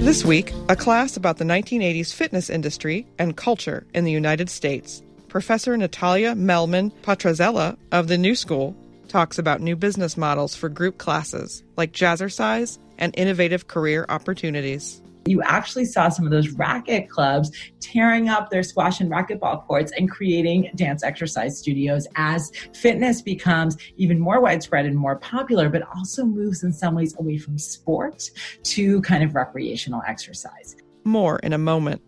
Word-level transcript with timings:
This 0.00 0.24
week, 0.24 0.52
a 0.70 0.74
class 0.74 1.18
about 1.18 1.36
the 1.36 1.44
1980s 1.44 2.12
fitness 2.14 2.48
industry 2.48 3.06
and 3.18 3.36
culture 3.36 3.86
in 3.92 4.04
the 4.04 4.10
United 4.10 4.48
States. 4.48 5.02
Professor 5.28 5.76
Natalia 5.76 6.34
Mehlman 6.34 6.90
Petrzela 7.02 7.76
of 7.92 8.08
the 8.08 8.16
New 8.16 8.34
School 8.34 8.74
talks 9.08 9.38
about 9.38 9.60
new 9.60 9.76
business 9.76 10.16
models 10.16 10.56
for 10.56 10.70
group 10.70 10.96
classes 10.96 11.62
like 11.76 11.92
jazzercise 11.92 12.78
and 12.96 13.14
innovative 13.16 13.68
career 13.68 14.06
opportunities. 14.08 15.02
You 15.26 15.42
actually 15.42 15.84
saw 15.84 16.08
some 16.08 16.24
of 16.24 16.30
those 16.30 16.48
racket 16.50 17.08
clubs 17.08 17.50
tearing 17.78 18.28
up 18.28 18.50
their 18.50 18.62
squash 18.62 19.00
and 19.00 19.10
racquetball 19.10 19.66
courts 19.66 19.92
and 19.96 20.10
creating 20.10 20.70
dance 20.76 21.04
exercise 21.04 21.58
studios 21.58 22.06
as 22.16 22.50
fitness 22.74 23.20
becomes 23.20 23.76
even 23.96 24.18
more 24.18 24.40
widespread 24.40 24.86
and 24.86 24.96
more 24.96 25.16
popular, 25.16 25.68
but 25.68 25.82
also 25.94 26.24
moves 26.24 26.62
in 26.64 26.72
some 26.72 26.94
ways 26.94 27.14
away 27.18 27.36
from 27.36 27.58
sport 27.58 28.30
to 28.62 29.00
kind 29.02 29.22
of 29.22 29.34
recreational 29.34 30.02
exercise. 30.08 30.76
More 31.04 31.38
in 31.40 31.52
a 31.52 31.58
moment. 31.58 32.00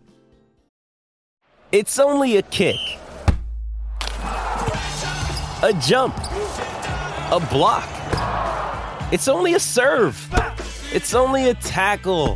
It's 1.71 1.97
only 1.97 2.37
a 2.37 2.41
kick, 2.43 2.75
a 4.19 5.73
jump, 5.81 6.15
a 7.31 7.47
block. 7.51 7.89
It's 9.11 9.27
only 9.27 9.53
a 9.53 9.59
serve. 9.59 10.29
It's 10.91 11.15
only 11.15 11.49
a 11.49 11.55
tackle, 11.55 12.35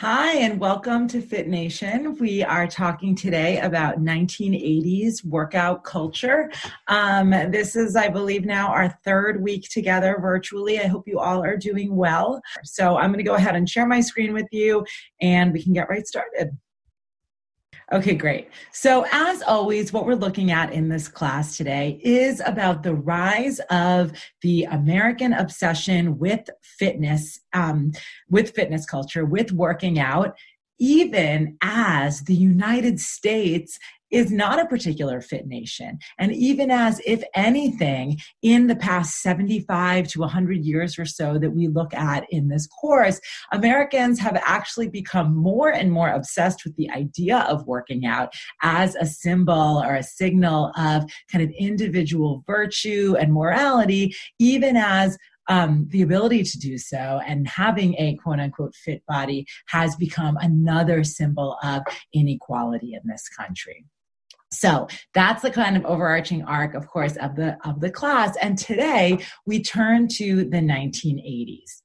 Hi, 0.00 0.34
and 0.40 0.60
welcome 0.60 1.08
to 1.08 1.22
Fit 1.22 1.48
Nation. 1.48 2.18
We 2.18 2.42
are 2.42 2.66
talking 2.66 3.14
today 3.14 3.60
about 3.60 3.98
1980s 3.98 5.24
workout 5.24 5.84
culture. 5.84 6.52
Um, 6.86 7.30
this 7.30 7.76
is, 7.76 7.96
I 7.96 8.08
believe, 8.08 8.44
now 8.44 8.68
our 8.68 8.90
third 9.06 9.42
week 9.42 9.70
together 9.70 10.18
virtually. 10.20 10.78
I 10.78 10.86
hope 10.86 11.08
you 11.08 11.18
all 11.18 11.42
are 11.42 11.56
doing 11.56 11.96
well. 11.96 12.42
So, 12.62 12.98
I'm 12.98 13.08
going 13.10 13.24
to 13.24 13.28
go 13.28 13.36
ahead 13.36 13.56
and 13.56 13.66
share 13.66 13.86
my 13.86 14.00
screen 14.00 14.34
with 14.34 14.48
you, 14.52 14.84
and 15.22 15.54
we 15.54 15.62
can 15.62 15.72
get 15.72 15.88
right 15.88 16.06
started. 16.06 16.50
Okay, 17.92 18.16
great. 18.16 18.48
So, 18.72 19.06
as 19.12 19.42
always, 19.42 19.92
what 19.92 20.06
we're 20.06 20.14
looking 20.14 20.50
at 20.50 20.72
in 20.72 20.88
this 20.88 21.06
class 21.06 21.56
today 21.56 22.00
is 22.02 22.42
about 22.44 22.82
the 22.82 22.96
rise 22.96 23.60
of 23.70 24.10
the 24.42 24.64
American 24.64 25.32
obsession 25.32 26.18
with 26.18 26.50
fitness, 26.62 27.38
um, 27.52 27.92
with 28.28 28.56
fitness 28.56 28.86
culture, 28.86 29.24
with 29.24 29.52
working 29.52 30.00
out, 30.00 30.36
even 30.80 31.56
as 31.62 32.22
the 32.24 32.34
United 32.34 32.98
States 32.98 33.78
is 34.10 34.30
not 34.30 34.60
a 34.60 34.66
particular 34.66 35.20
fit 35.20 35.46
nation. 35.46 35.98
And 36.18 36.32
even 36.32 36.70
as, 36.70 37.00
if 37.06 37.22
anything, 37.34 38.18
in 38.42 38.66
the 38.66 38.76
past 38.76 39.20
75 39.22 40.08
to 40.08 40.20
100 40.20 40.64
years 40.64 40.98
or 40.98 41.04
so 41.04 41.38
that 41.38 41.50
we 41.50 41.68
look 41.68 41.94
at 41.94 42.24
in 42.30 42.48
this 42.48 42.66
course, 42.66 43.20
Americans 43.52 44.18
have 44.20 44.40
actually 44.44 44.88
become 44.88 45.34
more 45.34 45.70
and 45.70 45.90
more 45.92 46.10
obsessed 46.10 46.64
with 46.64 46.76
the 46.76 46.90
idea 46.90 47.38
of 47.48 47.66
working 47.66 48.06
out 48.06 48.32
as 48.62 48.94
a 48.96 49.06
symbol 49.06 49.82
or 49.84 49.96
a 49.96 50.02
signal 50.02 50.72
of 50.76 51.04
kind 51.30 51.42
of 51.44 51.50
individual 51.58 52.44
virtue 52.46 53.16
and 53.18 53.32
morality, 53.32 54.14
even 54.38 54.76
as 54.76 55.18
um, 55.48 55.86
the 55.90 56.02
ability 56.02 56.42
to 56.42 56.58
do 56.58 56.76
so 56.76 57.20
and 57.24 57.46
having 57.46 57.94
a 57.98 58.16
quote 58.16 58.40
unquote 58.40 58.74
fit 58.74 59.02
body 59.06 59.46
has 59.68 59.94
become 59.96 60.36
another 60.40 61.04
symbol 61.04 61.56
of 61.62 61.82
inequality 62.12 62.94
in 62.94 63.00
this 63.04 63.28
country. 63.28 63.84
So 64.56 64.88
that's 65.14 65.42
the 65.42 65.50
kind 65.50 65.76
of 65.76 65.84
overarching 65.84 66.42
arc, 66.44 66.74
of 66.74 66.88
course, 66.88 67.16
of 67.16 67.36
the 67.36 67.58
of 67.64 67.80
the 67.80 67.90
class. 67.90 68.36
And 68.40 68.56
today 68.56 69.18
we 69.44 69.62
turn 69.62 70.08
to 70.16 70.44
the 70.44 70.58
1980s. 70.58 71.82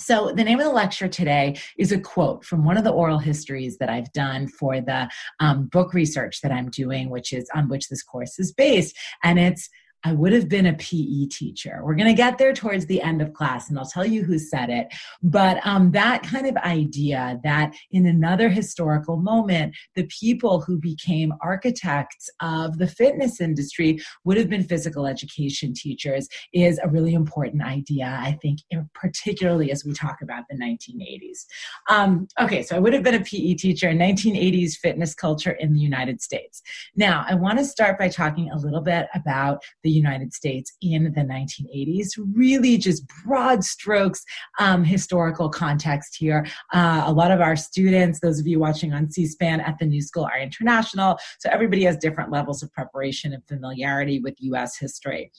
So, 0.00 0.32
the 0.34 0.44
name 0.44 0.58
of 0.58 0.64
the 0.64 0.72
lecture 0.72 1.08
today 1.08 1.58
is 1.76 1.92
a 1.92 2.00
quote 2.00 2.42
from 2.42 2.64
one 2.64 2.78
of 2.78 2.84
the 2.84 2.90
oral 2.90 3.18
histories 3.18 3.76
that 3.78 3.90
I've 3.90 4.10
done 4.12 4.48
for 4.48 4.80
the 4.80 5.10
um, 5.40 5.66
book 5.66 5.92
research 5.92 6.40
that 6.40 6.50
I'm 6.50 6.70
doing, 6.70 7.10
which 7.10 7.34
is 7.34 7.46
on 7.54 7.68
which 7.68 7.88
this 7.88 8.02
course 8.02 8.38
is 8.38 8.50
based. 8.50 8.96
And 9.22 9.38
it's 9.38 9.68
I 10.04 10.12
would 10.12 10.32
have 10.32 10.48
been 10.48 10.66
a 10.66 10.74
PE 10.74 11.26
teacher. 11.26 11.80
We're 11.82 11.94
going 11.94 12.08
to 12.08 12.14
get 12.14 12.38
there 12.38 12.52
towards 12.52 12.86
the 12.86 13.02
end 13.02 13.20
of 13.20 13.34
class 13.34 13.68
and 13.68 13.78
I'll 13.78 13.84
tell 13.84 14.04
you 14.04 14.24
who 14.24 14.38
said 14.38 14.70
it. 14.70 14.88
But 15.22 15.64
um, 15.66 15.90
that 15.92 16.22
kind 16.22 16.46
of 16.46 16.56
idea 16.58 17.38
that 17.44 17.74
in 17.90 18.06
another 18.06 18.48
historical 18.48 19.16
moment, 19.16 19.76
the 19.96 20.06
people 20.06 20.60
who 20.60 20.78
became 20.78 21.34
architects 21.42 22.30
of 22.40 22.78
the 22.78 22.86
fitness 22.86 23.40
industry 23.40 24.00
would 24.24 24.38
have 24.38 24.48
been 24.48 24.64
physical 24.64 25.06
education 25.06 25.74
teachers 25.74 26.28
is 26.54 26.80
a 26.82 26.88
really 26.88 27.14
important 27.14 27.62
idea, 27.62 28.18
I 28.20 28.38
think, 28.40 28.60
particularly 28.94 29.70
as 29.70 29.84
we 29.84 29.92
talk 29.92 30.18
about 30.22 30.44
the 30.48 30.56
1980s. 30.56 31.44
Um, 31.88 32.26
okay, 32.40 32.62
so 32.62 32.76
I 32.76 32.78
would 32.78 32.94
have 32.94 33.02
been 33.02 33.14
a 33.14 33.24
PE 33.24 33.54
teacher 33.54 33.88
in 33.88 33.98
1980s 33.98 34.76
fitness 34.76 35.14
culture 35.14 35.52
in 35.52 35.74
the 35.74 35.80
United 35.80 36.22
States. 36.22 36.62
Now, 36.96 37.24
I 37.28 37.34
want 37.34 37.58
to 37.58 37.64
start 37.64 37.98
by 37.98 38.08
talking 38.08 38.50
a 38.50 38.56
little 38.56 38.80
bit 38.80 39.08
about 39.14 39.62
the 39.82 39.89
the 39.90 39.96
United 39.96 40.32
States 40.32 40.72
in 40.80 41.12
the 41.12 41.22
1980s. 41.22 42.10
Really, 42.32 42.78
just 42.78 43.02
broad 43.24 43.64
strokes, 43.64 44.22
um, 44.60 44.84
historical 44.84 45.48
context 45.48 46.16
here. 46.16 46.46
Uh, 46.72 47.02
a 47.06 47.12
lot 47.12 47.32
of 47.32 47.40
our 47.40 47.56
students, 47.56 48.20
those 48.20 48.38
of 48.38 48.46
you 48.46 48.60
watching 48.60 48.92
on 48.92 49.10
C 49.10 49.26
SPAN 49.26 49.60
at 49.60 49.78
the 49.80 49.86
New 49.86 50.00
School, 50.00 50.24
are 50.24 50.38
international. 50.38 51.18
So 51.40 51.50
everybody 51.50 51.84
has 51.84 51.96
different 51.96 52.30
levels 52.30 52.62
of 52.62 52.72
preparation 52.72 53.32
and 53.32 53.42
familiarity 53.48 54.20
with 54.20 54.34
US 54.38 54.78
history. 54.78 55.32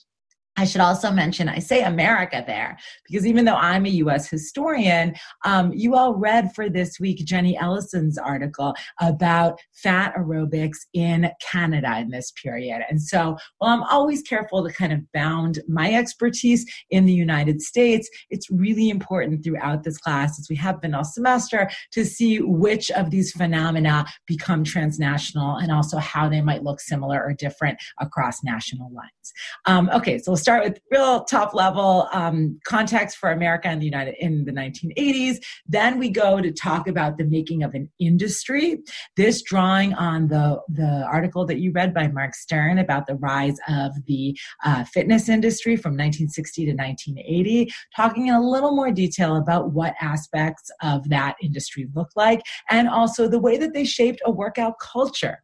I 0.56 0.66
should 0.66 0.82
also 0.82 1.10
mention, 1.10 1.48
I 1.48 1.60
say 1.60 1.82
America 1.82 2.44
there 2.46 2.78
because 3.08 3.26
even 3.26 3.46
though 3.46 3.56
I'm 3.56 3.86
a 3.86 3.90
US 3.90 4.28
historian, 4.28 5.14
um, 5.46 5.72
you 5.72 5.94
all 5.94 6.14
read 6.14 6.54
for 6.54 6.68
this 6.68 7.00
week 7.00 7.24
Jenny 7.24 7.56
Ellison's 7.56 8.18
article 8.18 8.74
about 9.00 9.58
fat 9.72 10.14
aerobics 10.14 10.78
in 10.92 11.30
Canada 11.40 11.98
in 11.98 12.10
this 12.10 12.32
period. 12.32 12.82
And 12.90 13.00
so, 13.00 13.36
while 13.58 13.72
I'm 13.72 13.82
always 13.84 14.20
careful 14.22 14.66
to 14.66 14.72
kind 14.72 14.92
of 14.92 15.00
bound 15.12 15.60
my 15.68 15.94
expertise 15.94 16.66
in 16.90 17.06
the 17.06 17.14
United 17.14 17.62
States, 17.62 18.08
it's 18.28 18.50
really 18.50 18.90
important 18.90 19.42
throughout 19.42 19.84
this 19.84 19.98
class, 19.98 20.38
as 20.38 20.48
we 20.50 20.56
have 20.56 20.80
been 20.82 20.94
all 20.94 21.04
semester, 21.04 21.70
to 21.92 22.04
see 22.04 22.40
which 22.40 22.90
of 22.90 23.10
these 23.10 23.32
phenomena 23.32 24.04
become 24.26 24.64
transnational 24.64 25.56
and 25.56 25.72
also 25.72 25.96
how 25.96 26.28
they 26.28 26.42
might 26.42 26.62
look 26.62 26.80
similar 26.80 27.22
or 27.22 27.32
different 27.32 27.78
across 28.00 28.44
national 28.44 28.92
lines. 28.92 29.32
Um, 29.66 29.88
okay, 29.94 30.18
so 30.18 30.34
start 30.42 30.64
with 30.64 30.80
real 30.90 31.24
top 31.24 31.54
level 31.54 32.08
um, 32.12 32.58
context 32.64 33.16
for 33.16 33.30
America 33.30 33.68
and 33.68 33.80
the 33.80 33.86
United 33.86 34.16
in 34.18 34.44
the 34.44 34.52
1980s. 34.52 35.36
Then 35.66 35.98
we 35.98 36.10
go 36.10 36.40
to 36.40 36.52
talk 36.52 36.88
about 36.88 37.16
the 37.16 37.24
making 37.24 37.62
of 37.62 37.74
an 37.74 37.90
industry. 37.98 38.78
This 39.16 39.42
drawing 39.42 39.94
on 39.94 40.28
the 40.28 40.60
the 40.68 41.06
article 41.10 41.46
that 41.46 41.58
you 41.58 41.72
read 41.72 41.94
by 41.94 42.08
Marc 42.08 42.34
Stern 42.34 42.78
about 42.78 43.06
the 43.06 43.14
rise 43.16 43.56
of 43.68 43.92
the 44.06 44.36
uh, 44.64 44.84
fitness 44.84 45.28
industry 45.28 45.76
from 45.76 45.92
1960 45.92 46.66
to 46.66 46.72
1980, 46.72 47.72
talking 47.94 48.26
in 48.26 48.34
a 48.34 48.40
little 48.40 48.74
more 48.74 48.90
detail 48.90 49.36
about 49.36 49.72
what 49.72 49.94
aspects 50.00 50.70
of 50.82 51.08
that 51.08 51.36
industry 51.40 51.88
look 51.94 52.10
like, 52.16 52.42
and 52.70 52.88
also 52.88 53.28
the 53.28 53.38
way 53.38 53.56
that 53.56 53.72
they 53.72 53.84
shaped 53.84 54.20
a 54.24 54.30
workout 54.30 54.74
culture. 54.80 55.42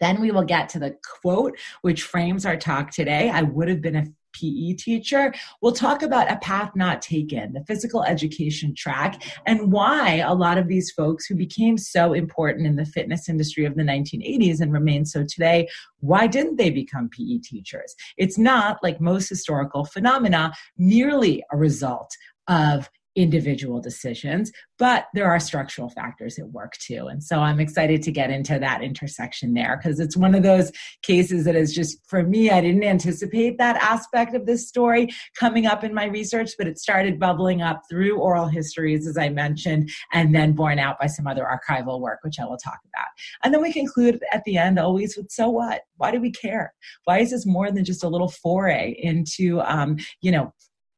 Then 0.00 0.20
we 0.20 0.30
will 0.30 0.44
get 0.44 0.68
to 0.70 0.78
the 0.78 0.96
quote, 1.20 1.58
which 1.82 2.02
frames 2.02 2.46
our 2.46 2.56
talk 2.56 2.90
today. 2.90 3.30
I 3.30 3.42
would 3.42 3.68
have 3.68 3.80
been 3.80 3.96
a 3.96 4.06
PE 4.32 4.74
teacher. 4.74 5.32
We'll 5.60 5.72
talk 5.72 6.02
about 6.02 6.30
a 6.30 6.36
path 6.36 6.72
not 6.74 7.02
taken, 7.02 7.52
the 7.52 7.64
physical 7.64 8.02
education 8.04 8.74
track, 8.74 9.22
and 9.46 9.72
why 9.72 10.16
a 10.16 10.34
lot 10.34 10.58
of 10.58 10.68
these 10.68 10.90
folks 10.92 11.26
who 11.26 11.34
became 11.34 11.76
so 11.78 12.12
important 12.12 12.66
in 12.66 12.76
the 12.76 12.84
fitness 12.84 13.28
industry 13.28 13.64
of 13.64 13.74
the 13.76 13.82
1980s 13.82 14.60
and 14.60 14.72
remain 14.72 15.04
so 15.04 15.24
today, 15.24 15.68
why 16.00 16.26
didn't 16.26 16.56
they 16.56 16.70
become 16.70 17.08
PE 17.08 17.38
teachers? 17.38 17.94
It's 18.16 18.38
not 18.38 18.78
like 18.82 19.00
most 19.00 19.28
historical 19.28 19.84
phenomena 19.84 20.52
merely 20.78 21.44
a 21.50 21.56
result 21.56 22.16
of 22.48 22.88
individual 23.16 23.80
decisions, 23.80 24.52
but 24.78 25.06
there 25.14 25.28
are 25.28 25.40
structural 25.40 25.90
factors 25.90 26.38
at 26.38 26.48
work 26.50 26.74
too. 26.74 27.08
And 27.08 27.22
so 27.22 27.40
I'm 27.40 27.60
excited 27.60 28.02
to 28.02 28.12
get 28.12 28.30
into 28.30 28.58
that 28.58 28.82
intersection 28.82 29.54
there 29.54 29.78
because 29.82 29.98
it's 29.98 30.16
one 30.16 30.34
of 30.34 30.42
those 30.42 30.70
cases 31.02 31.44
that 31.44 31.56
is 31.56 31.74
just, 31.74 31.98
for 32.06 32.22
me, 32.22 32.50
I 32.50 32.60
didn't 32.60 32.84
anticipate 32.84 33.58
that 33.58 33.76
aspect 33.76 34.34
of 34.34 34.46
this 34.46 34.68
story 34.68 35.08
coming 35.38 35.66
up 35.66 35.82
in 35.82 35.92
my 35.92 36.04
research, 36.04 36.52
but 36.56 36.66
it 36.66 36.78
started 36.78 37.18
bubbling 37.18 37.62
up 37.62 37.82
through 37.90 38.18
oral 38.18 38.46
histories, 38.46 39.06
as 39.06 39.18
I 39.18 39.28
mentioned, 39.28 39.90
and 40.12 40.34
then 40.34 40.52
borne 40.52 40.78
out 40.78 40.98
by 41.00 41.06
some 41.06 41.26
other 41.26 41.44
archival 41.44 42.00
work, 42.00 42.20
which 42.22 42.38
I 42.38 42.44
will 42.44 42.58
talk 42.58 42.78
about. 42.92 43.08
And 43.42 43.52
then 43.52 43.60
we 43.60 43.72
conclude 43.72 44.22
at 44.32 44.44
the 44.44 44.56
end 44.56 44.78
always 44.78 45.16
with 45.16 45.30
so 45.30 45.48
what? 45.48 45.82
Why 45.96 46.10
do 46.10 46.20
we 46.20 46.30
care? 46.30 46.72
Why 47.04 47.18
is 47.18 47.30
this 47.30 47.44
more 47.46 47.70
than 47.70 47.84
just 47.84 48.04
a 48.04 48.08
little 48.08 48.28
foray 48.28 48.94
into, 48.98 49.60
um, 49.62 49.96
you 50.22 50.30
know, 50.30 50.52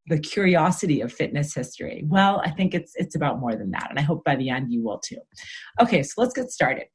the 0.07 0.19
curiosity 0.19 1.01
of 1.01 1.13
fitness 1.13 1.55
history? 1.55 2.05
Well, 2.07 2.41
I 2.45 2.51
think 2.51 2.75
it's 2.75 2.93
it's 2.97 3.15
about 3.15 3.41
more 3.41 3.55
than 3.55 3.71
that, 3.73 3.89
and 3.91 3.99
I 3.99 4.03
hope 4.03 4.25
by 4.25 4.37
the 4.37 4.51
end 4.51 4.73
you 4.73 4.83
will 4.83 4.99
too. 4.99 5.19
Okay, 5.81 6.03
so 6.03 6.21
let's 6.21 6.35
get 6.35 6.51
started. 6.51 6.87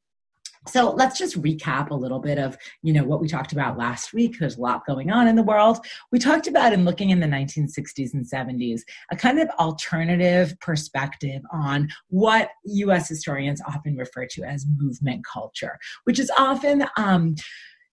So 0.66 0.90
let's 0.90 1.16
just 1.16 1.40
recap 1.40 1.90
a 1.90 1.94
little 1.94 2.18
bit 2.18 2.38
of 2.38 2.58
you 2.82 2.92
know 2.92 3.04
what 3.04 3.20
we 3.20 3.28
talked 3.28 3.52
about 3.52 3.78
last 3.78 4.12
week. 4.12 4.36
There's 4.38 4.58
a 4.58 4.60
lot 4.60 4.86
going 4.86 5.10
on 5.10 5.28
in 5.28 5.36
the 5.36 5.42
world. 5.42 5.78
We 6.12 6.18
talked 6.18 6.46
about 6.46 6.72
in 6.72 6.84
looking 6.84 7.10
in 7.10 7.20
the 7.20 7.26
1960s 7.26 8.12
and 8.12 8.28
70s 8.28 8.82
a 9.10 9.16
kind 9.16 9.38
of 9.38 9.48
alternative 9.58 10.58
perspective 10.60 11.42
on 11.52 11.88
what 12.08 12.50
U.S. 12.64 13.08
historians 13.08 13.62
often 13.66 13.96
refer 13.96 14.26
to 14.26 14.42
as 14.42 14.66
movement 14.76 15.24
culture, 15.24 15.78
which 16.04 16.18
is 16.18 16.30
often 16.38 16.84
um, 16.96 17.36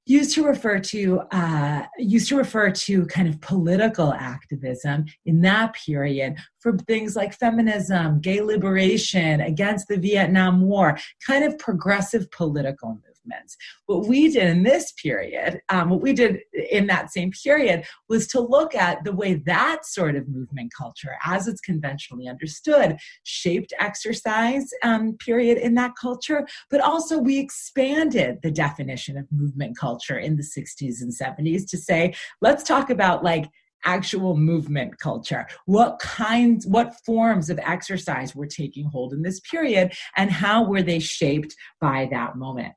used 0.06 0.34
to 0.36 0.46
refer 0.46 0.80
to 0.80 1.22
uh, 1.32 1.84
used 1.98 2.30
to 2.30 2.38
refer 2.38 2.70
to 2.70 3.06
kind 3.08 3.28
of 3.28 3.42
political 3.42 4.14
activism 4.14 5.06
in 5.26 5.42
that 5.42 5.74
period 5.74 6.36
for 6.60 6.78
things 6.80 7.16
like 7.16 7.34
feminism, 7.34 8.20
gay 8.22 8.42
liberation, 8.42 9.42
against 9.42 9.88
the 9.88 9.98
Vietnam 9.98 10.62
War, 10.62 10.98
kind 11.26 11.44
of 11.44 11.58
progressive 11.58 12.30
political 12.32 12.90
movements 12.90 13.15
movements. 13.26 13.58
What 13.86 14.08
we 14.08 14.30
did 14.32 14.48
in 14.48 14.64
this 14.64 14.92
period, 14.94 15.62
um, 15.70 15.90
what 15.90 16.02
we 16.02 16.14
did 16.14 16.40
in 16.70 16.88
that 16.88 17.12
same 17.12 17.32
period, 17.32 17.86
was 18.10 18.28
to 18.28 18.40
look 18.40 18.76
at 18.76 19.04
the 19.04 19.12
way 19.12 19.36
that 19.46 19.86
sort 19.86 20.16
of 20.16 20.28
movement 20.28 20.72
culture, 20.78 21.16
as 21.26 21.48
it's 21.48 21.62
conventionally 21.62 22.28
understood, 22.28 22.98
shaped 23.24 23.74
exercise 23.80 24.70
um, 24.84 25.18
period 25.18 25.58
in 25.58 25.76
that 25.76 25.92
culture, 26.00 26.48
but 26.70 26.82
also 26.82 27.18
we 27.18 27.40
expanded 27.40 28.40
the 28.44 28.52
definition 28.52 29.18
of 29.18 29.26
movement 29.32 29.78
culture 29.78 30.18
in 30.18 30.36
the 30.36 30.44
60s 30.44 31.02
and 31.02 31.14
70s 31.14 31.68
to 31.70 31.78
say, 31.78 32.14
let's 32.42 32.64
talk 32.64 32.90
about 32.90 33.24
like 33.24 33.50
actual 33.86 34.36
movement 34.36 34.98
culture 35.00 35.46
what 35.66 36.00
kinds 36.00 36.66
what 36.66 36.96
forms 37.06 37.50
of 37.50 37.60
exercise 37.60 38.36
were 38.36 38.48
taking 38.48 38.86
hold 38.86 39.14
in 39.14 39.22
this 39.22 39.40
period 39.42 39.94
and 40.18 40.32
how 40.32 40.64
were 40.64 40.82
they 40.82 41.00
shaped 41.00 41.56
by 41.80 42.08
that 42.12 42.36
moment 42.36 42.74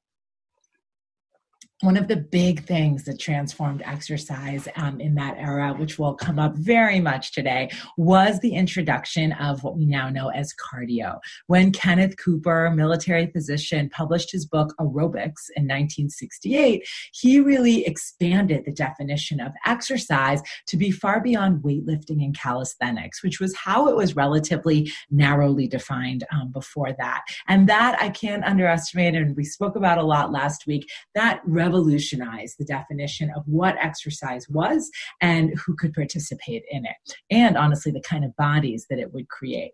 one 1.81 1.97
of 1.97 2.09
the 2.09 2.17
big 2.17 2.65
things 2.65 3.05
that 3.05 3.21
transformed 3.21 3.83
exercise 3.85 4.67
um, 4.77 5.01
in 5.01 5.15
that 5.15 5.37
era, 5.39 5.73
which 5.75 5.97
will 5.99 6.15
come 6.15 6.39
up 6.39 6.55
very 6.57 6.99
much 6.99 7.33
today, 7.33 7.71
was 7.97 8.41
the 8.41 8.55
introduction 8.55 9.33
of 9.35 9.63
what 9.63 9.77
we 9.77 9.87
now 9.87 10.09
know 10.09 10.29
as 10.31 10.53
cardio. 10.55 11.19
When 11.47 11.71
Kenneth 11.71 12.17
Cooper, 12.17 12.71
military 12.75 13.27
physician, 13.29 13.91
published 13.91 14.33
his 14.33 14.45
book 14.45 14.75
Aerobics 14.81 15.51
in 15.55 15.65
1968, 15.65 16.85
he 17.13 17.39
really 17.39 17.87
expanded 17.87 18.65
the 18.65 18.73
definition 18.73 19.41
of 19.41 19.53
exercise 19.65 20.43
to 20.67 20.77
be 20.77 20.91
far 20.91 21.21
beyond 21.21 21.63
weightlifting 21.63 22.25
and 22.25 22.37
calisthenics, 22.37 23.23
which 23.23 23.39
was 23.39 23.55
how 23.55 23.87
it 23.87 23.95
was 23.95 24.17
relatively 24.17 24.91
narrowly 25.11 25.69
defined 25.69 26.25
um, 26.33 26.51
before 26.51 26.93
that. 26.99 27.23
And 27.47 27.69
that 27.69 27.97
I 28.01 28.09
can't 28.09 28.45
underestimate, 28.45 29.15
and 29.15 29.37
we 29.37 29.45
spoke 29.45 29.77
about 29.77 29.99
a 29.99 30.03
lot 30.03 30.33
last 30.33 30.67
week, 30.67 30.89
that 31.15 31.41
revolutionize 31.69 32.57
the 32.59 32.65
definition 32.65 33.31
of 33.37 33.43
what 33.47 33.77
exercise 33.81 34.49
was 34.49 34.91
and 35.21 35.53
who 35.59 35.77
could 35.77 35.93
participate 35.93 36.63
in 36.71 36.85
it, 36.87 37.17
and 37.31 37.57
honestly, 37.57 37.93
the 37.93 38.01
kind 38.01 38.25
of 38.25 38.35
bodies 38.37 38.87
that 38.89 38.99
it 38.99 39.13
would 39.13 39.29
create. 39.29 39.73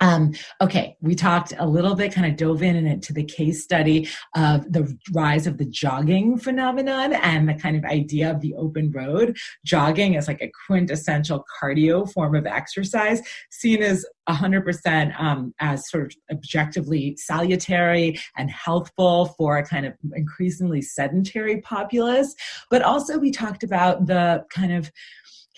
Um, 0.00 0.32
okay, 0.60 0.96
we 1.00 1.14
talked 1.14 1.52
a 1.58 1.66
little 1.66 1.94
bit, 1.94 2.12
kind 2.12 2.30
of 2.30 2.36
dove 2.36 2.62
in 2.62 2.76
into 2.86 3.12
the 3.12 3.24
case 3.24 3.64
study 3.64 4.08
of 4.36 4.70
the 4.72 4.96
rise 5.12 5.46
of 5.46 5.58
the 5.58 5.64
jogging 5.64 6.38
phenomenon 6.38 7.14
and 7.14 7.48
the 7.48 7.54
kind 7.54 7.76
of 7.76 7.84
idea 7.84 8.30
of 8.30 8.40
the 8.40 8.54
open 8.54 8.92
road. 8.92 9.36
Jogging 9.64 10.14
is 10.14 10.28
like 10.28 10.40
a 10.40 10.52
quintessential 10.66 11.44
cardio 11.60 12.10
form 12.12 12.36
of 12.36 12.46
exercise, 12.46 13.20
seen 13.50 13.82
as 13.82 14.06
100% 14.28 15.20
um, 15.20 15.52
as 15.58 15.88
sort 15.90 16.04
of 16.04 16.12
objectively 16.30 17.16
salutary 17.16 18.20
and 18.36 18.50
healthful 18.50 19.26
for 19.38 19.58
a 19.58 19.66
kind 19.66 19.86
of 19.86 19.94
increasingly 20.14 20.82
sedentary 20.82 21.60
populace. 21.62 22.34
But 22.70 22.82
also, 22.82 23.18
we 23.18 23.30
talked 23.30 23.64
about 23.64 24.06
the 24.06 24.44
kind 24.50 24.72
of 24.72 24.92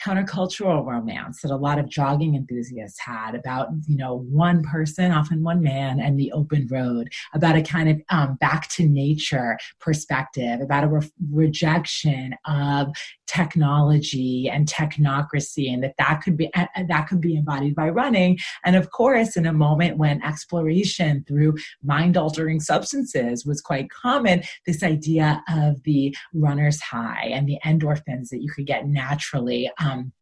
countercultural 0.05 0.85
romance 0.85 1.43
that 1.43 1.51
a 1.51 1.57
lot 1.57 1.79
of 1.79 1.89
jogging 1.89 2.35
enthusiasts 2.35 3.01
had 3.01 3.35
about 3.35 3.69
you 3.87 3.97
know 3.97 4.27
one 4.31 4.63
person 4.63 5.13
often 5.13 5.43
one 5.43 5.63
man 5.63 6.01
and 6.01 6.19
the 6.19 6.33
open 6.33 6.67
road 6.71 7.09
about 7.35 7.57
a 7.57 7.63
kind 7.63 7.89
of 7.89 8.01
um, 8.09 8.37
back 8.41 8.69
to 8.69 8.87
nature 8.87 9.59
perspective 9.81 10.61
about 10.61 10.85
a 10.85 10.89
re- 10.89 11.11
rejection 11.33 12.35
of 12.47 12.89
technology 13.31 14.51
and 14.51 14.67
technocracy 14.67 15.73
and 15.73 15.85
that 15.85 15.95
that 15.99 16.21
could 16.23 16.37
be 16.37 16.51
that 16.89 17.07
could 17.09 17.21
be 17.21 17.37
embodied 17.37 17.77
by 17.77 17.89
running. 17.89 18.37
And 18.65 18.75
of 18.75 18.91
course 18.91 19.37
in 19.37 19.47
a 19.47 19.53
moment 19.53 19.99
when 19.99 20.23
exploration 20.23 21.25
through 21.29 21.55
mind 21.83 22.17
altering 22.17 22.59
substances 22.59 23.47
was 23.47 23.61
quite 23.61 23.89
common 23.91 24.43
this 24.67 24.83
idea 24.83 25.43
of 25.49 25.81
the 25.85 26.15
runner's 26.35 26.81
high 26.81 27.27
and 27.33 27.49
the 27.49 27.59
endorphins 27.65 28.31
that 28.31 28.43
you 28.43 28.51
could 28.51 28.67
get 28.67 28.87
naturally 28.87 29.71
um, 29.79 30.13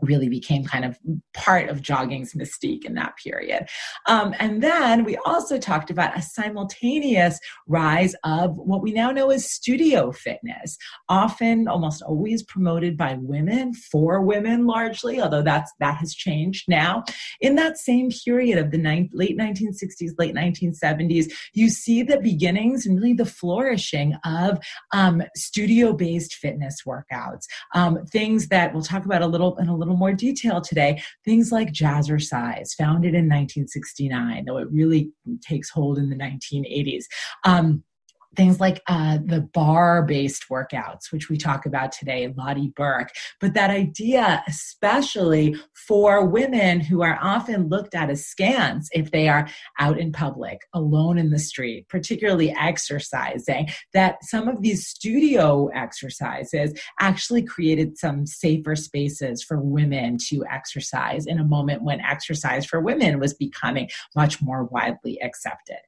really 0.00 0.28
became 0.28 0.64
kind 0.64 0.84
of 0.84 0.98
part 1.34 1.68
of 1.68 1.82
jogging's 1.82 2.34
mystique 2.34 2.84
in 2.84 2.94
that 2.94 3.14
period. 3.16 3.68
Um, 4.06 4.34
and 4.38 4.62
then 4.62 5.04
we 5.04 5.16
also 5.24 5.58
talked 5.58 5.90
about 5.90 6.16
a 6.16 6.22
simultaneous 6.22 7.38
rise 7.66 8.14
of 8.24 8.56
what 8.56 8.82
we 8.82 8.92
now 8.92 9.10
know 9.10 9.30
as 9.30 9.50
studio 9.50 10.12
fitness, 10.12 10.76
often 11.08 11.68
almost 11.68 12.02
always 12.02 12.42
promoted 12.42 12.96
by 12.96 13.16
women, 13.20 13.74
for 13.74 14.20
women 14.20 14.66
largely, 14.66 15.20
although 15.20 15.42
that's 15.42 15.72
that 15.80 15.96
has 15.96 16.14
changed 16.14 16.64
now. 16.68 17.04
In 17.40 17.54
that 17.56 17.78
same 17.78 18.10
period 18.10 18.58
of 18.58 18.70
the 18.70 19.08
late 19.12 19.38
1960s, 19.38 20.12
late 20.18 20.34
1970s, 20.34 21.32
you 21.52 21.68
see 21.68 22.02
the 22.02 22.20
beginnings 22.20 22.86
and 22.86 22.96
really 22.96 23.14
the 23.14 23.24
flourishing 23.24 24.14
of 24.24 24.58
um, 24.92 25.22
studio-based 25.36 26.34
fitness 26.34 26.82
workouts, 26.86 27.44
um, 27.74 28.04
things 28.06 28.48
that 28.48 28.72
we'll 28.72 28.82
talk 28.82 29.04
about 29.04 29.22
a 29.22 29.26
little 29.26 29.56
in 29.56 29.68
a 29.68 29.76
little 29.76 29.83
little 29.84 29.98
more 29.98 30.12
detail 30.12 30.60
today, 30.60 31.02
things 31.24 31.52
like 31.52 31.72
Jazzercise, 31.72 32.74
founded 32.74 33.14
in 33.14 33.28
1969, 33.28 34.44
though 34.46 34.58
it 34.58 34.70
really 34.70 35.10
takes 35.40 35.70
hold 35.70 35.98
in 35.98 36.10
the 36.10 36.16
1980s. 36.16 37.04
Um, 37.44 37.84
things 38.36 38.60
like 38.60 38.82
uh, 38.86 39.18
the 39.24 39.40
barre 39.40 40.02
based 40.02 40.46
workouts, 40.50 41.10
which 41.10 41.28
we 41.28 41.36
talk 41.36 41.66
about 41.66 41.92
today, 41.92 42.32
Lotte 42.36 42.74
Berk. 42.74 43.10
But 43.40 43.54
that 43.54 43.70
idea, 43.70 44.42
especially 44.46 45.56
for 45.86 46.26
women 46.26 46.80
who 46.80 47.02
are 47.02 47.18
often 47.20 47.68
looked 47.68 47.94
at 47.94 48.10
as 48.10 48.26
scans 48.26 48.88
if 48.92 49.10
they 49.10 49.28
are 49.28 49.48
out 49.78 49.98
in 49.98 50.12
public, 50.12 50.60
alone 50.72 51.18
in 51.18 51.30
the 51.30 51.38
street, 51.38 51.88
particularly 51.88 52.54
exercising, 52.58 53.68
that 53.92 54.16
some 54.22 54.48
of 54.48 54.62
these 54.62 54.86
studio 54.86 55.68
exercises 55.68 56.78
actually 57.00 57.42
created 57.42 57.98
some 57.98 58.26
safer 58.26 58.76
spaces 58.76 59.42
for 59.42 59.58
women 59.58 60.16
to 60.28 60.44
exercise 60.50 61.26
in 61.26 61.38
a 61.38 61.44
moment 61.44 61.82
when 61.82 62.00
exercise 62.00 62.64
for 62.64 62.80
women 62.80 63.18
was 63.18 63.34
becoming 63.34 63.88
much 64.16 64.40
more 64.42 64.64
widely 64.64 65.20
accepted. 65.22 65.78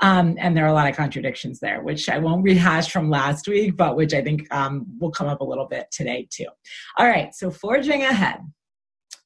Um, 0.00 0.36
and 0.38 0.56
there 0.56 0.64
are 0.64 0.68
a 0.68 0.74
lot 0.74 0.88
of 0.88 0.96
contradictions 0.96 1.60
there 1.60 1.82
which 1.92 2.08
I 2.08 2.16
won't 2.16 2.42
rehash 2.42 2.90
from 2.90 3.10
last 3.10 3.46
week, 3.46 3.76
but 3.76 3.96
which 3.96 4.14
I 4.14 4.22
think 4.22 4.50
um, 4.50 4.86
will 4.98 5.10
come 5.10 5.26
up 5.26 5.42
a 5.42 5.44
little 5.44 5.66
bit 5.66 5.88
today 5.92 6.26
too. 6.30 6.46
All 6.96 7.06
right, 7.06 7.34
so 7.34 7.50
forging 7.50 8.02
ahead. 8.02 8.38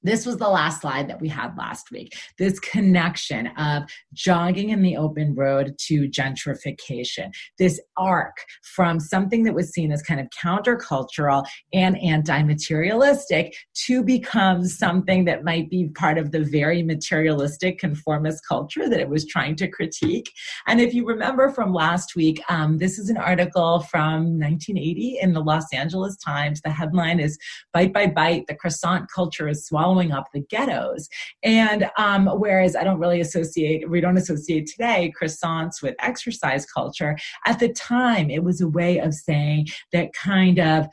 This 0.03 0.25
was 0.25 0.37
the 0.37 0.49
last 0.49 0.83
slide 0.83 1.09
that 1.09 1.21
we 1.21 1.29
had 1.29 1.57
last 1.57 1.91
week. 1.91 2.12
This 2.38 2.61
connection 2.61 3.49
of 3.59 3.85
jogging 4.12 4.71
in 4.71 4.83
the 4.83 4.97
open 4.97 5.35
road 5.35 5.75
to 5.87 6.09
gentrification. 6.09 7.33
This 7.59 7.81
arc 7.97 8.37
from 8.62 9.00
something 9.00 9.43
that 9.45 9.55
was 9.55 9.73
seen 9.73 9.91
as 9.91 10.03
kind 10.03 10.21
of 10.21 10.29
countercultural 10.31 11.45
and 11.73 11.99
anti 11.99 12.43
materialistic 12.43 13.57
to 13.87 14.05
become 14.05 14.65
something 14.65 15.25
that 15.25 15.45
might 15.45 15.69
be 15.71 15.88
part 15.88 16.19
of 16.19 16.31
the 16.31 16.45
very 16.45 16.83
materialistic 16.85 17.79
conformist 17.79 18.47
culture 18.47 18.88
that 18.88 19.00
it 19.00 19.09
was 19.09 19.26
trying 19.26 19.57
to 19.57 19.69
critique. 19.69 20.31
And 20.69 20.81
if 20.81 20.95
you 20.95 21.05
remember 21.05 21.50
from 21.50 21.73
last 21.73 22.15
week, 22.15 22.41
um, 22.49 22.79
this 22.79 22.99
is 22.99 23.11
an 23.11 23.17
article 23.17 23.81
from 23.81 24.38
1980 24.38 25.19
in 25.21 25.33
the 25.33 25.41
Los 25.41 25.73
Angeles 25.73 26.17
Times. 26.19 26.61
The 26.61 26.71
headline 26.71 27.19
is 27.19 27.38
Bite 27.73 27.93
by 27.93 28.07
Bite, 28.07 28.47
the 28.47 28.55
croissant 28.55 29.11
culture 29.11 29.49
is 29.49 29.67
swallowing 29.67 29.96
growing 29.97 30.12
up 30.12 30.26
the 30.35 30.41
ghettos. 30.50 31.09
And 31.43 31.88
um, 31.97 32.26
whereas 32.26 32.76
I 32.76 32.85
don't 32.85 33.00
really 33.00 33.21
associate, 33.21 33.88
we 33.88 34.00
don't 34.00 34.19
associate 34.19 34.67
today 34.67 35.12
croissants 35.21 35.83
with 35.83 35.95
exercise 36.00 36.67
culture, 36.67 37.17
at 37.47 37.59
the 37.61 37.73
time 37.73 38.31
it 38.31 38.45
was 38.45 38.61
a 38.61 38.69
way 38.69 38.99
of 38.99 39.15
saying 39.15 39.69
that 39.93 40.12
kind 40.12 40.59
of 40.59 40.87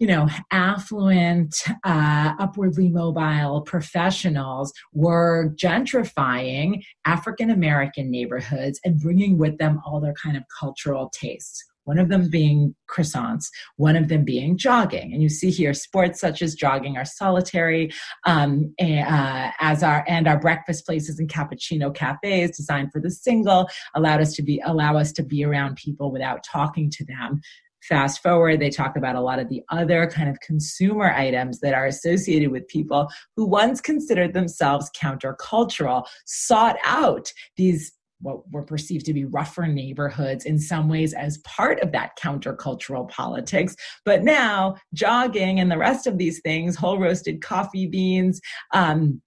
you 0.00 0.08
know, 0.08 0.28
affluent, 0.50 1.54
uh, 1.84 2.34
upwardly 2.40 2.88
mobile 2.88 3.62
professionals 3.62 4.72
were 4.92 5.54
gentrifying 5.54 6.82
African 7.04 7.48
American 7.48 8.10
neighborhoods 8.10 8.80
and 8.84 8.98
bringing 8.98 9.38
with 9.38 9.56
them 9.58 9.80
all 9.86 10.00
their 10.00 10.14
kind 10.14 10.36
of 10.36 10.42
cultural 10.58 11.10
tastes 11.14 11.64
one 11.84 11.98
of 11.98 12.08
them 12.08 12.28
being 12.28 12.74
croissants, 12.90 13.46
one 13.76 13.96
of 13.96 14.08
them 14.08 14.24
being 14.24 14.56
jogging. 14.56 15.12
And 15.12 15.22
you 15.22 15.28
see 15.28 15.50
here, 15.50 15.74
sports 15.74 16.20
such 16.20 16.42
as 16.42 16.54
jogging 16.54 16.96
are 16.96 17.04
solitary, 17.04 17.92
um, 18.26 18.74
uh, 18.80 19.50
as 19.60 19.82
our 19.82 20.04
and 20.08 20.26
our 20.26 20.38
breakfast 20.38 20.86
places 20.86 21.18
and 21.18 21.28
cappuccino 21.28 21.94
cafes 21.94 22.56
designed 22.56 22.92
for 22.92 23.00
the 23.00 23.10
single 23.10 23.68
allowed 23.94 24.20
us 24.20 24.34
to 24.34 24.42
be 24.42 24.60
allow 24.64 24.96
us 24.96 25.12
to 25.12 25.22
be 25.22 25.44
around 25.44 25.76
people 25.76 26.10
without 26.10 26.44
talking 26.44 26.90
to 26.90 27.04
them. 27.04 27.40
Fast 27.88 28.22
forward, 28.22 28.60
they 28.60 28.70
talk 28.70 28.96
about 28.96 29.14
a 29.14 29.20
lot 29.20 29.38
of 29.38 29.50
the 29.50 29.62
other 29.68 30.06
kind 30.06 30.30
of 30.30 30.40
consumer 30.40 31.12
items 31.12 31.60
that 31.60 31.74
are 31.74 31.84
associated 31.84 32.50
with 32.50 32.66
people 32.66 33.08
who 33.36 33.44
once 33.44 33.82
considered 33.82 34.32
themselves 34.32 34.90
countercultural, 34.98 36.06
sought 36.24 36.76
out 36.86 37.30
these 37.58 37.92
what 38.24 38.50
were 38.50 38.62
perceived 38.62 39.04
to 39.06 39.12
be 39.12 39.26
rougher 39.26 39.66
neighborhoods 39.66 40.46
in 40.46 40.58
some 40.58 40.88
ways 40.88 41.12
as 41.12 41.38
part 41.38 41.78
of 41.80 41.92
that 41.92 42.18
countercultural 42.18 43.08
politics. 43.10 43.76
But 44.04 44.24
now, 44.24 44.76
jogging 44.94 45.60
and 45.60 45.70
the 45.70 45.78
rest 45.78 46.06
of 46.06 46.18
these 46.18 46.40
things, 46.40 46.74
whole 46.74 46.98
roasted 46.98 47.42
coffee 47.42 47.86
beans, 47.86 48.40
um, 48.72 49.20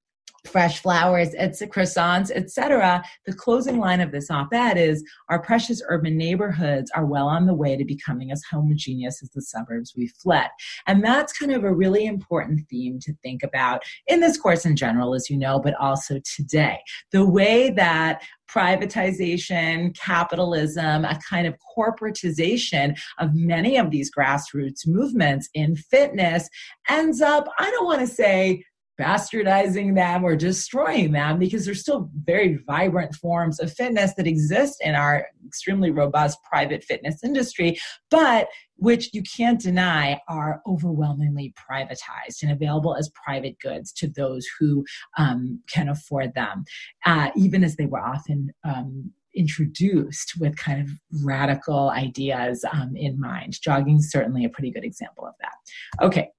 fresh 0.45 0.81
flowers, 0.81 1.33
it's 1.33 1.61
croissants, 1.63 2.31
etc. 2.31 3.03
The 3.25 3.33
closing 3.33 3.79
line 3.79 4.01
of 4.01 4.11
this 4.11 4.29
op-ed 4.29 4.77
is 4.77 5.03
our 5.29 5.41
precious 5.41 5.81
urban 5.87 6.17
neighborhoods 6.17 6.91
are 6.95 7.05
well 7.05 7.27
on 7.27 7.45
the 7.45 7.53
way 7.53 7.75
to 7.75 7.85
becoming 7.85 8.31
as 8.31 8.43
homogeneous 8.49 9.21
as 9.21 9.29
the 9.31 9.41
suburbs 9.41 9.93
we 9.95 10.07
fled. 10.07 10.49
And 10.85 11.03
that's 11.03 11.37
kind 11.37 11.51
of 11.51 11.63
a 11.63 11.73
really 11.73 12.05
important 12.05 12.61
theme 12.69 12.99
to 13.01 13.13
think 13.23 13.43
about 13.43 13.83
in 14.07 14.19
this 14.19 14.37
course 14.37 14.65
in 14.65 14.75
general, 14.75 15.13
as 15.13 15.29
you 15.29 15.37
know, 15.37 15.59
but 15.59 15.75
also 15.75 16.19
today. 16.35 16.79
The 17.11 17.25
way 17.25 17.71
that 17.71 18.21
privatization, 18.49 19.95
capitalism, 19.97 21.03
a 21.03 21.19
kind 21.29 21.47
of 21.47 21.55
corporatization 21.77 22.97
of 23.19 23.33
many 23.33 23.77
of 23.77 23.91
these 23.91 24.09
grassroots 24.09 24.87
movements 24.87 25.49
in 25.53 25.75
fitness 25.75 26.47
ends 26.89 27.21
up, 27.21 27.47
I 27.59 27.69
don't 27.69 27.85
want 27.85 28.01
to 28.01 28.07
say 28.07 28.63
bastardizing 28.99 29.95
them 29.95 30.23
or 30.23 30.35
destroying 30.35 31.11
them 31.11 31.37
because 31.37 31.65
they're 31.65 31.75
still 31.75 32.09
very 32.25 32.59
vibrant 32.65 33.13
forms 33.15 33.59
of 33.59 33.71
fitness 33.71 34.13
that 34.15 34.27
exist 34.27 34.77
in 34.81 34.95
our 34.95 35.27
extremely 35.45 35.91
robust 35.91 36.39
private 36.43 36.83
fitness 36.83 37.23
industry, 37.23 37.77
but 38.09 38.47
which 38.77 39.13
you 39.13 39.21
can't 39.23 39.59
deny 39.59 40.19
are 40.27 40.61
overwhelmingly 40.67 41.53
privatized 41.69 42.41
and 42.41 42.51
available 42.51 42.95
as 42.95 43.09
private 43.09 43.57
goods 43.59 43.91
to 43.91 44.07
those 44.07 44.45
who 44.59 44.83
um, 45.17 45.61
can 45.71 45.89
afford 45.89 46.33
them, 46.33 46.63
uh, 47.05 47.29
even 47.35 47.63
as 47.63 47.75
they 47.75 47.85
were 47.85 48.01
often. 48.01 48.51
Um, 48.63 49.11
introduced 49.35 50.33
with 50.39 50.57
kind 50.57 50.81
of 50.81 50.89
radical 51.23 51.91
ideas 51.91 52.65
um, 52.73 52.95
in 52.95 53.19
mind. 53.19 53.61
Jogging 53.61 53.97
is 53.97 54.09
certainly 54.09 54.43
a 54.45 54.49
pretty 54.49 54.71
good 54.71 54.83
example 54.83 55.27
of 55.27 55.35
that. 55.39 56.03
Okay, 56.03 56.31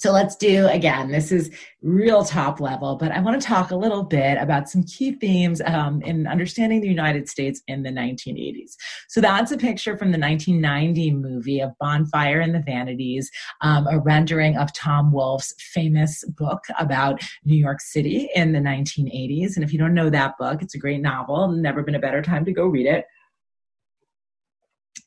so 0.00 0.12
let's 0.12 0.34
do 0.34 0.66
again, 0.68 1.10
this 1.10 1.30
is 1.30 1.50
real 1.82 2.24
top 2.24 2.58
level, 2.58 2.96
but 2.96 3.12
I 3.12 3.20
want 3.20 3.38
to 3.38 3.46
talk 3.46 3.70
a 3.70 3.76
little 3.76 4.02
bit 4.02 4.38
about 4.40 4.66
some 4.66 4.82
key 4.82 5.12
themes 5.12 5.60
um, 5.66 6.00
in 6.00 6.26
understanding 6.26 6.80
the 6.80 6.88
United 6.88 7.28
States 7.28 7.60
in 7.68 7.82
the 7.82 7.90
1980s. 7.90 8.76
So 9.08 9.20
that's 9.20 9.52
a 9.52 9.58
picture 9.58 9.98
from 9.98 10.10
the 10.10 10.18
1990 10.18 11.10
movie 11.10 11.60
of 11.60 11.76
Bonfire 11.78 12.40
and 12.40 12.54
the 12.54 12.60
Vanities, 12.60 13.30
um, 13.60 13.86
a 13.88 13.98
rendering 13.98 14.56
of 14.56 14.72
Tom 14.72 15.12
Wolfe's 15.12 15.54
famous 15.58 16.24
book 16.24 16.64
about 16.78 17.20
New 17.44 17.56
York 17.56 17.82
City 17.82 18.30
in 18.34 18.52
the 18.52 18.58
1980s. 18.58 19.56
And 19.56 19.62
if 19.62 19.70
you 19.70 19.78
don't 19.78 19.92
know 19.92 20.08
that 20.08 20.38
book, 20.38 20.62
it's 20.62 20.74
a 20.74 20.78
great 20.78 21.02
novel. 21.02 21.48
Never 21.48 21.82
been 21.82 21.94
a 21.94 22.00
better 22.00 22.22
time 22.22 22.46
to 22.46 22.52
go 22.52 22.64
read 22.64 22.86
it. 22.86 23.04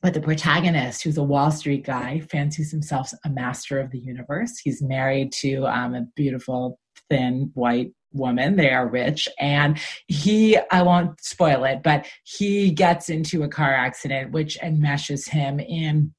But 0.04 0.12
the 0.12 0.20
protagonist, 0.20 1.02
who's 1.02 1.16
a 1.16 1.22
Wall 1.22 1.50
Street 1.50 1.86
guy, 1.86 2.20
fancies 2.30 2.70
himself 2.70 3.10
a 3.24 3.30
master 3.30 3.80
of 3.80 3.90
the 3.90 3.98
universe. 3.98 4.58
He's 4.58 4.82
married 4.82 5.32
to 5.40 5.64
um, 5.64 5.94
a 5.94 6.02
beautiful, 6.14 6.78
thin, 7.08 7.50
white 7.54 7.90
woman. 8.12 8.56
They 8.56 8.68
are 8.68 8.86
rich. 8.86 9.30
And 9.40 9.80
he, 10.06 10.58
I 10.70 10.82
won't 10.82 11.24
spoil 11.24 11.64
it, 11.64 11.82
but 11.82 12.06
he 12.24 12.70
gets 12.70 13.08
into 13.08 13.44
a 13.44 13.48
car 13.48 13.72
accident, 13.72 14.32
which 14.32 14.58
enmeshes 14.58 15.26
him 15.26 15.58
in 15.58 16.12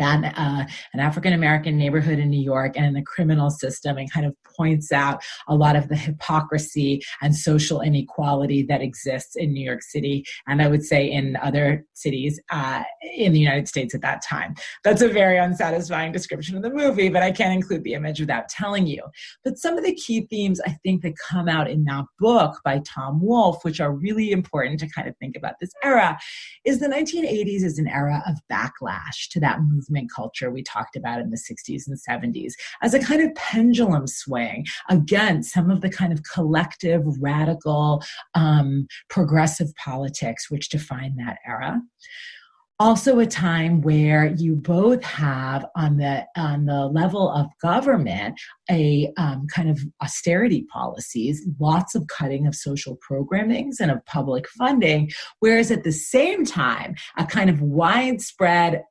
uh, 0.00 0.64
an 0.92 1.00
African 1.00 1.32
American 1.32 1.76
neighborhood 1.76 2.18
in 2.18 2.30
New 2.30 2.42
York 2.42 2.76
and 2.76 2.86
in 2.86 2.94
the 2.94 3.02
criminal 3.02 3.50
system 3.50 3.96
and 3.98 4.10
kind 4.10 4.26
of 4.26 4.34
points 4.56 4.92
out 4.92 5.22
a 5.48 5.54
lot 5.54 5.76
of 5.76 5.88
the 5.88 5.96
hypocrisy 5.96 7.02
and 7.20 7.34
social 7.34 7.80
inequality 7.80 8.62
that 8.64 8.80
exists 8.80 9.36
in 9.36 9.52
New 9.52 9.64
York 9.64 9.82
City 9.82 10.24
and 10.46 10.60
I 10.60 10.68
would 10.68 10.84
say 10.84 11.10
in 11.10 11.36
other 11.36 11.84
cities 11.94 12.40
uh, 12.50 12.82
in 13.16 13.32
the 13.32 13.38
United 13.38 13.68
States 13.68 13.94
at 13.94 14.02
that 14.02 14.22
time. 14.22 14.54
That's 14.84 15.02
a 15.02 15.08
very 15.08 15.38
unsatisfying 15.38 16.12
description 16.12 16.56
of 16.56 16.62
the 16.62 16.70
movie, 16.70 17.08
but 17.08 17.22
I 17.22 17.30
can't 17.30 17.54
include 17.54 17.84
the 17.84 17.94
image 17.94 18.20
without 18.20 18.48
telling 18.48 18.86
you. 18.86 19.02
But 19.44 19.58
some 19.58 19.78
of 19.78 19.84
the 19.84 19.94
key 19.94 20.26
themes 20.28 20.60
I 20.66 20.76
think 20.82 21.02
that 21.02 21.14
come 21.16 21.48
out 21.48 21.70
in 21.70 21.84
that 21.84 22.04
book 22.18 22.60
by 22.64 22.82
Tom 22.84 23.20
Wolfe, 23.20 23.64
which 23.64 23.80
are 23.80 23.92
really 23.92 24.32
important 24.32 24.80
to 24.80 24.88
kind 24.88 25.08
of 25.08 25.16
think 25.18 25.36
about 25.36 25.54
this 25.60 25.70
era, 25.82 26.18
is 26.64 26.80
the 26.80 26.88
1980s 26.88 27.62
is 27.62 27.78
an 27.78 27.88
era 27.88 28.22
of 28.26 28.36
backlash 28.50 29.28
to 29.30 29.40
that 29.40 29.60
movement 29.60 29.81
culture 30.14 30.50
we 30.50 30.62
talked 30.62 30.96
about 30.96 31.20
in 31.20 31.30
the 31.30 31.36
60s 31.36 31.84
and 31.86 31.98
70s 31.98 32.52
as 32.82 32.94
a 32.94 33.00
kind 33.00 33.22
of 33.22 33.34
pendulum 33.34 34.06
swing 34.06 34.64
against 34.88 35.52
some 35.52 35.70
of 35.70 35.80
the 35.80 35.90
kind 35.90 36.12
of 36.12 36.22
collective, 36.32 37.02
radical, 37.20 38.02
um, 38.34 38.86
progressive 39.08 39.74
politics 39.76 40.50
which 40.50 40.68
define 40.68 41.16
that 41.16 41.38
era. 41.46 41.80
Also 42.80 43.20
a 43.20 43.26
time 43.26 43.80
where 43.80 44.34
you 44.36 44.56
both 44.56 45.04
have 45.04 45.64
on 45.76 45.98
the 45.98 46.26
on 46.36 46.66
the 46.66 46.86
level 46.86 47.30
of 47.30 47.46
government 47.60 48.34
a 48.70 49.12
um, 49.18 49.46
kind 49.46 49.70
of 49.70 49.78
austerity 50.02 50.66
policies 50.72 51.46
lots 51.60 51.94
of 51.94 52.08
cutting 52.08 52.44
of 52.44 52.56
social 52.56 52.98
programmings 53.08 53.74
and 53.78 53.92
of 53.92 54.04
public 54.06 54.48
funding 54.48 55.08
whereas 55.38 55.70
at 55.70 55.84
the 55.84 55.92
same 55.92 56.44
time 56.44 56.96
a 57.18 57.24
kind 57.24 57.48
of 57.48 57.62
widespread 57.62 58.82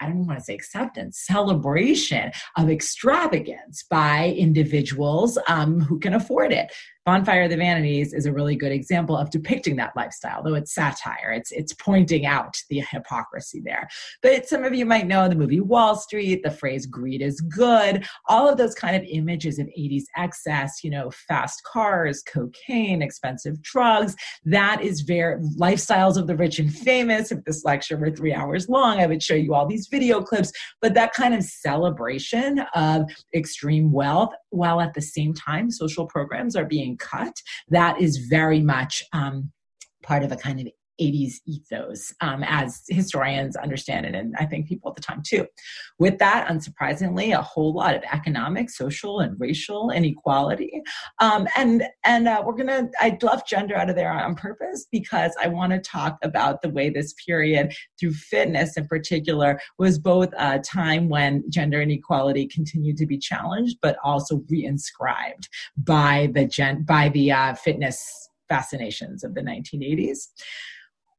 I 0.00 0.06
don't 0.06 0.26
want 0.26 0.38
to 0.38 0.44
say 0.44 0.54
acceptance, 0.54 1.24
celebration 1.26 2.32
of 2.56 2.70
extravagance 2.70 3.84
by 3.88 4.34
individuals 4.36 5.38
um, 5.48 5.80
who 5.80 5.98
can 5.98 6.14
afford 6.14 6.52
it. 6.52 6.72
Bonfire 7.06 7.44
of 7.44 7.50
the 7.50 7.56
Vanities 7.56 8.12
is 8.12 8.26
a 8.26 8.32
really 8.32 8.56
good 8.56 8.72
example 8.72 9.16
of 9.16 9.30
depicting 9.30 9.76
that 9.76 9.94
lifestyle, 9.94 10.42
though 10.42 10.54
it's 10.54 10.74
satire. 10.74 11.30
It's 11.30 11.52
it's 11.52 11.72
pointing 11.72 12.26
out 12.26 12.56
the 12.68 12.80
hypocrisy 12.80 13.62
there. 13.64 13.88
But 14.22 14.48
some 14.48 14.64
of 14.64 14.74
you 14.74 14.84
might 14.84 15.06
know 15.06 15.28
the 15.28 15.36
movie 15.36 15.60
Wall 15.60 15.94
Street, 15.94 16.42
the 16.42 16.50
phrase 16.50 16.84
greed 16.84 17.22
is 17.22 17.40
good, 17.40 18.04
all 18.28 18.48
of 18.48 18.56
those 18.56 18.74
kind 18.74 18.96
of 18.96 19.04
images 19.08 19.60
of 19.60 19.68
80s 19.68 20.02
excess, 20.16 20.82
you 20.82 20.90
know, 20.90 21.12
fast 21.28 21.62
cars, 21.62 22.24
cocaine, 22.24 23.02
expensive 23.02 23.62
drugs. 23.62 24.16
That 24.44 24.82
is 24.82 25.02
very 25.02 25.40
lifestyles 25.56 26.16
of 26.16 26.26
the 26.26 26.36
rich 26.36 26.58
and 26.58 26.74
famous. 26.74 27.30
If 27.30 27.44
this 27.44 27.64
lecture 27.64 27.96
were 27.96 28.10
three 28.10 28.34
hours 28.34 28.68
long, 28.68 28.98
I 28.98 29.06
would 29.06 29.22
show 29.22 29.34
you 29.34 29.54
all 29.54 29.68
these 29.68 29.86
video 29.86 30.22
clips, 30.22 30.50
but 30.82 30.94
that 30.94 31.12
kind 31.12 31.34
of 31.34 31.44
celebration 31.44 32.64
of 32.74 33.08
extreme 33.32 33.92
wealth, 33.92 34.32
while 34.50 34.80
at 34.80 34.94
the 34.94 35.02
same 35.02 35.34
time 35.34 35.70
social 35.70 36.06
programs 36.06 36.56
are 36.56 36.64
being 36.64 36.95
cut, 36.96 37.34
that 37.68 38.00
is 38.00 38.18
very 38.18 38.60
much 38.60 39.02
um, 39.12 39.52
part 40.02 40.22
of 40.22 40.32
a 40.32 40.36
kind 40.36 40.60
of 40.60 40.68
80s 41.00 41.34
ethos 41.46 42.12
um, 42.20 42.42
as 42.46 42.82
historians 42.88 43.56
understand 43.56 44.06
it, 44.06 44.14
and 44.14 44.34
I 44.38 44.46
think 44.46 44.66
people 44.66 44.90
at 44.90 44.96
the 44.96 45.02
time 45.02 45.22
too. 45.26 45.46
With 45.98 46.18
that, 46.18 46.48
unsurprisingly, 46.48 47.36
a 47.36 47.42
whole 47.42 47.72
lot 47.74 47.94
of 47.94 48.02
economic, 48.12 48.70
social, 48.70 49.20
and 49.20 49.38
racial 49.38 49.90
inequality. 49.90 50.82
Um, 51.20 51.46
and 51.56 51.84
and 52.04 52.28
uh, 52.28 52.42
we're 52.44 52.56
gonna, 52.56 52.88
I 53.00 53.18
left 53.22 53.48
gender 53.48 53.76
out 53.76 53.90
of 53.90 53.96
there 53.96 54.10
on 54.10 54.34
purpose 54.34 54.86
because 54.90 55.34
I 55.40 55.48
want 55.48 55.72
to 55.72 55.78
talk 55.78 56.18
about 56.22 56.62
the 56.62 56.70
way 56.70 56.90
this 56.90 57.14
period, 57.26 57.72
through 57.98 58.12
fitness 58.12 58.76
in 58.76 58.86
particular, 58.86 59.60
was 59.78 59.98
both 59.98 60.32
a 60.38 60.58
time 60.58 61.08
when 61.08 61.44
gender 61.50 61.80
inequality 61.80 62.46
continued 62.46 62.96
to 62.98 63.06
be 63.06 63.18
challenged, 63.18 63.78
but 63.82 63.96
also 64.04 64.38
reinscribed 64.52 65.48
by 65.76 66.30
the 66.34 66.46
gen, 66.46 66.84
by 66.84 67.08
the 67.10 67.32
uh, 67.32 67.54
fitness 67.54 68.30
fascinations 68.48 69.24
of 69.24 69.34
the 69.34 69.40
1980s. 69.40 70.28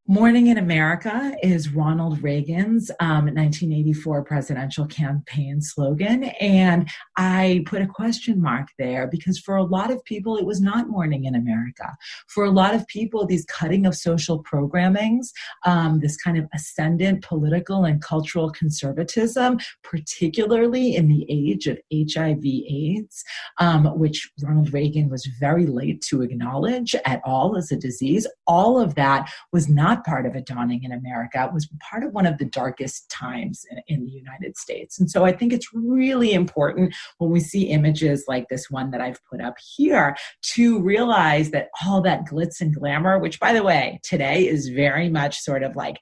Morning 0.09 0.47
in 0.47 0.57
America 0.57 1.35
is 1.43 1.73
Ronald 1.73 2.23
Reagan's 2.23 2.89
um, 3.01 3.25
1984 3.25 4.23
presidential 4.23 4.85
campaign 4.85 5.59
slogan. 5.59 6.23
And 6.39 6.89
I 7.17 7.65
put 7.65 7.81
a 7.81 7.87
question 7.87 8.41
mark 8.41 8.69
there 8.79 9.07
because 9.07 9.37
for 9.37 9.57
a 9.57 9.65
lot 9.65 9.91
of 9.91 10.01
people, 10.05 10.37
it 10.37 10.45
was 10.45 10.61
not 10.61 10.87
Morning 10.87 11.25
in 11.25 11.35
America. 11.35 11.97
For 12.29 12.45
a 12.45 12.51
lot 12.51 12.73
of 12.73 12.87
people, 12.87 13.25
these 13.25 13.43
cutting 13.47 13.85
of 13.85 13.95
social 13.95 14.41
programmings, 14.41 15.31
um, 15.65 15.99
this 15.99 16.15
kind 16.15 16.37
of 16.37 16.47
ascendant 16.53 17.21
political 17.21 17.83
and 17.83 18.01
cultural 18.01 18.49
conservatism, 18.49 19.59
particularly 19.83 20.95
in 20.95 21.09
the 21.09 21.25
age 21.27 21.67
of 21.67 21.81
HIV 21.91 22.45
AIDS, 22.45 23.25
um, 23.57 23.99
which 23.99 24.31
Ronald 24.41 24.71
Reagan 24.71 25.09
was 25.09 25.25
very 25.37 25.65
late 25.65 25.99
to 26.03 26.21
acknowledge 26.21 26.95
at 27.03 27.21
all 27.25 27.57
as 27.57 27.73
a 27.73 27.75
disease, 27.75 28.25
all 28.47 28.79
of 28.79 28.95
that 28.95 29.29
was 29.51 29.67
not 29.67 29.96
not 29.97 30.05
part 30.05 30.25
of 30.25 30.35
a 30.35 30.41
dawning 30.41 30.83
in 30.83 30.91
America. 30.91 31.49
Was 31.53 31.67
part 31.89 32.03
of 32.03 32.13
one 32.13 32.25
of 32.25 32.37
the 32.37 32.45
darkest 32.45 33.09
times 33.09 33.65
in, 33.69 33.81
in 33.87 34.05
the 34.05 34.11
United 34.11 34.57
States. 34.57 34.99
And 34.99 35.09
so 35.09 35.25
I 35.25 35.31
think 35.31 35.53
it's 35.53 35.67
really 35.73 36.33
important 36.33 36.95
when 37.17 37.31
we 37.31 37.39
see 37.39 37.63
images 37.63 38.25
like 38.27 38.47
this 38.49 38.69
one 38.69 38.91
that 38.91 39.01
I've 39.01 39.19
put 39.29 39.41
up 39.41 39.55
here 39.75 40.15
to 40.53 40.81
realize 40.81 41.51
that 41.51 41.69
all 41.85 42.01
that 42.01 42.25
glitz 42.25 42.61
and 42.61 42.73
glamour, 42.73 43.19
which 43.19 43.39
by 43.39 43.53
the 43.53 43.63
way, 43.63 43.99
today 44.03 44.47
is 44.47 44.69
very 44.69 45.09
much 45.09 45.39
sort 45.39 45.63
of 45.63 45.75
like 45.75 45.97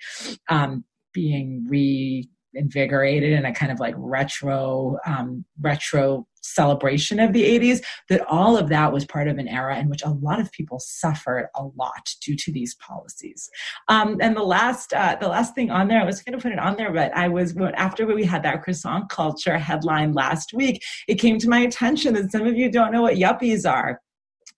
um, 0.49 0.83
being 1.13 1.65
re 1.67 2.29
invigorated 2.53 3.33
in 3.33 3.43
a 3.43 3.53
kind 3.53 3.69
of 3.69 3.81
like 3.81 3.93
retro 3.97 4.97
um, 5.05 5.43
retro 5.59 6.25
celebration 6.45 7.19
of 7.19 7.33
the 7.33 7.43
80s 7.43 7.81
that 8.09 8.25
all 8.27 8.57
of 8.57 8.69
that 8.69 8.91
was 8.93 9.05
part 9.05 9.27
of 9.27 9.37
an 9.37 9.47
era 9.47 9.77
in 9.77 9.89
which 9.89 10.03
a 10.03 10.09
lot 10.09 10.39
of 10.39 10.51
people 10.51 10.79
suffered 10.79 11.49
a 11.55 11.63
lot 11.63 12.13
due 12.21 12.35
to 12.35 12.51
these 12.51 12.75
policies. 12.75 13.49
Um, 13.87 14.17
and 14.21 14.35
the 14.35 14.43
last 14.43 14.93
uh, 14.93 15.17
the 15.19 15.27
last 15.27 15.55
thing 15.55 15.71
on 15.71 15.87
there 15.87 16.01
i 16.01 16.05
was 16.05 16.21
going 16.21 16.37
to 16.37 16.41
put 16.41 16.51
it 16.51 16.59
on 16.59 16.75
there 16.75 16.91
but 16.91 17.15
i 17.15 17.27
was 17.27 17.55
after 17.75 18.05
we 18.05 18.23
had 18.23 18.43
that 18.43 18.63
croissant 18.63 19.09
culture 19.09 19.57
headline 19.57 20.13
last 20.13 20.53
week 20.53 20.81
it 21.07 21.15
came 21.15 21.37
to 21.39 21.49
my 21.49 21.59
attention 21.59 22.13
that 22.13 22.31
some 22.31 22.45
of 22.45 22.55
you 22.55 22.71
don't 22.71 22.91
know 22.91 23.01
what 23.01 23.15
yuppies 23.15 23.69
are 23.69 24.01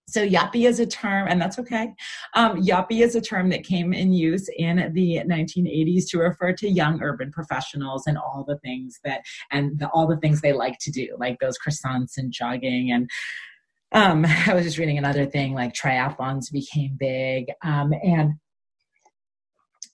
so 0.08 0.26
yuppie 0.26 0.66
is 0.66 0.80
a 0.80 0.86
term, 0.86 1.28
and 1.28 1.40
that's 1.40 1.58
okay. 1.58 1.94
Um, 2.34 2.62
yuppie 2.62 3.02
is 3.02 3.14
a 3.14 3.20
term 3.20 3.50
that 3.50 3.62
came 3.62 3.92
in 3.92 4.12
use 4.12 4.48
in 4.56 4.90
the 4.94 5.20
1980s 5.26 6.08
to 6.08 6.18
refer 6.18 6.54
to 6.54 6.68
young 6.68 7.02
urban 7.02 7.30
professionals 7.30 8.06
and 8.06 8.16
all 8.16 8.44
the 8.48 8.58
things 8.58 8.98
that 9.04 9.20
and 9.50 9.78
the, 9.78 9.88
all 9.88 10.06
the 10.06 10.16
things 10.16 10.40
they 10.40 10.54
like 10.54 10.78
to 10.80 10.90
do, 10.90 11.14
like 11.18 11.38
those 11.40 11.56
croissants 11.58 12.16
and 12.16 12.32
jogging 12.32 12.90
and 12.90 13.10
um, 13.92 14.24
I 14.46 14.54
was 14.54 14.64
just 14.64 14.78
reading 14.78 14.98
another 14.98 15.26
thing 15.26 15.54
like 15.54 15.74
triathlons 15.74 16.50
became 16.50 16.96
big. 16.98 17.46
Um, 17.62 17.92
and 18.02 18.34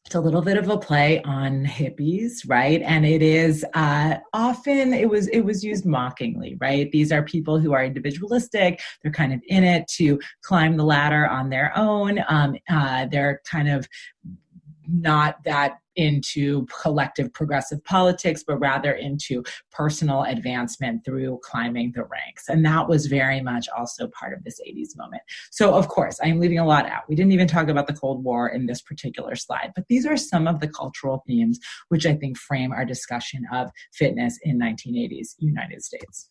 it's 0.05 0.15
a 0.15 0.21
little 0.21 0.43
bit 0.43 0.59
of 0.59 0.69
a 0.69 0.77
play 0.77 1.23
on 1.23 1.65
hippies 1.65 2.43
right? 2.47 2.83
And 2.83 3.07
it 3.07 3.23
is 3.23 3.65
uh, 3.75 4.17
often 4.33 4.93
it 4.93 5.09
was 5.09 5.29
it 5.29 5.41
was 5.41 5.65
used 5.65 5.87
mockingly 5.87 6.57
right? 6.61 6.91
These 6.91 7.11
are 7.11 7.23
people 7.23 7.59
who 7.59 7.73
are 7.73 7.85
individualistic. 7.85 8.81
They're 9.03 9.13
kind 9.13 9.33
of 9.33 9.41
in 9.47 9.65
it 9.65 9.89
to 9.97 10.21
climb 10.43 10.77
the 10.77 10.85
ladder 10.85 11.27
on 11.27 11.49
their 11.49 11.73
own. 11.77 12.21
Um, 12.29 12.57
uh, 12.69 13.07
they're 13.07 13.41
kind 13.45 13.69
of 13.69 13.89
not 14.89 15.43
that 15.45 15.79
into 15.97 16.67
collective 16.83 17.33
progressive 17.33 17.83
politics, 17.85 18.43
but 18.47 18.59
rather 18.59 18.93
into 18.93 19.45
personal 19.71 20.23
advancement 20.25 21.05
through 21.05 21.39
climbing 21.43 21.93
the 21.95 22.05
ranks. 22.05 22.49
And 22.49 22.65
that 22.65 22.89
was 22.89 23.07
very 23.07 23.41
much 23.41 23.69
also 23.77 24.09
part 24.09 24.33
of 24.33 24.43
this 24.45 24.61
80s 24.67 24.97
moment. 24.97 25.23
So, 25.51 25.75
of 25.75 25.89
course, 25.89 26.19
I'm 26.23 26.41
leaving 26.41 26.59
a 26.59 26.67
lot 26.67 26.87
out. 26.87 27.03
We 27.09 27.15
didn't 27.15 27.33
even 27.33 27.49
talk 27.49 27.69
about 27.69 27.87
the 27.87 27.93
Cold 27.93 28.25
War 28.25 28.49
in 28.49 28.67
this 28.67 28.83
particular 28.83 29.37
slide, 29.37 29.73
but 29.75 29.87
these 29.89 30.07
are 30.07 30.17
some 30.17 30.49
of 30.49 30.61
the 30.61 30.69
cultural 30.69 31.23
themes 31.27 31.59
which 31.89 32.07
I 32.07 32.15
think 32.15 32.37
frame 32.39 32.73
our 32.73 32.85
discussion 32.85 33.45
of 33.53 33.71
fitness 33.93 34.39
in 34.43 34.59
1980s 34.59 35.35
United 35.39 35.83
States. 35.83 36.31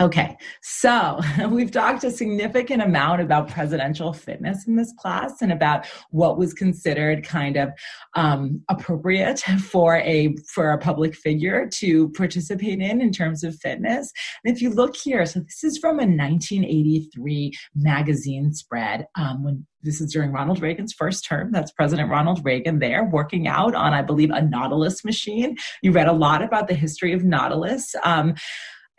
Okay, 0.00 0.36
so 0.62 1.20
we've 1.50 1.70
talked 1.70 2.04
a 2.04 2.10
significant 2.10 2.82
amount 2.82 3.20
about 3.20 3.48
presidential 3.48 4.12
fitness 4.12 4.66
in 4.66 4.76
this 4.76 4.92
class 4.98 5.42
and 5.42 5.52
about 5.52 5.86
what 6.10 6.38
was 6.38 6.54
considered 6.54 7.22
kind 7.22 7.56
of 7.56 7.70
um, 8.14 8.62
appropriate 8.68 9.40
for 9.70 9.96
a 9.96 10.34
for 10.52 10.72
a 10.72 10.78
public 10.78 11.14
figure 11.14 11.68
to 11.74 12.08
participate 12.10 12.80
in 12.80 13.00
in 13.00 13.12
terms 13.12 13.44
of 13.44 13.54
fitness. 13.56 14.10
And 14.44 14.54
if 14.54 14.62
you 14.62 14.70
look 14.70 14.96
here, 14.96 15.26
so 15.26 15.40
this 15.40 15.62
is 15.64 15.78
from 15.78 15.98
a 15.98 16.06
1983 16.06 17.52
magazine 17.74 18.52
spread 18.52 19.06
um, 19.16 19.44
when 19.44 19.66
this 19.82 20.00
is 20.00 20.12
during 20.12 20.32
Ronald 20.32 20.60
Reagan's 20.60 20.92
first 20.92 21.26
term. 21.26 21.52
That's 21.52 21.72
President 21.72 22.10
Ronald 22.10 22.44
Reagan 22.44 22.78
there 22.78 23.04
working 23.04 23.48
out 23.48 23.74
on, 23.74 23.94
I 23.94 24.02
believe, 24.02 24.30
a 24.30 24.42
Nautilus 24.42 25.04
machine. 25.04 25.56
You 25.82 25.92
read 25.92 26.08
a 26.08 26.12
lot 26.12 26.42
about 26.42 26.68
the 26.68 26.74
history 26.74 27.12
of 27.12 27.24
Nautilus. 27.24 27.94
Um, 28.04 28.34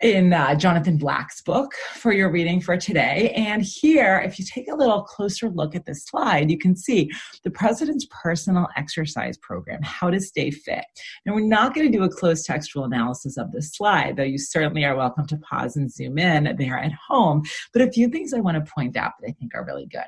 in 0.02 0.32
uh, 0.32 0.54
Jonathan 0.56 0.96
Black's 0.96 1.40
book 1.40 1.72
for 1.94 2.12
your 2.12 2.30
reading 2.30 2.60
for 2.60 2.76
today. 2.76 3.32
And 3.36 3.62
here, 3.62 4.20
if 4.24 4.38
you 4.38 4.44
take 4.44 4.68
a 4.68 4.74
little 4.74 5.02
closer 5.02 5.48
look 5.48 5.76
at 5.76 5.86
this 5.86 6.04
slide, 6.04 6.50
you 6.50 6.58
can 6.58 6.76
see 6.76 7.10
the 7.44 7.50
president's 7.50 8.06
personal 8.10 8.66
exercise 8.76 9.38
program, 9.38 9.80
how 9.82 10.10
to 10.10 10.20
stay 10.20 10.50
fit. 10.50 10.84
Now, 11.24 11.34
we're 11.34 11.46
not 11.46 11.74
going 11.74 11.90
to 11.90 11.96
do 11.96 12.04
a 12.04 12.10
closed 12.10 12.44
textual 12.44 12.84
analysis 12.84 13.36
of 13.36 13.52
this 13.52 13.72
slide, 13.72 14.16
though 14.16 14.22
you 14.24 14.38
certainly 14.38 14.84
are 14.84 14.96
welcome 14.96 15.26
to 15.28 15.36
pause 15.38 15.76
and 15.76 15.90
zoom 15.90 16.18
in 16.18 16.56
there 16.58 16.78
at 16.78 16.92
home. 17.08 17.42
But 17.72 17.82
a 17.82 17.92
few 17.92 18.08
things 18.08 18.34
I 18.34 18.40
want 18.40 18.64
to 18.64 18.72
point 18.72 18.96
out 18.96 19.12
that 19.20 19.28
I 19.28 19.32
think 19.32 19.54
are 19.54 19.64
really 19.64 19.86
good 19.86 20.02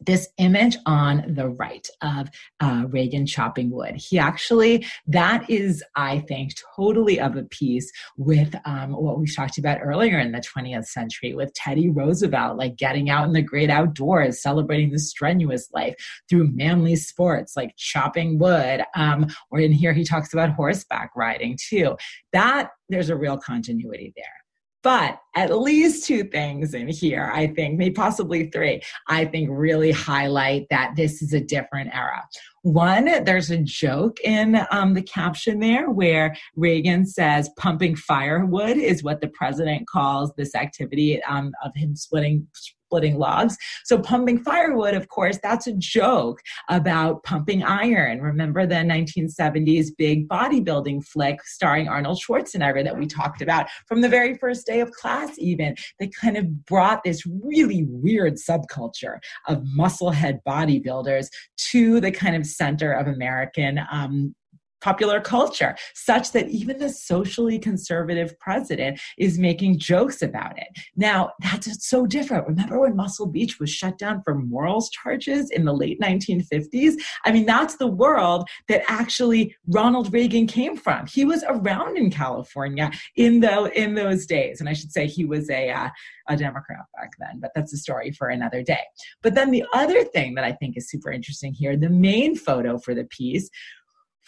this 0.00 0.28
image 0.38 0.76
on 0.86 1.24
the 1.28 1.48
right 1.48 1.86
of 2.02 2.28
uh, 2.60 2.84
Reagan 2.88 3.26
chopping 3.26 3.70
wood. 3.70 3.96
He 3.96 4.18
actually, 4.18 4.86
that 5.06 5.48
is, 5.48 5.82
I 5.96 6.20
think, 6.20 6.54
totally 6.76 7.20
of 7.20 7.36
a 7.36 7.44
piece 7.44 7.90
with 8.16 8.54
um, 8.64 8.92
what 8.92 9.18
we 9.18 9.26
talked 9.26 9.58
about 9.58 9.80
earlier 9.82 10.18
in 10.18 10.32
the 10.32 10.40
20th 10.40 10.86
century 10.86 11.34
with 11.34 11.52
Teddy 11.54 11.90
Roosevelt, 11.90 12.56
like 12.56 12.76
getting 12.76 13.10
out 13.10 13.26
in 13.26 13.32
the 13.32 13.42
great 13.42 13.70
outdoors, 13.70 14.42
celebrating 14.42 14.90
the 14.90 14.98
strenuous 14.98 15.68
life 15.72 15.94
through 16.28 16.50
manly 16.52 16.96
sports 16.96 17.56
like 17.56 17.74
chopping 17.76 18.38
wood. 18.38 18.82
Um, 18.96 19.28
or 19.50 19.60
in 19.60 19.72
here, 19.72 19.92
he 19.92 20.04
talks 20.04 20.32
about 20.32 20.50
horseback 20.50 21.10
riding 21.14 21.58
too. 21.60 21.96
That 22.32 22.70
there's 22.88 23.10
a 23.10 23.16
real 23.16 23.38
continuity 23.38 24.12
there. 24.16 24.39
But 24.82 25.20
at 25.36 25.58
least 25.58 26.06
two 26.06 26.24
things 26.24 26.72
in 26.72 26.88
here, 26.88 27.30
I 27.34 27.48
think, 27.48 27.76
maybe 27.76 27.92
possibly 27.92 28.50
three, 28.50 28.80
I 29.08 29.26
think 29.26 29.50
really 29.52 29.92
highlight 29.92 30.66
that 30.70 30.94
this 30.96 31.20
is 31.20 31.34
a 31.34 31.40
different 31.40 31.94
era. 31.94 32.22
One, 32.62 33.24
there's 33.24 33.50
a 33.50 33.58
joke 33.58 34.18
in 34.20 34.60
um, 34.70 34.94
the 34.94 35.02
caption 35.02 35.60
there 35.60 35.90
where 35.90 36.36
Reagan 36.56 37.06
says 37.06 37.50
pumping 37.58 37.94
firewood 37.94 38.76
is 38.78 39.02
what 39.02 39.20
the 39.20 39.28
president 39.28 39.86
calls 39.88 40.32
this 40.36 40.54
activity 40.54 41.22
um, 41.24 41.52
of 41.64 41.72
him 41.74 41.94
splitting 41.94 42.46
splitting 42.90 43.18
logs. 43.18 43.56
So 43.84 43.98
pumping 43.98 44.42
firewood, 44.42 44.94
of 44.94 45.08
course, 45.08 45.38
that's 45.40 45.68
a 45.68 45.72
joke 45.74 46.40
about 46.68 47.22
pumping 47.22 47.62
iron. 47.62 48.20
Remember 48.20 48.66
the 48.66 48.74
1970s 48.74 49.90
big 49.96 50.28
bodybuilding 50.28 51.04
flick 51.04 51.40
starring 51.44 51.86
Arnold 51.86 52.20
Schwarzenegger 52.20 52.82
that 52.82 52.98
we 52.98 53.06
talked 53.06 53.42
about 53.42 53.68
from 53.86 54.00
the 54.00 54.08
very 54.08 54.34
first 54.34 54.66
day 54.66 54.80
of 54.80 54.90
class, 54.90 55.30
even 55.38 55.76
that 56.00 56.10
kind 56.20 56.36
of 56.36 56.66
brought 56.66 57.04
this 57.04 57.24
really 57.26 57.86
weird 57.88 58.34
subculture 58.34 59.18
of 59.46 59.62
musclehead 59.78 60.40
bodybuilders 60.46 61.28
to 61.70 62.00
the 62.00 62.10
kind 62.10 62.34
of 62.34 62.44
center 62.44 62.92
of 62.92 63.06
American 63.06 63.80
um, 63.92 64.34
popular 64.80 65.20
culture, 65.20 65.76
such 65.94 66.32
that 66.32 66.48
even 66.48 66.78
the 66.78 66.88
socially 66.88 67.58
conservative 67.58 68.38
president 68.38 69.00
is 69.18 69.38
making 69.38 69.78
jokes 69.78 70.22
about 70.22 70.58
it. 70.58 70.68
Now, 70.96 71.32
that's 71.40 71.88
so 71.88 72.06
different. 72.06 72.46
Remember 72.46 72.80
when 72.80 72.96
Muscle 72.96 73.26
Beach 73.26 73.58
was 73.58 73.70
shut 73.70 73.98
down 73.98 74.22
for 74.22 74.34
morals 74.34 74.90
charges 74.90 75.50
in 75.50 75.64
the 75.64 75.72
late 75.72 76.00
1950s? 76.00 76.94
I 77.24 77.32
mean, 77.32 77.46
that's 77.46 77.76
the 77.76 77.86
world 77.86 78.48
that 78.68 78.82
actually 78.88 79.56
Ronald 79.68 80.12
Reagan 80.12 80.46
came 80.46 80.76
from. 80.76 81.06
He 81.06 81.24
was 81.24 81.44
around 81.48 81.96
in 81.96 82.10
California 82.10 82.90
in 83.16 83.40
the 83.40 83.70
in 83.80 83.94
those 83.94 84.26
days, 84.26 84.60
and 84.60 84.68
I 84.68 84.72
should 84.72 84.92
say 84.92 85.06
he 85.06 85.24
was 85.24 85.50
a 85.50 85.70
uh, 85.70 85.88
a 86.28 86.36
Democrat 86.36 86.84
back 86.96 87.10
then, 87.18 87.40
but 87.40 87.50
that's 87.54 87.72
a 87.72 87.76
story 87.76 88.12
for 88.12 88.28
another 88.28 88.62
day. 88.62 88.80
But 89.22 89.34
then 89.34 89.50
the 89.50 89.64
other 89.74 90.04
thing 90.04 90.34
that 90.34 90.44
I 90.44 90.52
think 90.52 90.76
is 90.76 90.88
super 90.88 91.10
interesting 91.10 91.52
here, 91.52 91.76
the 91.76 91.90
main 91.90 92.36
photo 92.36 92.78
for 92.78 92.94
the 92.94 93.04
piece 93.04 93.50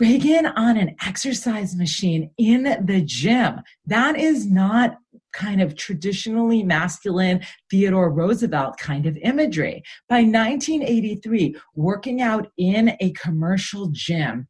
Reagan 0.00 0.46
on 0.46 0.76
an 0.76 0.96
exercise 1.04 1.76
machine 1.76 2.30
in 2.38 2.62
the 2.86 3.02
gym. 3.02 3.60
That 3.86 4.18
is 4.18 4.46
not 4.46 4.96
kind 5.32 5.62
of 5.62 5.76
traditionally 5.76 6.62
masculine 6.62 7.40
Theodore 7.70 8.10
Roosevelt 8.10 8.78
kind 8.78 9.06
of 9.06 9.16
imagery. 9.18 9.82
By 10.08 10.22
1983, 10.22 11.56
working 11.74 12.20
out 12.20 12.48
in 12.56 12.96
a 13.00 13.12
commercial 13.12 13.88
gym 13.92 14.48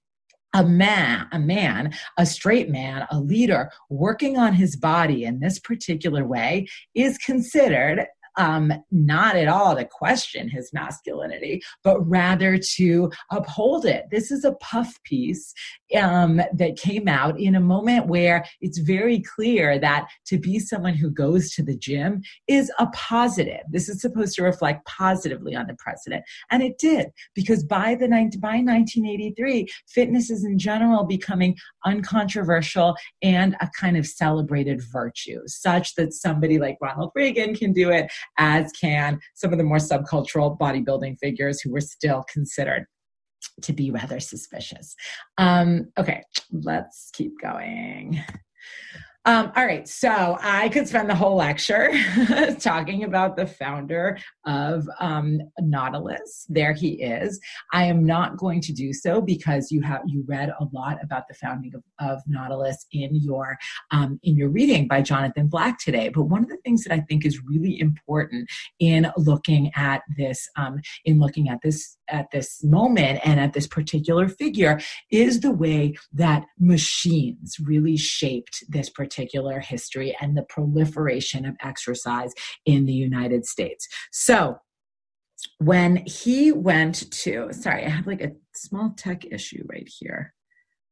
a 0.54 0.64
man, 0.64 1.26
a 1.32 1.38
man, 1.38 1.94
a 2.18 2.26
straight 2.26 2.68
man, 2.68 3.06
a 3.10 3.18
leader 3.18 3.70
working 3.88 4.36
on 4.36 4.52
his 4.52 4.76
body 4.76 5.24
in 5.24 5.40
this 5.40 5.58
particular 5.58 6.26
way 6.26 6.66
is 6.94 7.16
considered 7.16 8.06
um, 8.36 8.72
not 8.90 9.36
at 9.36 9.48
all 9.48 9.76
to 9.76 9.84
question 9.84 10.48
his 10.48 10.72
masculinity, 10.72 11.62
but 11.82 12.00
rather 12.08 12.58
to 12.76 13.10
uphold 13.30 13.84
it. 13.84 14.06
This 14.10 14.30
is 14.30 14.44
a 14.44 14.52
puff 14.54 15.02
piece 15.04 15.52
um, 15.96 16.40
that 16.54 16.78
came 16.78 17.08
out 17.08 17.38
in 17.38 17.54
a 17.54 17.60
moment 17.60 18.06
where 18.06 18.44
it's 18.60 18.78
very 18.78 19.20
clear 19.20 19.78
that 19.78 20.06
to 20.26 20.38
be 20.38 20.58
someone 20.58 20.94
who 20.94 21.10
goes 21.10 21.50
to 21.52 21.62
the 21.62 21.76
gym 21.76 22.22
is 22.48 22.70
a 22.78 22.86
positive. 22.88 23.60
This 23.70 23.88
is 23.88 24.00
supposed 24.00 24.34
to 24.36 24.42
reflect 24.42 24.86
positively 24.86 25.54
on 25.54 25.66
the 25.66 25.76
president, 25.78 26.24
and 26.50 26.62
it 26.62 26.78
did 26.78 27.08
because 27.34 27.64
by 27.64 27.94
the 27.94 28.08
by 28.38 28.58
1983, 28.58 29.66
fitness 29.88 30.30
is 30.30 30.44
in 30.44 30.58
general 30.58 31.04
becoming 31.04 31.56
uncontroversial 31.84 32.94
and 33.22 33.56
a 33.60 33.68
kind 33.78 33.96
of 33.96 34.06
celebrated 34.06 34.82
virtue, 34.92 35.40
such 35.46 35.94
that 35.94 36.12
somebody 36.12 36.58
like 36.58 36.76
Ronald 36.80 37.12
Reagan 37.14 37.54
can 37.54 37.72
do 37.72 37.90
it 37.90 38.10
as 38.38 38.70
can 38.72 39.18
some 39.34 39.52
of 39.52 39.58
the 39.58 39.64
more 39.64 39.78
subcultural 39.78 40.58
bodybuilding 40.58 41.16
figures 41.20 41.60
who 41.60 41.70
were 41.70 41.80
still 41.80 42.24
considered 42.32 42.86
to 43.62 43.72
be 43.72 43.90
rather 43.90 44.20
suspicious. 44.20 44.94
Um, 45.38 45.90
okay, 45.98 46.22
let's 46.52 47.10
keep 47.12 47.32
going. 47.40 48.22
Um, 49.24 49.52
all 49.54 49.64
right, 49.64 49.86
so 49.86 50.36
I 50.40 50.68
could 50.70 50.88
spend 50.88 51.08
the 51.08 51.14
whole 51.14 51.36
lecture 51.36 51.92
talking 52.58 53.04
about 53.04 53.36
the 53.36 53.46
founder 53.46 54.18
of 54.44 54.88
um, 54.98 55.38
Nautilus. 55.60 56.44
There 56.48 56.72
he 56.72 57.00
is. 57.00 57.38
I 57.72 57.84
am 57.84 58.04
not 58.04 58.36
going 58.36 58.60
to 58.62 58.72
do 58.72 58.92
so 58.92 59.20
because 59.20 59.70
you 59.70 59.80
have 59.82 60.00
you 60.06 60.24
read 60.26 60.48
a 60.48 60.64
lot 60.72 60.98
about 61.04 61.28
the 61.28 61.34
founding 61.34 61.72
of, 61.72 61.84
of 62.00 62.20
Nautilus 62.26 62.84
in 62.90 63.14
your 63.14 63.58
um, 63.92 64.18
in 64.24 64.34
your 64.34 64.48
reading 64.48 64.88
by 64.88 65.02
Jonathan 65.02 65.46
Black 65.46 65.78
today. 65.78 66.08
But 66.08 66.24
one 66.24 66.42
of 66.42 66.48
the 66.48 66.58
things 66.64 66.82
that 66.82 66.92
I 66.92 66.98
think 66.98 67.24
is 67.24 67.40
really 67.44 67.78
important 67.78 68.50
in 68.80 69.12
looking 69.16 69.70
at 69.76 70.02
this 70.16 70.48
um, 70.56 70.80
in 71.04 71.20
looking 71.20 71.48
at 71.48 71.60
this 71.62 71.96
at 72.08 72.32
this 72.32 72.64
moment 72.64 73.20
and 73.24 73.38
at 73.38 73.52
this 73.52 73.68
particular 73.68 74.28
figure 74.28 74.80
is 75.12 75.40
the 75.40 75.52
way 75.52 75.94
that 76.12 76.44
machines 76.58 77.56
really 77.62 77.96
shaped 77.96 78.64
this 78.68 78.90
particular 78.90 79.11
history 79.60 80.16
and 80.20 80.36
the 80.36 80.42
proliferation 80.42 81.44
of 81.46 81.56
exercise 81.62 82.32
in 82.66 82.86
the 82.86 82.92
United 82.92 83.46
States. 83.46 83.88
So, 84.10 84.58
when 85.58 86.04
he 86.06 86.52
went 86.52 87.10
to, 87.10 87.48
sorry, 87.52 87.84
I 87.84 87.88
have 87.88 88.06
like 88.06 88.22
a 88.22 88.32
small 88.54 88.94
tech 88.96 89.24
issue 89.24 89.64
right 89.68 89.88
here. 89.88 90.34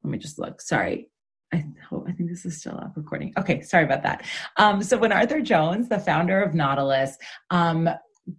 Let 0.03 0.11
me 0.11 0.19
just 0.19 0.39
look. 0.39 0.61
Sorry. 0.61 1.09
I 1.53 1.65
hope 1.89 2.07
I 2.09 2.13
think 2.13 2.31
this 2.31 2.45
is 2.45 2.59
still 2.59 2.77
up 2.77 2.93
recording. 2.97 3.33
Okay, 3.37 3.61
sorry 3.63 3.85
about 3.85 4.05
that. 4.05 4.25
Um, 4.57 4.83
so 4.83 4.97
when 4.97 5.11
Arthur 5.13 5.41
Jones, 5.41 5.89
the 5.89 5.99
founder 5.99 6.41
of 6.41 6.55
Nautilus, 6.55 7.17
um, 7.51 7.89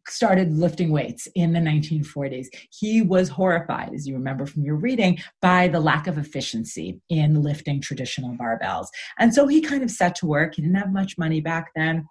started 0.07 0.53
lifting 0.53 0.91
weights 0.91 1.27
in 1.35 1.53
the 1.53 1.59
1940s. 1.59 2.47
He 2.71 3.01
was 3.01 3.29
horrified, 3.29 3.93
as 3.93 4.07
you 4.07 4.13
remember 4.13 4.45
from 4.45 4.63
your 4.63 4.75
reading, 4.75 5.19
by 5.41 5.67
the 5.67 5.79
lack 5.79 6.07
of 6.07 6.17
efficiency 6.17 7.01
in 7.09 7.41
lifting 7.41 7.81
traditional 7.81 8.35
barbells. 8.35 8.87
And 9.19 9.33
so 9.33 9.47
he 9.47 9.61
kind 9.61 9.83
of 9.83 9.91
set 9.91 10.15
to 10.15 10.27
work. 10.27 10.55
He 10.55 10.61
didn't 10.61 10.77
have 10.77 10.93
much 10.93 11.17
money 11.17 11.41
back 11.41 11.71
then. 11.75 12.07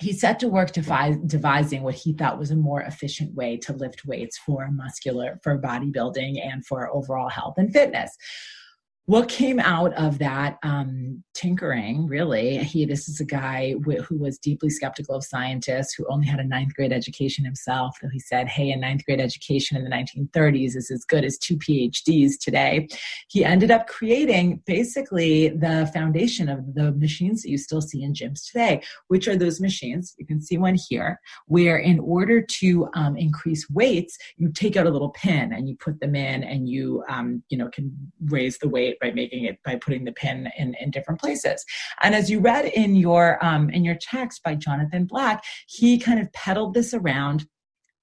He 0.00 0.12
set 0.12 0.38
to 0.40 0.48
work 0.48 0.72
devising 0.72 1.82
what 1.82 1.94
he 1.94 2.12
thought 2.12 2.38
was 2.38 2.50
a 2.52 2.56
more 2.56 2.82
efficient 2.82 3.34
way 3.34 3.56
to 3.58 3.72
lift 3.72 4.06
weights 4.06 4.38
for 4.38 4.70
muscular, 4.70 5.40
for 5.42 5.60
bodybuilding, 5.60 6.40
and 6.40 6.64
for 6.64 6.88
overall 6.94 7.28
health 7.28 7.54
and 7.58 7.72
fitness 7.72 8.16
what 9.08 9.26
came 9.26 9.58
out 9.58 9.94
of 9.94 10.18
that 10.18 10.58
um, 10.62 11.24
tinkering 11.32 12.06
really 12.06 12.58
he 12.58 12.84
this 12.84 13.08
is 13.08 13.20
a 13.20 13.24
guy 13.24 13.72
wh- 13.86 14.02
who 14.02 14.18
was 14.18 14.36
deeply 14.36 14.68
skeptical 14.68 15.14
of 15.14 15.24
scientists 15.24 15.94
who 15.94 16.04
only 16.10 16.26
had 16.26 16.38
a 16.38 16.44
ninth 16.44 16.74
grade 16.74 16.92
education 16.92 17.42
himself 17.42 17.96
though 18.02 18.08
he 18.10 18.18
said 18.18 18.46
hey 18.48 18.70
a 18.70 18.76
ninth 18.76 19.02
grade 19.06 19.20
education 19.20 19.78
in 19.78 19.84
the 19.84 19.90
1930s 19.90 20.76
is 20.76 20.90
as 20.90 21.06
good 21.06 21.24
as 21.24 21.38
two 21.38 21.56
phds 21.56 22.32
today. 22.38 22.86
He 23.28 23.46
ended 23.46 23.70
up 23.70 23.86
creating 23.86 24.62
basically 24.66 25.48
the 25.48 25.90
foundation 25.94 26.50
of 26.50 26.74
the 26.74 26.92
machines 26.92 27.42
that 27.42 27.50
you 27.50 27.56
still 27.56 27.80
see 27.80 28.02
in 28.02 28.12
gyms 28.12 28.46
today 28.46 28.82
which 29.06 29.26
are 29.26 29.36
those 29.36 29.58
machines 29.58 30.14
you 30.18 30.26
can 30.26 30.42
see 30.42 30.58
one 30.58 30.76
here 30.88 31.18
where 31.46 31.78
in 31.78 31.98
order 32.00 32.42
to 32.42 32.90
um, 32.92 33.16
increase 33.16 33.70
weights 33.70 34.18
you 34.36 34.52
take 34.52 34.76
out 34.76 34.86
a 34.86 34.90
little 34.90 35.10
pin 35.10 35.54
and 35.54 35.66
you 35.66 35.76
put 35.76 35.98
them 36.00 36.14
in 36.14 36.42
and 36.42 36.68
you 36.68 37.02
um, 37.08 37.42
you 37.48 37.56
know 37.56 37.70
can 37.70 37.90
raise 38.26 38.58
the 38.58 38.68
weight 38.68 38.97
by 39.00 39.10
making 39.10 39.44
it 39.44 39.58
by 39.64 39.76
putting 39.76 40.04
the 40.04 40.12
pin 40.12 40.48
in, 40.58 40.74
in 40.80 40.90
different 40.90 41.20
places. 41.20 41.64
And 42.02 42.14
as 42.14 42.30
you 42.30 42.40
read 42.40 42.66
in 42.66 42.94
your 42.94 43.44
um, 43.44 43.70
in 43.70 43.84
your 43.84 43.96
text 44.00 44.42
by 44.42 44.54
Jonathan 44.54 45.04
Black, 45.04 45.44
he 45.66 45.98
kind 45.98 46.20
of 46.20 46.32
peddled 46.32 46.74
this 46.74 46.94
around 46.94 47.46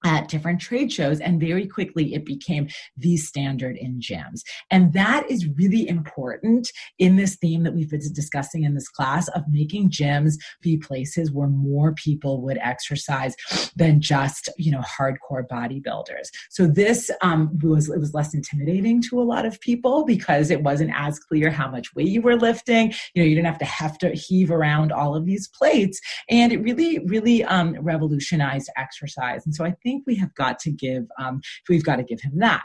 at 0.06 0.28
different 0.28 0.60
trade 0.60 0.92
shows 0.92 1.18
and 1.18 1.40
very 1.40 1.66
quickly 1.66 2.14
it 2.14 2.24
became 2.24 2.68
the 2.96 3.16
standard 3.16 3.76
in 3.76 3.98
gyms. 3.98 4.42
And 4.70 4.92
that 4.92 5.28
is 5.28 5.48
really 5.58 5.88
important 5.88 6.70
in 7.00 7.16
this 7.16 7.34
theme 7.34 7.64
that 7.64 7.74
we've 7.74 7.90
been 7.90 8.00
discussing 8.12 8.62
in 8.62 8.74
this 8.74 8.88
class 8.88 9.26
of 9.28 9.42
making 9.50 9.90
gyms 9.90 10.34
be 10.62 10.76
places 10.76 11.32
where 11.32 11.48
more 11.48 11.92
people 11.94 12.40
would 12.42 12.58
exercise 12.58 13.34
than 13.74 14.00
just 14.00 14.48
you 14.56 14.70
know 14.70 14.80
hardcore 14.82 15.44
bodybuilders. 15.50 16.28
So 16.50 16.68
this 16.68 17.10
um, 17.22 17.58
was 17.60 17.88
it 17.88 17.98
was 17.98 18.14
less 18.14 18.32
intimidating 18.32 19.02
to 19.08 19.20
a 19.20 19.24
lot 19.24 19.44
of 19.44 19.60
people 19.60 20.04
because 20.04 20.52
it 20.52 20.62
wasn't 20.62 20.92
as 20.94 21.18
clear 21.18 21.50
how 21.50 21.68
much 21.68 21.96
weight 21.96 22.08
you 22.08 22.22
were 22.22 22.36
lifting. 22.36 22.92
You 23.14 23.22
know 23.22 23.28
you 23.28 23.34
didn't 23.34 23.48
have 23.48 23.58
to 23.58 23.64
have 23.64 23.98
to 23.98 24.10
heave 24.10 24.52
around 24.52 24.92
all 24.92 25.16
of 25.16 25.26
these 25.26 25.48
plates 25.48 26.00
and 26.30 26.52
it 26.52 26.62
really 26.62 27.00
really 27.06 27.42
um, 27.42 27.74
revolutionized 27.80 28.70
exercise. 28.76 29.44
And 29.44 29.54
so 29.54 29.64
i 29.64 29.72
think 29.82 29.95
think 29.96 30.06
we 30.06 30.16
have 30.16 30.34
got 30.34 30.58
to 30.60 30.70
give 30.70 31.04
um, 31.18 31.40
we've 31.68 31.84
got 31.84 31.96
to 31.96 32.02
give 32.02 32.20
him 32.20 32.38
that 32.38 32.62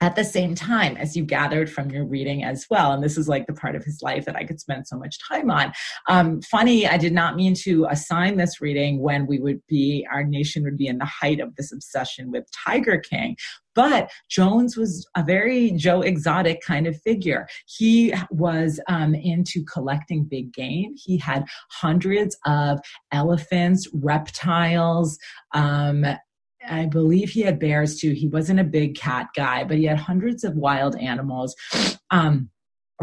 at 0.00 0.16
the 0.16 0.24
same 0.24 0.52
time 0.52 0.96
as 0.96 1.16
you 1.16 1.24
gathered 1.24 1.70
from 1.70 1.88
your 1.88 2.04
reading 2.04 2.42
as 2.42 2.66
well 2.68 2.92
and 2.92 3.04
this 3.04 3.16
is 3.16 3.28
like 3.28 3.46
the 3.46 3.52
part 3.52 3.76
of 3.76 3.84
his 3.84 4.00
life 4.02 4.24
that 4.24 4.36
i 4.36 4.44
could 4.44 4.60
spend 4.60 4.86
so 4.86 4.96
much 4.96 5.16
time 5.28 5.50
on 5.50 5.72
um, 6.08 6.40
funny 6.42 6.86
i 6.86 6.96
did 6.96 7.12
not 7.12 7.36
mean 7.36 7.54
to 7.54 7.86
assign 7.88 8.36
this 8.36 8.60
reading 8.60 9.00
when 9.00 9.26
we 9.26 9.38
would 9.38 9.60
be 9.68 10.06
our 10.12 10.24
nation 10.24 10.64
would 10.64 10.76
be 10.76 10.88
in 10.88 10.98
the 10.98 11.04
height 11.04 11.40
of 11.40 11.54
this 11.56 11.72
obsession 11.72 12.30
with 12.30 12.44
tiger 12.64 12.98
king 12.98 13.36
but 13.74 14.10
Jones 14.28 14.76
was 14.76 15.06
a 15.16 15.22
very 15.22 15.70
Joe 15.70 16.02
Exotic 16.02 16.60
kind 16.60 16.86
of 16.86 17.00
figure. 17.00 17.46
He 17.66 18.12
was 18.30 18.80
um, 18.88 19.14
into 19.14 19.64
collecting 19.64 20.24
big 20.24 20.52
game. 20.52 20.94
He 20.96 21.16
had 21.16 21.44
hundreds 21.70 22.36
of 22.44 22.80
elephants, 23.12 23.88
reptiles, 23.94 25.18
um, 25.54 26.04
I 26.68 26.86
believe 26.86 27.30
he 27.30 27.42
had 27.42 27.58
bears 27.58 27.98
too. 27.98 28.12
He 28.12 28.28
wasn't 28.28 28.60
a 28.60 28.64
big 28.64 28.96
cat 28.96 29.28
guy, 29.34 29.64
but 29.64 29.78
he 29.78 29.84
had 29.84 29.98
hundreds 29.98 30.44
of 30.44 30.54
wild 30.54 30.96
animals. 30.96 31.54
Um, 32.10 32.50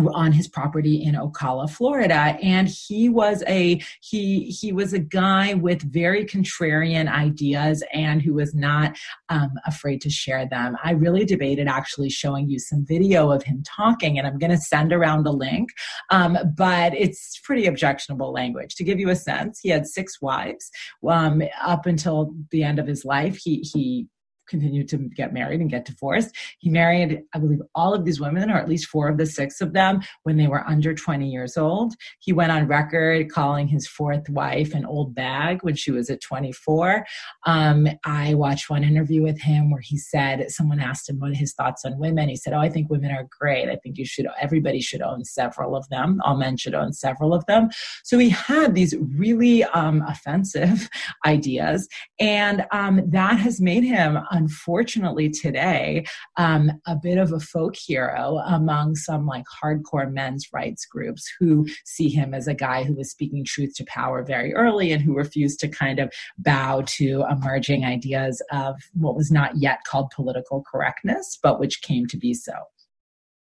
on 0.08 0.32
his 0.32 0.48
property 0.48 1.04
in 1.04 1.16
Ocala, 1.16 1.70
Florida, 1.70 2.38
and 2.42 2.68
he 2.68 3.10
was 3.10 3.44
a 3.48 3.82
he 4.02 4.46
he 4.46 4.72
was 4.72 4.94
a 4.94 5.00
guy 5.00 5.54
with 5.54 5.82
very 5.82 6.26
contrarian 6.26 7.10
ideas 7.12 7.84
and 7.94 8.22
who 8.22 8.34
was 8.34 8.54
not 8.54 8.98
um, 9.30 9.52
afraid 9.66 10.02
to 10.02 10.10
share 10.10 10.46
them. 10.48 10.76
I 10.84 10.92
really 10.92 11.26
debated 11.26 11.68
actually 11.68 12.10
showing 12.10 12.50
you 12.50 12.60
some 12.60 12.86
video 12.86 13.32
of 13.32 13.44
him 13.44 13.64
talking, 13.64 14.18
and 14.18 14.28
I'm 14.28 14.38
going 14.38 14.52
to 14.52 14.58
send 14.58 14.94
around 14.94 15.28
a 15.28 15.32
link, 15.32 15.70
um, 16.10 16.38
but 16.56 16.94
it's 16.94 17.40
pretty 17.44 17.66
objectionable 17.66 18.32
language. 18.32 18.76
To 18.76 18.84
give 18.84 19.00
you 19.00 19.10
a 19.10 19.16
sense, 19.16 19.60
he 19.62 19.70
had 19.70 19.88
six 19.88 20.22
wives 20.22 20.70
um, 21.08 21.42
up 21.62 21.86
until 21.86 22.34
the 22.52 22.64
end 22.64 22.80
of 22.80 22.88
his 22.88 23.06
life. 23.06 23.38
He 23.38 23.60
he 23.74 24.08
continued 24.50 24.90
to 24.90 24.98
get 24.98 25.34
married 25.34 25.62
and 25.62 25.70
get 25.70 25.86
divorced. 25.86 26.36
He 26.60 26.70
married, 26.70 27.22
I 27.34 27.40
believe, 27.40 27.62
all 27.76 27.94
of 27.94 28.06
these 28.06 28.20
women, 28.20 28.50
or 28.50 28.58
at 28.58 28.68
least 28.68 28.88
four 28.88 29.08
of 29.08 29.18
the 29.18 29.26
six 29.26 29.62
of 29.62 29.74
them, 29.74 30.02
when 30.24 30.38
they 30.38 30.48
were 30.48 30.68
under 30.68 30.94
20 30.94 31.30
years 31.30 31.58
old. 31.58 31.94
He 32.20 32.34
went 32.34 32.52
on 32.52 32.68
record 32.68 33.32
calling 33.32 33.68
his 33.68 33.88
fourth 33.88 34.28
wife 34.30 34.74
an 34.74 34.86
old 34.86 35.16
bag 35.16 35.60
when 35.62 35.76
she 35.76 35.92
was 35.92 36.10
at 36.10 36.22
24. 36.22 37.06
Um, 37.46 37.88
I 38.06 38.34
watched 38.34 38.70
one 38.70 38.84
interview 38.84 39.24
with 39.24 39.40
him 39.40 39.72
where 39.72 39.82
he 39.82 39.98
said, 39.98 40.52
someone 40.52 40.80
asked 40.80 41.10
him 41.10 41.20
what 41.20 41.36
his 41.36 41.54
thoughts 41.54 41.86
on 41.86 41.98
women. 42.00 42.30
He 42.30 42.36
said, 42.36 42.54
Oh, 42.54 42.60
I 42.60 42.70
think 42.70 42.90
women 42.90 43.12
are 43.12 43.28
great. 43.40 43.70
I 43.70 43.76
think 43.76 43.98
you 43.98 44.06
should, 44.06 44.28
everybody 44.40 44.82
should 44.82 45.02
own 45.02 45.24
several 45.24 45.76
of 45.76 45.88
them. 45.90 46.20
All 46.26 46.38
men 46.38 46.58
should 46.58 46.74
own 46.74 46.94
several 46.94 47.34
of 47.34 47.46
them. 47.46 47.70
So 48.04 48.18
he 48.18 48.30
had 48.30 48.76
these 48.76 48.96
really 48.98 49.64
um, 49.66 50.04
offensive 50.08 50.90
ideas. 51.26 51.88
And 52.20 52.66
um, 52.72 53.02
that 53.08 53.40
has 53.40 53.62
made 53.62 53.84
him 53.84 54.20
unfortunately 54.40 55.30
today 55.30 56.06
um, 56.38 56.72
a 56.88 56.96
bit 56.96 57.18
of 57.18 57.34
a 57.34 57.40
folk 57.40 57.76
hero 57.76 58.38
among 58.48 58.96
some 58.96 59.26
like 59.26 59.44
hardcore 59.62 60.12
men's 60.12 60.48
rights 60.54 60.86
groups 60.86 61.30
who 61.40 61.68
see 61.86 62.08
him 62.10 62.34
as 62.34 62.48
a 62.48 62.54
guy 62.54 62.84
who 62.84 62.96
was 62.96 63.12
speaking 63.12 63.44
truth 63.44 63.74
to 63.76 63.84
power 63.86 64.24
very 64.24 64.54
early 64.54 64.92
and 64.94 65.02
who 65.02 65.14
refused 65.14 65.60
to 65.60 65.68
kind 65.68 66.00
of 66.00 66.12
bow 66.38 66.82
to 66.86 67.26
emerging 67.30 67.84
ideas 67.84 68.42
of 68.52 68.76
what 68.94 69.16
was 69.16 69.30
not 69.30 69.58
yet 69.58 69.80
called 69.86 70.10
political 70.16 70.64
correctness, 70.72 71.38
but 71.44 71.60
which 71.60 71.82
came 71.82 72.06
to 72.08 72.18
be 72.18 72.34
so. 72.34 72.54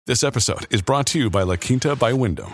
This 0.05 0.23
episode 0.23 0.65
is 0.69 0.81
brought 0.81 1.05
to 1.07 1.19
you 1.19 1.29
by 1.29 1.43
La 1.43 1.57
Quinta 1.57 1.95
by 1.95 2.13
Wyndham. 2.13 2.53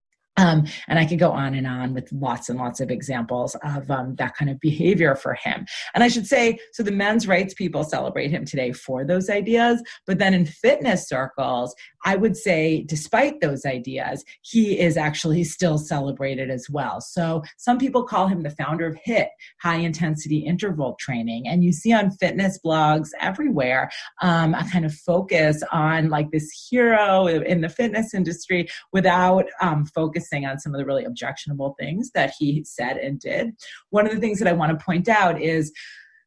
Um, 0.37 0.65
and 0.87 0.97
I 0.97 1.05
could 1.05 1.19
go 1.19 1.31
on 1.31 1.53
and 1.53 1.67
on 1.67 1.93
with 1.93 2.11
lots 2.11 2.49
and 2.49 2.57
lots 2.57 2.79
of 2.79 2.89
examples 2.89 3.55
of 3.63 3.91
um, 3.91 4.15
that 4.15 4.35
kind 4.35 4.49
of 4.49 4.59
behavior 4.59 5.13
for 5.15 5.33
him. 5.33 5.65
And 5.93 6.03
I 6.03 6.07
should 6.07 6.25
say, 6.25 6.57
so 6.73 6.83
the 6.83 6.91
men's 6.91 7.27
rights 7.27 7.53
people 7.53 7.83
celebrate 7.83 8.31
him 8.31 8.45
today 8.45 8.71
for 8.71 9.03
those 9.03 9.29
ideas. 9.29 9.83
But 10.07 10.19
then 10.19 10.33
in 10.33 10.45
fitness 10.45 11.07
circles, 11.07 11.75
I 12.03 12.15
would 12.15 12.35
say, 12.35 12.83
despite 12.87 13.41
those 13.41 13.65
ideas, 13.65 14.23
he 14.41 14.79
is 14.79 14.97
actually 14.97 15.43
still 15.43 15.77
celebrated 15.77 16.49
as 16.49 16.67
well. 16.69 17.01
So 17.01 17.43
some 17.57 17.77
people 17.77 18.03
call 18.03 18.27
him 18.27 18.43
the 18.43 18.49
founder 18.49 18.87
of 18.87 18.97
HIT, 19.03 19.29
high 19.61 19.77
intensity 19.77 20.39
interval 20.39 20.95
training. 20.99 21.47
And 21.47 21.63
you 21.63 21.71
see 21.71 21.93
on 21.93 22.11
fitness 22.11 22.59
blogs 22.63 23.09
everywhere 23.19 23.89
um, 24.21 24.53
a 24.53 24.67
kind 24.69 24.85
of 24.85 24.93
focus 24.93 25.63
on 25.71 26.09
like 26.09 26.31
this 26.31 26.49
hero 26.69 27.27
in 27.27 27.61
the 27.61 27.69
fitness 27.69 28.13
industry 28.13 28.67
without 28.91 29.45
um, 29.61 29.85
focusing 29.85 30.45
on 30.45 30.59
some 30.59 30.73
of 30.73 30.79
the 30.79 30.85
really 30.85 31.05
objectionable 31.05 31.75
things 31.79 32.11
that 32.11 32.33
he 32.37 32.63
said 32.63 32.97
and 32.97 33.19
did. 33.19 33.55
One 33.89 34.05
of 34.05 34.13
the 34.13 34.19
things 34.19 34.39
that 34.39 34.47
I 34.47 34.53
want 34.53 34.77
to 34.77 34.83
point 34.83 35.07
out 35.07 35.41
is 35.41 35.71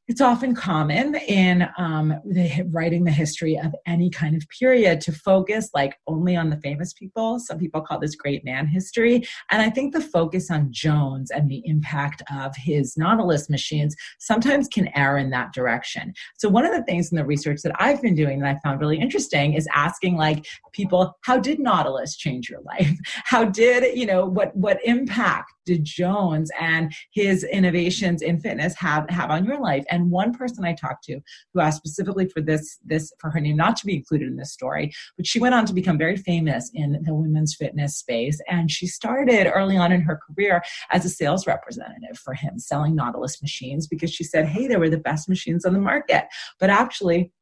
it's 0.06 0.20
often 0.20 0.54
common 0.54 1.14
in 1.14 1.66
um, 1.78 2.14
the, 2.26 2.68
writing 2.70 3.04
the 3.04 3.10
history 3.10 3.58
of 3.58 3.74
any 3.86 4.10
kind 4.10 4.36
of 4.36 4.46
period 4.50 5.00
to 5.00 5.12
focus 5.12 5.70
like 5.74 5.96
only 6.06 6.36
on 6.36 6.50
the 6.50 6.58
famous 6.58 6.92
people. 6.92 7.38
Some 7.38 7.58
people 7.58 7.80
call 7.80 7.98
this 7.98 8.14
great 8.14 8.44
man 8.44 8.66
history. 8.66 9.26
And 9.50 9.62
I 9.62 9.70
think 9.70 9.94
the 9.94 10.02
focus 10.02 10.50
on 10.50 10.68
Jones 10.70 11.30
and 11.30 11.48
the 11.48 11.62
impact 11.64 12.22
of 12.30 12.54
his 12.54 12.98
Nautilus 12.98 13.48
machines 13.48 13.96
sometimes 14.18 14.68
can 14.68 14.88
err 14.94 15.16
in 15.16 15.30
that 15.30 15.54
direction. 15.54 16.12
So 16.36 16.50
one 16.50 16.66
of 16.66 16.72
the 16.72 16.82
things 16.82 17.10
in 17.10 17.16
the 17.16 17.24
research 17.24 17.62
that 17.62 17.72
I've 17.80 18.02
been 18.02 18.14
doing 18.14 18.40
that 18.40 18.56
I 18.56 18.60
found 18.60 18.80
really 18.80 19.00
interesting 19.00 19.54
is 19.54 19.66
asking 19.74 20.16
like 20.16 20.44
people, 20.72 21.16
how 21.22 21.38
did 21.38 21.58
Nautilus 21.60 22.16
change 22.16 22.50
your 22.50 22.60
life? 22.60 22.90
How 23.24 23.44
did, 23.44 23.96
you 23.96 24.06
know, 24.06 24.26
what, 24.26 24.54
what 24.56 24.78
impact 24.84 25.52
did 25.64 25.84
Jones 25.84 26.50
and 26.60 26.92
his 27.12 27.44
innovations 27.44 28.22
in 28.22 28.40
fitness 28.40 28.74
have, 28.76 29.08
have 29.08 29.30
on 29.30 29.44
your 29.44 29.58
life? 29.58 29.84
And 29.94 30.10
one 30.10 30.32
person 30.32 30.64
I 30.64 30.74
talked 30.74 31.04
to 31.04 31.20
who 31.52 31.60
asked 31.60 31.78
specifically 31.78 32.28
for 32.28 32.40
this, 32.40 32.78
this 32.84 33.12
for 33.20 33.30
her 33.30 33.40
name 33.40 33.56
not 33.56 33.76
to 33.76 33.86
be 33.86 33.94
included 33.94 34.28
in 34.28 34.36
this 34.36 34.52
story, 34.52 34.92
but 35.16 35.26
she 35.26 35.38
went 35.38 35.54
on 35.54 35.66
to 35.66 35.72
become 35.72 35.96
very 35.96 36.16
famous 36.16 36.70
in 36.74 37.02
the 37.04 37.14
women's 37.14 37.54
fitness 37.54 37.96
space. 37.96 38.40
And 38.48 38.70
she 38.70 38.86
started 38.86 39.50
early 39.50 39.76
on 39.76 39.92
in 39.92 40.02
her 40.02 40.20
career 40.26 40.62
as 40.90 41.04
a 41.04 41.08
sales 41.08 41.46
representative 41.46 42.18
for 42.18 42.34
him, 42.34 42.58
selling 42.58 42.94
Nautilus 42.94 43.40
machines 43.40 43.86
because 43.86 44.12
she 44.12 44.24
said, 44.24 44.46
hey, 44.46 44.66
they 44.66 44.76
were 44.76 44.90
the 44.90 44.98
best 44.98 45.28
machines 45.28 45.64
on 45.64 45.72
the 45.72 45.80
market. 45.80 46.24
But 46.58 46.70
actually, 46.70 47.32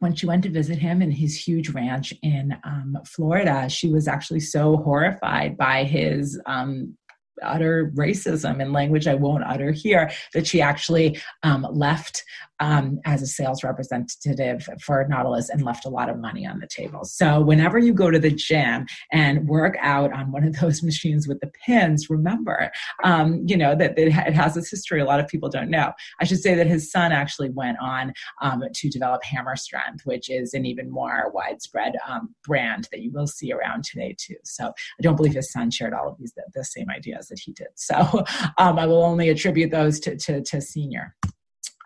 when 0.00 0.14
she 0.14 0.26
went 0.26 0.42
to 0.42 0.50
visit 0.50 0.78
him 0.78 1.00
in 1.00 1.10
his 1.10 1.34
huge 1.34 1.70
ranch 1.70 2.12
in 2.22 2.54
um, 2.64 2.98
Florida, 3.06 3.70
she 3.70 3.90
was 3.90 4.06
actually 4.06 4.40
so 4.40 4.76
horrified 4.76 5.56
by 5.56 5.84
his 5.84 6.38
um, 6.44 6.94
utter 7.42 7.92
racism 7.94 8.60
in 8.60 8.72
language 8.72 9.06
I 9.06 9.14
won't 9.14 9.44
utter 9.44 9.72
here 9.72 10.10
that 10.32 10.46
she 10.46 10.60
actually 10.60 11.20
um, 11.42 11.66
left 11.70 12.24
um, 12.60 13.00
as 13.04 13.20
a 13.22 13.26
sales 13.26 13.64
representative 13.64 14.66
for 14.80 15.04
Nautilus 15.08 15.50
and 15.50 15.62
left 15.62 15.84
a 15.84 15.88
lot 15.88 16.08
of 16.08 16.18
money 16.18 16.46
on 16.46 16.60
the 16.60 16.68
table. 16.68 17.04
So 17.04 17.40
whenever 17.40 17.78
you 17.78 17.92
go 17.92 18.10
to 18.10 18.18
the 18.18 18.30
gym 18.30 18.86
and 19.12 19.48
work 19.48 19.76
out 19.80 20.12
on 20.12 20.30
one 20.30 20.44
of 20.44 20.56
those 20.60 20.82
machines 20.90 21.26
with 21.26 21.40
the 21.40 21.50
pins, 21.66 22.08
remember, 22.08 22.70
um, 23.02 23.42
you 23.46 23.56
know, 23.56 23.74
that 23.74 23.98
it 23.98 24.12
has 24.12 24.54
this 24.54 24.70
history 24.70 25.00
a 25.00 25.04
lot 25.04 25.20
of 25.20 25.28
people 25.28 25.48
don't 25.48 25.70
know. 25.70 25.92
I 26.20 26.24
should 26.24 26.40
say 26.40 26.54
that 26.54 26.66
his 26.66 26.90
son 26.90 27.12
actually 27.12 27.50
went 27.50 27.78
on 27.80 28.12
um, 28.40 28.62
to 28.72 28.88
develop 28.88 29.24
Hammer 29.24 29.56
Strength, 29.56 30.02
which 30.04 30.30
is 30.30 30.54
an 30.54 30.64
even 30.64 30.90
more 30.90 31.30
widespread 31.34 31.94
um, 32.08 32.34
brand 32.44 32.88
that 32.92 33.00
you 33.00 33.10
will 33.10 33.26
see 33.26 33.52
around 33.52 33.84
today 33.84 34.14
too. 34.18 34.36
So 34.44 34.66
I 34.66 35.02
don't 35.02 35.16
believe 35.16 35.34
his 35.34 35.52
son 35.52 35.70
shared 35.70 35.92
all 35.92 36.08
of 36.08 36.18
these, 36.18 36.32
the, 36.34 36.44
the 36.54 36.64
same 36.64 36.88
ideas 36.88 37.23
that 37.28 37.38
he 37.38 37.52
did. 37.52 37.68
So 37.76 37.94
um, 38.58 38.78
I 38.78 38.86
will 38.86 39.02
only 39.02 39.28
attribute 39.28 39.70
those 39.70 40.00
to, 40.00 40.16
to, 40.16 40.42
to 40.42 40.60
Senior. 40.60 41.14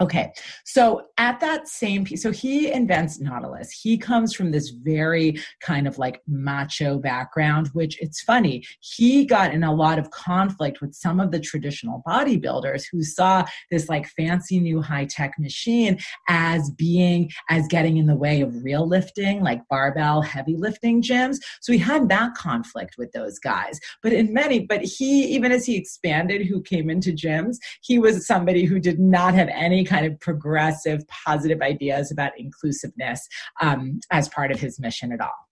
Okay, 0.01 0.33
so 0.65 1.03
at 1.19 1.41
that 1.41 1.67
same 1.67 2.05
piece, 2.05 2.23
so 2.23 2.31
he 2.31 2.71
invents 2.71 3.19
Nautilus. 3.19 3.73
He 3.73 3.99
comes 3.99 4.33
from 4.33 4.53
this 4.53 4.69
very 4.69 5.41
kind 5.61 5.89
of 5.89 5.99
like 5.99 6.23
macho 6.29 7.01
background, 7.01 7.69
which 7.73 8.01
it's 8.01 8.23
funny. 8.23 8.63
He 8.79 9.27
got 9.27 9.53
in 9.53 9.65
a 9.65 9.75
lot 9.75 9.99
of 9.99 10.13
conflict 10.13 10.81
with 10.81 10.95
some 10.95 11.19
of 11.19 11.33
the 11.33 11.41
traditional 11.41 12.05
bodybuilders 12.07 12.85
who 12.93 13.03
saw 13.03 13.45
this 13.73 13.89
like 13.89 14.07
fancy 14.11 14.61
new 14.61 14.81
high 14.81 15.07
tech 15.07 15.33
machine 15.37 15.99
as 16.29 16.71
being, 16.71 17.29
as 17.51 17.67
getting 17.67 17.97
in 17.97 18.07
the 18.07 18.15
way 18.15 18.41
of 18.41 18.63
real 18.63 18.87
lifting, 18.87 19.43
like 19.43 19.67
barbell 19.69 20.23
heavy 20.23 20.55
lifting 20.57 21.03
gyms. 21.03 21.39
So 21.61 21.73
he 21.73 21.79
had 21.79 22.09
that 22.09 22.35
conflict 22.35 22.95
with 22.99 23.11
those 23.11 23.41
guys. 23.41 23.81
But 24.05 24.13
in 24.13 24.33
many, 24.33 24.61
but 24.61 24.83
he, 24.83 25.25
even 25.25 25.51
as 25.51 25.67
he 25.67 25.77
expanded 25.77 26.47
who 26.47 26.63
came 26.63 26.89
into 26.89 27.11
gyms, 27.11 27.57
he 27.83 27.99
was 27.99 28.29
somebody 28.29 28.65
who 28.65 28.79
did 28.79 29.01
not 29.01 29.35
have 29.35 29.49
any 29.53 29.88
kind 29.89 30.07
of 30.07 30.19
progressive, 30.21 31.01
positive 31.09 31.61
ideas 31.63 32.11
about 32.13 32.33
inclusiveness 32.39 33.27
um, 33.61 34.01
as 34.11 34.29
part 34.29 34.53
of 34.53 34.61
his 34.61 34.79
mission 34.79 35.13
at 35.13 35.21
all. 35.21 35.48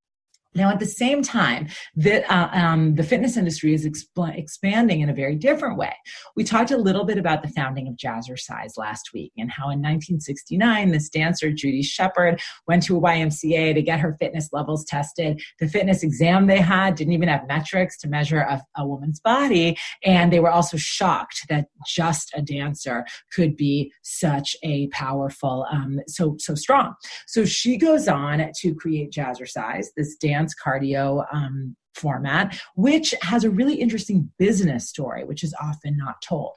Now, 0.57 0.71
at 0.71 0.81
the 0.81 0.87
same 0.87 1.23
time, 1.23 1.69
that 1.97 2.29
uh, 2.33 2.49
um, 2.53 2.95
the 2.95 3.03
fitness 3.03 3.37
industry 3.37 3.75
is 3.75 3.87
exp- 3.87 4.37
expanding 4.37 5.03
in 5.03 5.11
a 5.11 5.15
very 5.15 5.37
different 5.37 5.77
way. 5.77 5.95
We 6.35 6.45
talked 6.45 6.71
a 6.71 6.79
little 6.79 7.05
bit 7.05 7.19
about 7.19 7.43
the 7.43 7.49
founding 7.49 7.89
of 7.89 7.97
Jazzercise 7.97 8.79
last 8.79 9.11
week 9.13 9.33
and 9.37 9.51
how 9.51 9.65
in 9.65 9.83
1969, 9.83 10.93
this 10.93 11.11
dancer, 11.11 11.51
Judi 11.51 11.85
Sheppard, 11.85 12.41
went 12.67 12.83
to 12.85 12.97
a 12.97 13.01
YMCA 13.01 13.75
to 13.75 13.83
get 13.83 14.01
her 14.01 14.17
fitness 14.19 14.49
levels 14.51 14.85
tested. 14.87 15.43
The 15.61 15.69
fitness 15.69 16.03
exam 16.03 16.47
they 16.47 16.61
had 16.61 16.95
didn't 16.95 17.13
even 17.13 17.29
have 17.29 17.47
metrics 17.47 17.99
to 17.99 18.09
measure 18.09 18.41
a, 18.41 18.63
a 18.79 18.87
woman's 18.87 19.21
body. 19.21 19.77
And 20.05 20.33
they 20.33 20.41
were 20.41 20.51
also 20.51 20.79
shocked 20.79 21.43
that 21.51 21.67
just 21.87 22.33
a 22.35 22.41
dancer 22.41 23.05
could 23.31 23.57
be 23.57 23.93
such 24.03 24.57
a 24.63 24.89
powerful, 24.89 25.67
um, 25.71 26.01
so, 26.07 26.37
so 26.39 26.55
strong. 26.55 26.95
So 27.27 27.45
she 27.45 27.77
goes 27.77 28.09
on 28.09 28.51
to 28.61 28.75
create 28.75 29.13
Jazzercise, 29.13 29.89
this 29.97 30.17
dance 30.17 30.46
cardio 30.55 31.27
um, 31.33 31.77
format, 31.95 32.59
which 32.75 33.15
has 33.23 33.45
a 33.45 33.51
really 33.51 33.75
interesting 33.75 34.31
business 34.39 34.89
story, 34.89 35.25
which 35.25 35.43
is 35.43 35.55
often 35.61 35.97
not 35.97 36.21
told. 36.23 36.55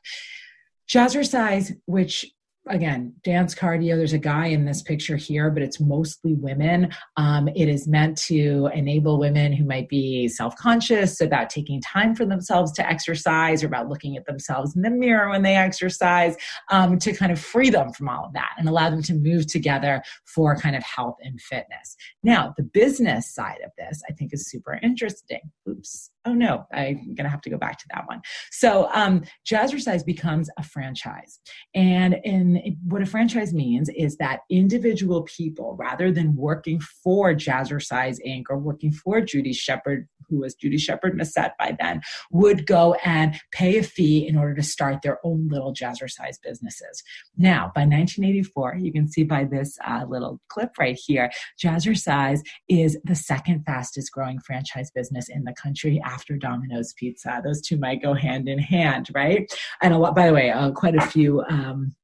Jazzercise, 0.89 1.75
which 1.86 2.25
again, 2.69 3.13
dance 3.23 3.55
cardio. 3.55 3.97
There's 3.97 4.13
a 4.13 4.19
guy 4.19 4.47
in 4.47 4.65
this 4.65 4.82
picture 4.82 5.17
here, 5.17 5.49
but 5.49 5.63
it's 5.63 5.79
mostly 5.79 6.36
women. 6.36 6.93
Um, 7.17 7.47
it 7.49 7.67
is 7.67 7.88
meant 7.88 8.17
to 8.23 8.69
enable 8.73 9.19
women 9.19 9.51
who 9.51 9.65
might 9.65 9.89
be 9.89 10.27
self 10.27 10.55
conscious 10.55 11.19
about 11.19 11.49
taking 11.49 11.82
time 11.82 12.15
for 12.15 12.25
themselves 12.25 12.71
to 12.73 12.88
exercise 12.88 13.63
or 13.63 13.67
about 13.67 13.89
looking 13.89 14.15
at 14.15 14.25
themselves 14.25 14.75
in 14.75 14.82
the 14.82 14.89
mirror 14.89 15.29
when 15.29 15.41
they 15.41 15.55
exercise 15.55 16.36
um, 16.71 16.99
to 16.99 17.13
kind 17.13 17.32
of 17.32 17.39
free 17.39 17.69
them 17.69 17.91
from 17.91 18.08
all 18.08 18.25
of 18.25 18.34
that 18.34 18.51
and 18.58 18.69
allow 18.69 18.89
them 18.89 19.01
to 19.03 19.13
move 19.13 19.47
together 19.47 20.01
for 20.25 20.55
kind 20.55 20.75
of 20.75 20.84
health 20.84 21.17
and 21.21 21.41
fitness. 21.41 21.95
Now, 22.23 22.53
the 22.58 22.63
business 22.63 23.34
side 23.34 23.60
of 23.65 23.71
this, 23.77 24.01
I 24.10 24.13
think, 24.13 24.34
is 24.34 24.49
super 24.49 24.79
interesting. 24.82 25.41
Oops 25.67 26.12
oh 26.25 26.34
no, 26.34 26.65
I'm 26.73 27.15
to 27.15 27.29
have 27.29 27.41
to 27.41 27.49
go 27.49 27.58
back 27.58 27.77
to 27.79 27.86
that 27.93 28.05
one. 28.08 28.21
So 28.51 28.89
um, 28.93 29.23
Jazzercise 29.49 30.05
becomes 30.05 30.49
a 30.58 30.63
franchise. 30.63 31.39
And 31.73 32.17
in 32.23 32.77
what 32.86 33.01
a 33.01 33.05
franchise 33.05 33.53
means 33.53 33.89
is 33.95 34.17
that 34.17 34.41
individual 34.49 35.23
people, 35.23 35.75
rather 35.79 36.12
than 36.12 36.36
working 36.36 36.79
for 37.03 37.34
Jazzercise 37.34 38.17
Inc. 38.25 38.43
or 38.49 38.58
working 38.58 38.91
for 38.91 39.21
Judi 39.21 39.55
Sheppard, 39.55 40.08
who 40.29 40.39
was 40.39 40.55
Judi 40.55 40.79
Sheppard 40.79 41.17
Missett 41.17 41.51
by 41.58 41.75
then, 41.79 42.01
would 42.32 42.67
go 42.67 42.95
and 43.05 43.36
pay 43.51 43.77
a 43.77 43.84
fee 43.84 44.27
in 44.27 44.38
order 44.38 44.53
to 44.55 44.63
start 44.63 45.01
their 45.01 45.19
own 45.23 45.47
little 45.47 45.73
Jazzercise 45.73 46.38
businesses. 46.43 47.01
Now, 47.38 47.71
by 47.73 47.82
1984, 47.82 48.77
you 48.79 48.91
can 48.91 49.08
see 49.08 49.23
by 49.23 49.45
this 49.45 49.77
uh, 49.88 50.05
little 50.08 50.39
clip 50.49 50.71
right 50.77 50.99
here, 51.05 51.32
Jazzercise 51.63 52.41
is 52.67 52.97
the 53.03 53.15
second 53.15 53.63
fastest 53.65 54.12
growing 54.12 54.39
franchise 54.39 54.91
business 54.91 55.29
in 55.29 55.43
the 55.43 55.53
country 55.53 56.01
after 56.13 56.36
Domino's 56.38 56.93
Pizza. 56.93 57.41
Those 57.43 57.62
two 57.62 57.78
might 57.78 58.02
go 58.02 58.13
hand 58.13 58.48
in 58.48 58.60
hand, 58.60 59.06
right? 59.13 59.41
And 59.82 59.93
a 59.93 59.98
lot, 59.98 60.15
by 60.15 60.28
the 60.28 60.34
way, 60.34 60.50
uh, 60.50 60.72
quite 60.72 60.95
a 60.95 61.06
few. 61.13 61.41
Um, 61.50 61.95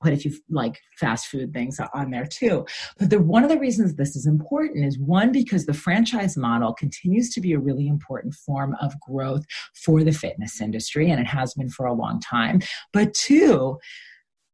quite 0.00 0.14
a 0.14 0.16
few 0.16 0.32
like 0.48 0.80
fast 0.96 1.26
food 1.26 1.52
things 1.52 1.80
are 1.80 1.90
on 1.92 2.12
there 2.12 2.24
too. 2.24 2.64
But 2.98 3.10
the, 3.10 3.20
one 3.20 3.42
of 3.42 3.50
the 3.50 3.58
reasons 3.58 3.96
this 3.96 4.14
is 4.14 4.26
important 4.26 4.86
is 4.86 4.96
one, 4.96 5.32
because 5.32 5.66
the 5.66 5.74
franchise 5.74 6.36
model 6.36 6.72
continues 6.72 7.30
to 7.34 7.40
be 7.40 7.52
a 7.52 7.58
really 7.58 7.88
important 7.88 8.34
form 8.34 8.76
of 8.80 8.94
growth 9.00 9.44
for 9.74 10.04
the 10.04 10.12
fitness 10.12 10.60
industry, 10.60 11.10
and 11.10 11.20
it 11.20 11.26
has 11.26 11.54
been 11.54 11.68
for 11.68 11.86
a 11.86 11.92
long 11.92 12.20
time. 12.20 12.60
But 12.92 13.12
two, 13.12 13.78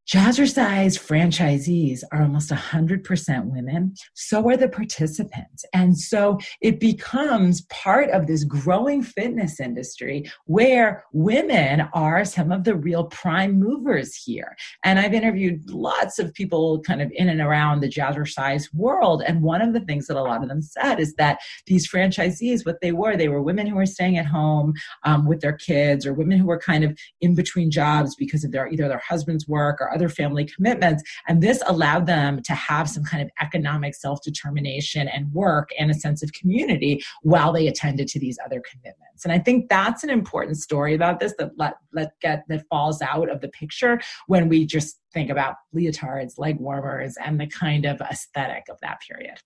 Jazzercise 0.07 0.99
franchisees 0.99 2.03
are 2.13 2.23
almost 2.23 2.51
100% 2.51 3.45
women. 3.47 3.95
So 4.13 4.47
are 4.51 4.57
the 4.57 4.69
participants. 4.69 5.65
And 5.73 5.99
so 5.99 6.39
it 6.61 6.79
becomes 6.79 7.63
part 7.63 8.11
of 8.11 8.27
this 8.27 8.45
growing 8.45 9.03
fitness 9.03 9.61
industry 9.61 10.31
where 10.45 11.05
women 11.15 11.89
are 11.95 12.27
some 12.27 12.53
of 12.53 12.65
the 12.65 12.75
real 12.75 13.05
prime 13.05 13.59
movers 13.59 14.15
here. 14.15 14.55
And 14.85 14.99
I've 14.99 15.15
interviewed 15.15 15.71
lots 15.71 16.19
of 16.19 16.35
people 16.35 16.81
kind 16.83 17.01
of 17.01 17.11
in 17.15 17.31
and 17.31 17.41
around 17.41 17.81
the 17.81 17.89
Jazzercise 17.89 18.75
world. 18.75 19.23
And 19.27 19.41
one 19.41 19.63
of 19.63 19.73
the 19.73 19.81
things 19.81 20.07
that 20.09 20.19
a 20.19 20.23
lot 20.23 20.43
of 20.43 20.51
them 20.51 20.61
said 20.61 21.01
is 21.01 21.15
that 21.15 21.39
these 21.67 21.91
franchisees, 21.91 22.67
what 22.67 22.83
they 22.83 22.93
were, 22.93 23.17
they 23.17 23.29
were 23.29 23.43
women 23.43 23.67
who 23.67 23.77
were 23.77 23.87
staying 23.87 24.19
at 24.19 24.27
home 24.27 24.75
um, 25.05 25.27
with 25.27 25.41
their 25.41 25.57
kids 25.57 26.05
or 26.05 26.13
women 26.13 26.39
who 26.39 26.47
were 26.47 26.59
kind 26.59 26.85
of 26.85 26.95
in 27.23 27.35
between 27.35 27.71
jobs 27.71 28.15
because 28.17 28.45
of 28.45 28.53
their 28.53 28.69
either 28.69 28.87
their 28.87 29.03
husband's 29.09 29.49
work 29.49 29.81
or 29.81 29.94
other 29.95 30.09
family 30.09 30.45
commitments. 30.45 31.03
And 31.29 31.43
this 31.43 31.63
allowed 31.67 32.07
them 32.07 32.43
to 32.43 32.55
have 32.55 32.89
some 32.89 33.05
kind 33.05 33.23
of 33.23 33.31
economic 33.41 33.95
self 33.95 34.21
determination 34.23 35.09
and 35.09 35.33
work 35.33 35.71
and 35.79 35.91
a 35.91 35.95
sense 35.95 36.23
of 36.23 36.33
community 36.33 37.03
while 37.23 37.53
they 37.53 37.69
attended 37.69 38.09
to 38.09 38.19
these 38.19 38.39
other 38.45 38.63
commitments. 38.71 39.25
And 39.25 39.33
I 39.33 39.39
think 39.39 39.69
that's 39.69 40.05
an 40.05 40.11
important 40.11 40.59
story 40.59 40.95
about 40.95 41.21
this 41.21 41.35
that 41.39 41.53
let, 41.57 41.75
let 41.93 42.19
get 42.21 42.45
that 42.49 42.67
falls 42.69 43.01
out 43.01 43.31
of 43.31 43.41
the 43.41 43.49
picture 43.49 44.01
when 44.27 44.49
we 44.49 44.67
just 44.67 44.99
think 45.15 45.31
about 45.31 45.55
leotards, 45.75 46.39
leg 46.39 46.59
warmers, 46.59 47.17
and 47.25 47.41
the 47.41 47.47
kind 47.47 47.87
of 47.87 48.01
aesthetic 48.01 48.65
of 48.69 48.79
that 48.83 49.01
period, 49.01 49.39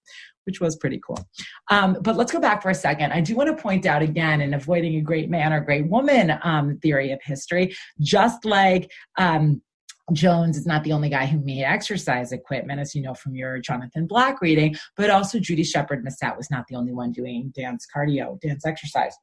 which 0.45 0.61
was 0.61 0.75
pretty 0.77 1.01
cool. 1.07 1.19
Um, 1.71 1.99
but 2.01 2.17
let's 2.17 2.33
go 2.33 2.41
back 2.41 2.63
for 2.63 2.71
a 2.71 2.75
second. 2.75 3.13
I 3.13 3.21
do 3.21 3.37
want 3.37 3.55
to 3.55 3.63
point 3.63 3.87
out 3.87 4.03
again 4.03 4.41
in 4.41 4.55
avoiding 4.55 4.97
a 4.97 5.03
great 5.03 5.31
man 5.31 5.53
or 5.53 5.61
great 5.61 5.87
woman 5.87 6.39
um, 6.43 6.79
theory 6.79 7.13
of 7.13 7.21
history, 7.23 7.77
just 8.01 8.45
like 8.45 8.91
um, 9.19 9.61
Jones 10.13 10.57
is 10.57 10.67
not 10.67 10.85
the 10.85 10.93
only 10.93 11.09
guy 11.09 11.27
who 11.27 11.39
made 11.41 11.65
exercise 11.65 12.33
equipment, 12.33 12.81
as 12.81 12.95
you 12.95 13.03
know 13.03 13.15
from 13.15 13.35
your 13.35 13.59
Jonathan 13.59 14.07
Black 14.07 14.41
reading, 14.41 14.75
but 14.97 15.11
also 15.11 15.39
Judi 15.39 15.67
Sheppard 15.67 16.05
Missett 16.05 16.37
was 16.37 16.51
not 16.51 16.67
the 16.69 16.77
only 16.77 16.93
one 16.93 17.13
doing 17.13 17.53
dance 17.55 17.87
cardio, 17.95 18.41
dance 18.41 18.65
exercise. 18.65 19.15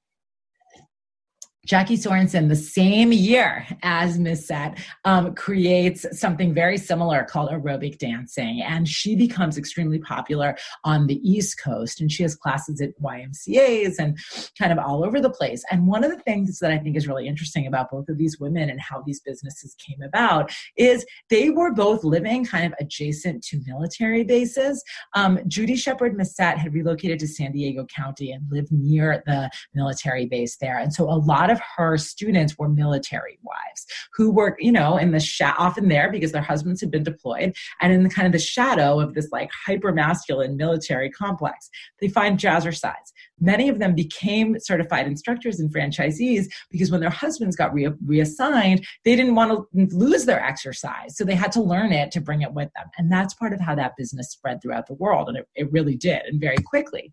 Jacki 1.66 1.98
Sorensen, 1.98 2.48
the 2.48 2.56
same 2.56 3.12
year 3.12 3.66
as 3.82 4.20
Missett, 4.20 4.80
um, 5.04 5.34
creates 5.34 6.06
something 6.18 6.54
very 6.54 6.78
similar 6.78 7.24
called 7.24 7.50
aerobic 7.50 7.98
dancing. 7.98 8.62
And 8.62 8.88
she 8.88 9.16
becomes 9.16 9.58
extremely 9.58 9.98
popular 10.00 10.56
on 10.84 11.08
the 11.08 11.20
East 11.28 11.60
Coast. 11.62 12.02
And 12.02 12.12
she 12.12 12.22
has 12.24 12.36
classes 12.36 12.82
at 12.82 12.92
YMCAs 13.02 13.96
and 13.98 14.18
kind 14.60 14.72
of 14.72 14.78
all 14.78 15.04
over 15.04 15.20
the 15.20 15.30
place. 15.30 15.64
And 15.72 15.88
one 15.88 16.04
of 16.04 16.12
the 16.12 16.20
things 16.20 16.60
that 16.60 16.72
I 16.72 16.78
think 16.78 16.96
is 16.96 17.08
really 17.08 17.28
interesting 17.28 17.66
about 17.66 17.90
both 17.90 18.10
of 18.10 18.18
these 18.18 18.40
women 18.40 18.70
and 18.70 18.80
how 18.80 19.02
these 19.06 19.20
businesses 19.22 19.76
came 19.76 20.02
about 20.04 20.52
is 20.78 21.04
they 21.30 21.50
were 21.50 21.74
both 21.74 22.04
living 22.04 22.46
kind 22.46 22.66
of 22.66 22.74
adjacent 22.80 23.44
to 23.46 23.60
military 23.66 24.24
bases. 24.24 24.84
Um, 25.16 25.38
Judi 25.48 25.78
Sheppard 25.78 26.16
Missett 26.16 26.58
had 26.58 26.74
relocated 26.74 27.20
to 27.20 27.28
San 27.28 27.52
Diego 27.54 27.86
County 27.86 28.32
and 28.32 28.44
lived 28.52 28.72
near 28.72 29.24
the 29.26 29.50
military 29.74 30.28
base 30.28 30.58
there. 30.58 30.78
And 30.78 30.94
so 30.94 31.06
a 31.10 31.18
lot 31.18 31.50
of 31.50 31.55
of 31.56 31.62
her 31.78 31.98
students 31.98 32.58
were 32.58 32.70
military 32.70 33.40
wives 33.44 33.86
who 34.14 34.32
were, 34.32 34.56
you 34.60 34.72
know, 34.72 34.98
in 34.98 35.12
the 35.12 35.20
sh- 35.20 35.42
often 35.42 35.88
there 35.88 36.12
because 36.12 36.32
their 36.32 36.42
husbands 36.42 36.82
had 36.82 36.92
been 36.92 37.04
deployed 37.04 37.56
and 37.82 37.94
in 37.94 38.04
the 38.04 38.10
kind 38.10 38.26
of 38.26 38.32
the 38.32 38.40
shadow 38.40 39.00
of 39.00 39.14
this 39.14 39.30
like 39.32 39.50
hyper 39.66 39.92
masculine 39.92 40.58
military 40.58 41.10
complex. 41.10 41.70
They 42.02 42.08
find 42.08 42.40
jazzercise. 42.40 42.94
Many 43.40 43.70
of 43.70 43.80
them 43.80 43.96
became 43.96 44.58
certified 44.60 45.08
instructors 45.08 45.60
and 45.60 45.74
franchisees 45.74 46.46
because 46.70 46.92
when 46.92 47.02
their 47.02 47.10
husbands 47.10 47.56
got 47.56 47.74
re- 47.74 47.90
reassigned, 48.06 48.86
they 49.04 49.16
didn't 49.16 49.36
want 49.36 49.52
to 49.52 49.88
lose 49.96 50.26
their 50.26 50.42
exercise. 50.42 51.18
So 51.18 51.24
they 51.24 51.36
had 51.36 51.52
to 51.54 51.62
learn 51.62 51.92
it 51.92 52.12
to 52.12 52.22
bring 52.22 52.42
it 52.42 52.54
with 52.54 52.70
them. 52.76 52.90
And 52.98 53.12
that's 53.12 53.34
part 53.34 53.54
of 53.54 53.60
how 53.60 53.76
that 53.76 53.98
business 53.98 54.32
spread 54.32 54.62
throughout 54.62 54.88
the 54.88 54.94
world. 54.94 55.30
And 55.30 55.38
it, 55.38 55.48
it 55.56 55.72
really 55.72 55.96
did, 55.96 56.22
and 56.24 56.40
very 56.40 56.58
quickly. 56.58 57.12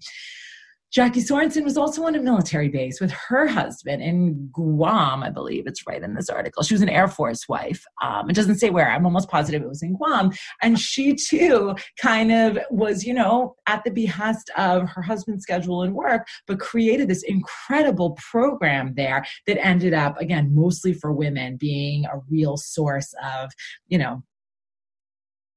Jacki 0.94 1.22
Sorensen 1.26 1.64
was 1.64 1.78
also 1.78 2.04
on 2.04 2.14
a 2.14 2.20
military 2.20 2.68
base 2.68 3.00
with 3.00 3.10
her 3.12 3.46
husband 3.46 4.02
in 4.02 4.50
Guam, 4.52 5.22
I 5.22 5.30
believe 5.30 5.66
it's 5.66 5.86
right 5.86 6.02
in 6.02 6.14
this 6.14 6.28
article. 6.28 6.62
She 6.62 6.74
was 6.74 6.82
an 6.82 6.90
Air 6.90 7.08
Force 7.08 7.48
wife. 7.48 7.82
Um, 8.02 8.28
it 8.28 8.36
doesn't 8.36 8.58
say 8.58 8.68
where. 8.68 8.90
I'm 8.90 9.06
almost 9.06 9.30
positive 9.30 9.62
it 9.62 9.68
was 9.68 9.82
in 9.82 9.96
Guam. 9.96 10.32
And 10.60 10.78
she 10.78 11.14
too 11.14 11.76
kind 11.98 12.30
of 12.30 12.58
was, 12.70 13.04
you 13.04 13.14
know, 13.14 13.56
at 13.66 13.82
the 13.84 13.90
behest 13.90 14.50
of 14.58 14.86
her 14.90 15.00
husband's 15.00 15.44
schedule 15.44 15.82
and 15.82 15.94
work, 15.94 16.26
but 16.46 16.60
created 16.60 17.08
this 17.08 17.22
incredible 17.22 18.18
program 18.30 18.92
there 18.94 19.24
that 19.46 19.64
ended 19.64 19.94
up, 19.94 20.20
again, 20.20 20.54
mostly 20.54 20.92
for 20.92 21.10
women 21.10 21.56
being 21.56 22.04
a 22.04 22.18
real 22.28 22.58
source 22.58 23.14
of, 23.24 23.50
you 23.88 23.96
know, 23.96 24.22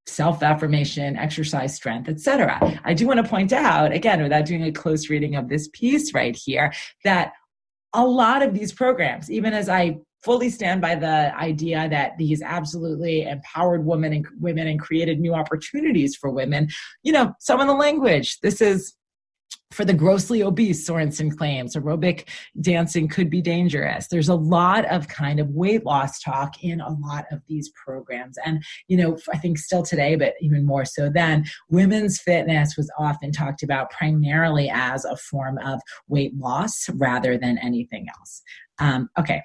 self 0.06 0.42
affirmation, 0.42 1.16
exercise 1.16 1.74
strength, 1.74 2.08
etc. 2.08 2.80
I 2.84 2.94
do 2.94 3.06
want 3.06 3.18
to 3.18 3.28
point 3.28 3.52
out, 3.52 3.92
again, 3.92 4.22
without 4.22 4.46
doing 4.46 4.62
a 4.64 4.72
close 4.72 5.10
reading 5.10 5.34
of 5.34 5.48
this 5.48 5.68
piece 5.72 6.14
right 6.14 6.36
here, 6.36 6.72
that 7.04 7.32
a 7.92 8.04
lot 8.04 8.42
of 8.42 8.54
these 8.54 8.72
programs, 8.72 9.30
even 9.30 9.52
as 9.52 9.68
I 9.68 9.98
fully 10.22 10.50
stand 10.50 10.80
by 10.80 10.94
the 10.94 11.32
idea 11.36 11.88
that 11.88 12.16
these 12.18 12.42
absolutely 12.42 13.22
empowered 13.22 13.84
women 13.84 14.12
and 14.12 14.26
women 14.40 14.66
and 14.66 14.80
created 14.80 15.20
new 15.20 15.34
opportunities 15.34 16.16
for 16.16 16.30
women, 16.30 16.68
you 17.02 17.12
know, 17.12 17.32
some 17.38 17.60
of 17.60 17.66
the 17.66 17.74
language, 17.74 18.40
this 18.40 18.60
is 18.60 18.94
for 19.72 19.84
the 19.84 19.92
grossly 19.92 20.42
obese, 20.42 20.88
Sorensen 20.88 21.36
claims 21.36 21.76
aerobic 21.76 22.28
dancing 22.60 23.08
could 23.08 23.28
be 23.28 23.42
dangerous. 23.42 24.06
There's 24.08 24.28
a 24.28 24.34
lot 24.34 24.86
of 24.86 25.08
kind 25.08 25.38
of 25.38 25.50
weight 25.50 25.84
loss 25.84 26.20
talk 26.20 26.62
in 26.64 26.80
a 26.80 26.92
lot 26.92 27.26
of 27.30 27.42
these 27.46 27.70
programs. 27.84 28.38
And, 28.44 28.62
you 28.88 28.96
know, 28.96 29.18
I 29.32 29.36
think 29.38 29.58
still 29.58 29.82
today, 29.82 30.16
but 30.16 30.34
even 30.40 30.64
more 30.64 30.84
so 30.84 31.10
then, 31.10 31.44
women's 31.68 32.20
fitness 32.20 32.76
was 32.76 32.90
often 32.98 33.32
talked 33.32 33.62
about 33.62 33.90
primarily 33.90 34.70
as 34.72 35.04
a 35.04 35.16
form 35.16 35.58
of 35.58 35.80
weight 36.08 36.34
loss 36.36 36.88
rather 36.94 37.36
than 37.36 37.58
anything 37.58 38.06
else. 38.18 38.42
Um, 38.78 39.10
okay, 39.18 39.42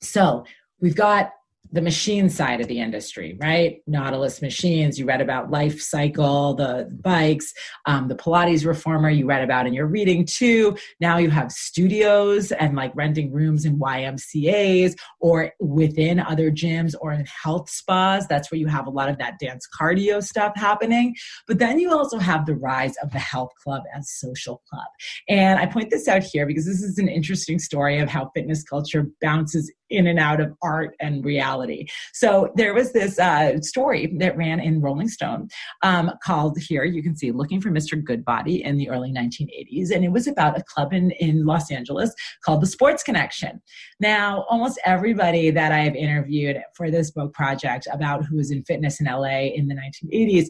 so 0.00 0.44
we've 0.80 0.96
got 0.96 1.30
the 1.72 1.82
machine 1.82 2.28
side 2.30 2.60
of 2.60 2.68
the 2.68 2.80
industry, 2.80 3.36
right? 3.40 3.82
Nautilus 3.86 4.40
machines, 4.40 4.98
you 4.98 5.04
read 5.04 5.20
about 5.20 5.50
Life 5.50 5.80
Cycle, 5.80 6.54
the 6.54 6.88
bikes, 7.02 7.52
um, 7.86 8.08
the 8.08 8.14
Pilates 8.14 8.64
reformer, 8.64 9.10
you 9.10 9.26
read 9.26 9.42
about 9.42 9.66
in 9.66 9.74
your 9.74 9.86
reading 9.86 10.24
too. 10.24 10.76
Now 11.00 11.18
you 11.18 11.30
have 11.30 11.52
studios 11.52 12.52
and 12.52 12.74
like 12.74 12.92
renting 12.94 13.32
rooms 13.32 13.64
in 13.64 13.78
YMCAs 13.78 14.94
or 15.20 15.52
within 15.60 16.20
other 16.20 16.50
gyms 16.50 16.94
or 17.00 17.12
in 17.12 17.26
health 17.42 17.68
spas. 17.68 18.26
That's 18.26 18.50
where 18.50 18.58
you 18.58 18.66
have 18.66 18.86
a 18.86 18.90
lot 18.90 19.08
of 19.08 19.18
that 19.18 19.38
dance 19.38 19.66
cardio 19.78 20.22
stuff 20.22 20.52
happening. 20.56 21.14
But 21.46 21.58
then 21.58 21.78
you 21.78 21.92
also 21.92 22.18
have 22.18 22.46
the 22.46 22.56
rise 22.56 22.94
of 23.02 23.10
the 23.12 23.18
health 23.18 23.50
club 23.62 23.82
as 23.94 24.10
social 24.10 24.62
club. 24.70 24.86
And 25.28 25.58
I 25.58 25.66
point 25.66 25.90
this 25.90 26.08
out 26.08 26.22
here 26.22 26.46
because 26.46 26.64
this 26.64 26.82
is 26.82 26.98
an 26.98 27.08
interesting 27.08 27.58
story 27.58 27.98
of 27.98 28.08
how 28.08 28.30
fitness 28.34 28.62
culture 28.62 29.06
bounces 29.20 29.70
in 29.90 30.06
and 30.06 30.18
out 30.18 30.40
of 30.40 30.54
art 30.62 30.94
and 31.00 31.24
reality. 31.24 31.86
So 32.12 32.52
there 32.56 32.74
was 32.74 32.92
this 32.92 33.18
uh, 33.18 33.60
story 33.60 34.14
that 34.18 34.36
ran 34.36 34.60
in 34.60 34.80
Rolling 34.80 35.08
Stone 35.08 35.48
um, 35.82 36.12
called 36.22 36.58
here, 36.58 36.84
you 36.84 37.02
can 37.02 37.16
see 37.16 37.32
Looking 37.32 37.60
for 37.60 37.70
Mr. 37.70 38.02
Goodbody 38.02 38.64
in 38.64 38.76
the 38.76 38.90
early 38.90 39.12
1980s. 39.12 39.90
And 39.94 40.04
it 40.04 40.12
was 40.12 40.26
about 40.26 40.58
a 40.58 40.62
club 40.64 40.92
in, 40.92 41.10
in 41.12 41.46
Los 41.46 41.70
Angeles 41.70 42.12
called 42.44 42.62
the 42.62 42.66
Sports 42.66 43.02
Connection. 43.02 43.60
Now, 44.00 44.44
almost 44.48 44.80
everybody 44.84 45.50
that 45.50 45.72
I've 45.72 45.94
interviewed 45.94 46.58
for 46.74 46.90
this 46.90 47.10
book 47.10 47.32
project 47.32 47.86
about 47.92 48.24
who 48.24 48.36
was 48.36 48.50
in 48.50 48.64
fitness 48.64 49.00
in 49.00 49.06
LA 49.06 49.50
in 49.54 49.68
the 49.68 49.74
1980s 49.74 50.48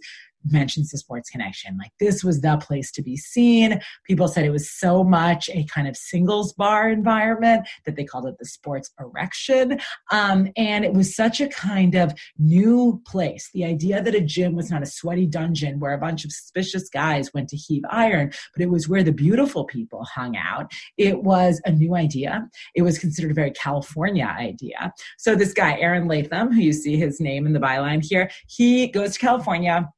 mentions 0.50 0.90
the 0.90 0.98
sports 0.98 1.30
connection. 1.30 1.76
Like 1.78 1.92
this 2.00 2.24
was 2.24 2.40
the 2.40 2.56
place 2.58 2.90
to 2.92 3.02
be 3.02 3.16
seen. 3.16 3.80
People 4.06 4.28
said 4.28 4.44
it 4.44 4.50
was 4.50 4.70
so 4.70 5.04
much 5.04 5.48
a 5.50 5.64
kind 5.64 5.88
of 5.88 5.96
singles 5.96 6.52
bar 6.52 6.88
environment 6.88 7.66
that 7.84 7.96
they 7.96 8.04
called 8.04 8.26
it 8.26 8.36
the 8.38 8.46
sports 8.46 8.90
erection. 9.00 9.80
Um, 10.10 10.48
and 10.56 10.84
it 10.84 10.94
was 10.94 11.14
such 11.14 11.40
a 11.40 11.48
kind 11.48 11.94
of 11.94 12.14
new 12.38 13.02
place. 13.06 13.50
The 13.52 13.64
idea 13.64 14.02
that 14.02 14.14
a 14.14 14.20
gym 14.20 14.54
was 14.54 14.70
not 14.70 14.82
a 14.82 14.86
sweaty 14.86 15.26
dungeon 15.26 15.80
where 15.80 15.92
a 15.92 15.98
bunch 15.98 16.24
of 16.24 16.32
suspicious 16.32 16.88
guys 16.88 17.32
went 17.34 17.48
to 17.50 17.56
heave 17.56 17.82
iron, 17.90 18.30
but 18.54 18.62
it 18.62 18.70
was 18.70 18.88
where 18.88 19.02
the 19.02 19.12
beautiful 19.12 19.64
people 19.64 20.04
hung 20.04 20.36
out. 20.36 20.70
It 20.96 21.22
was 21.22 21.60
a 21.64 21.72
new 21.72 21.94
idea. 21.94 22.48
It 22.74 22.82
was 22.82 22.98
considered 22.98 23.30
a 23.30 23.34
very 23.34 23.50
California 23.50 24.26
idea. 24.38 24.92
So 25.18 25.34
this 25.34 25.52
guy, 25.52 25.78
Aaron 25.78 26.08
Latham, 26.08 26.52
who 26.52 26.60
you 26.60 26.72
see 26.72 26.96
his 26.96 27.20
name 27.20 27.46
in 27.46 27.52
the 27.52 27.60
byline 27.60 28.04
here, 28.04 28.30
he 28.46 28.88
goes 28.88 29.14
to 29.14 29.18
California 29.18 29.88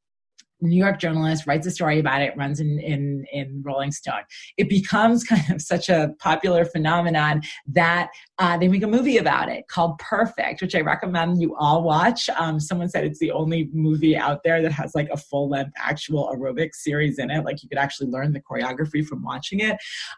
New 0.61 0.77
York 0.77 0.99
journalist 0.99 1.47
writes 1.47 1.67
a 1.67 1.71
story 1.71 1.99
about 1.99 2.23
it, 2.23 2.37
runs 2.37 2.61
in, 2.61 2.79
in, 2.81 3.25
in 3.33 3.63
Rolling 3.65 3.93
Stone. 3.93 4.23
It 4.57 4.69
becomes 4.69 5.25
kind 5.25 5.51
of 5.51 5.63
such 5.63 5.89
a 5.89 6.11
popular 6.19 6.65
phenomenon 6.65 7.43
that 7.67 8.11
uh, 8.41 8.57
they 8.57 8.69
make 8.69 8.83
a 8.83 8.87
movie 8.87 9.19
about 9.19 9.51
it 9.51 9.69
called 9.69 9.99
Perfect, 9.99 10.63
which 10.63 10.75
I 10.75 10.81
recommend 10.81 11.43
you 11.43 11.55
all 11.57 11.83
watch. 11.83 12.31
Um, 12.31 12.59
someone 12.59 12.89
said 12.89 13.05
it's 13.05 13.19
the 13.19 13.33
only 13.33 13.69
movie 13.75 14.17
out 14.17 14.43
there 14.45 14.63
that 14.63 14.73
has 14.73 14.95
like 14.95 15.11
a 15.11 15.17
full 15.19 15.51
length 15.51 15.73
actual 15.77 16.35
aerobic 16.35 16.75
series 16.75 17.19
in 17.19 17.31
it. 17.31 17.45
Like 17.45 17.63
you 17.63 17.69
could 17.69 17.77
actually 17.77 18.09
learn 18.09 18.33
the 18.33 18.41
choreography 18.41 19.07
from 19.07 19.23
watching 19.23 19.61
it. 19.61 19.77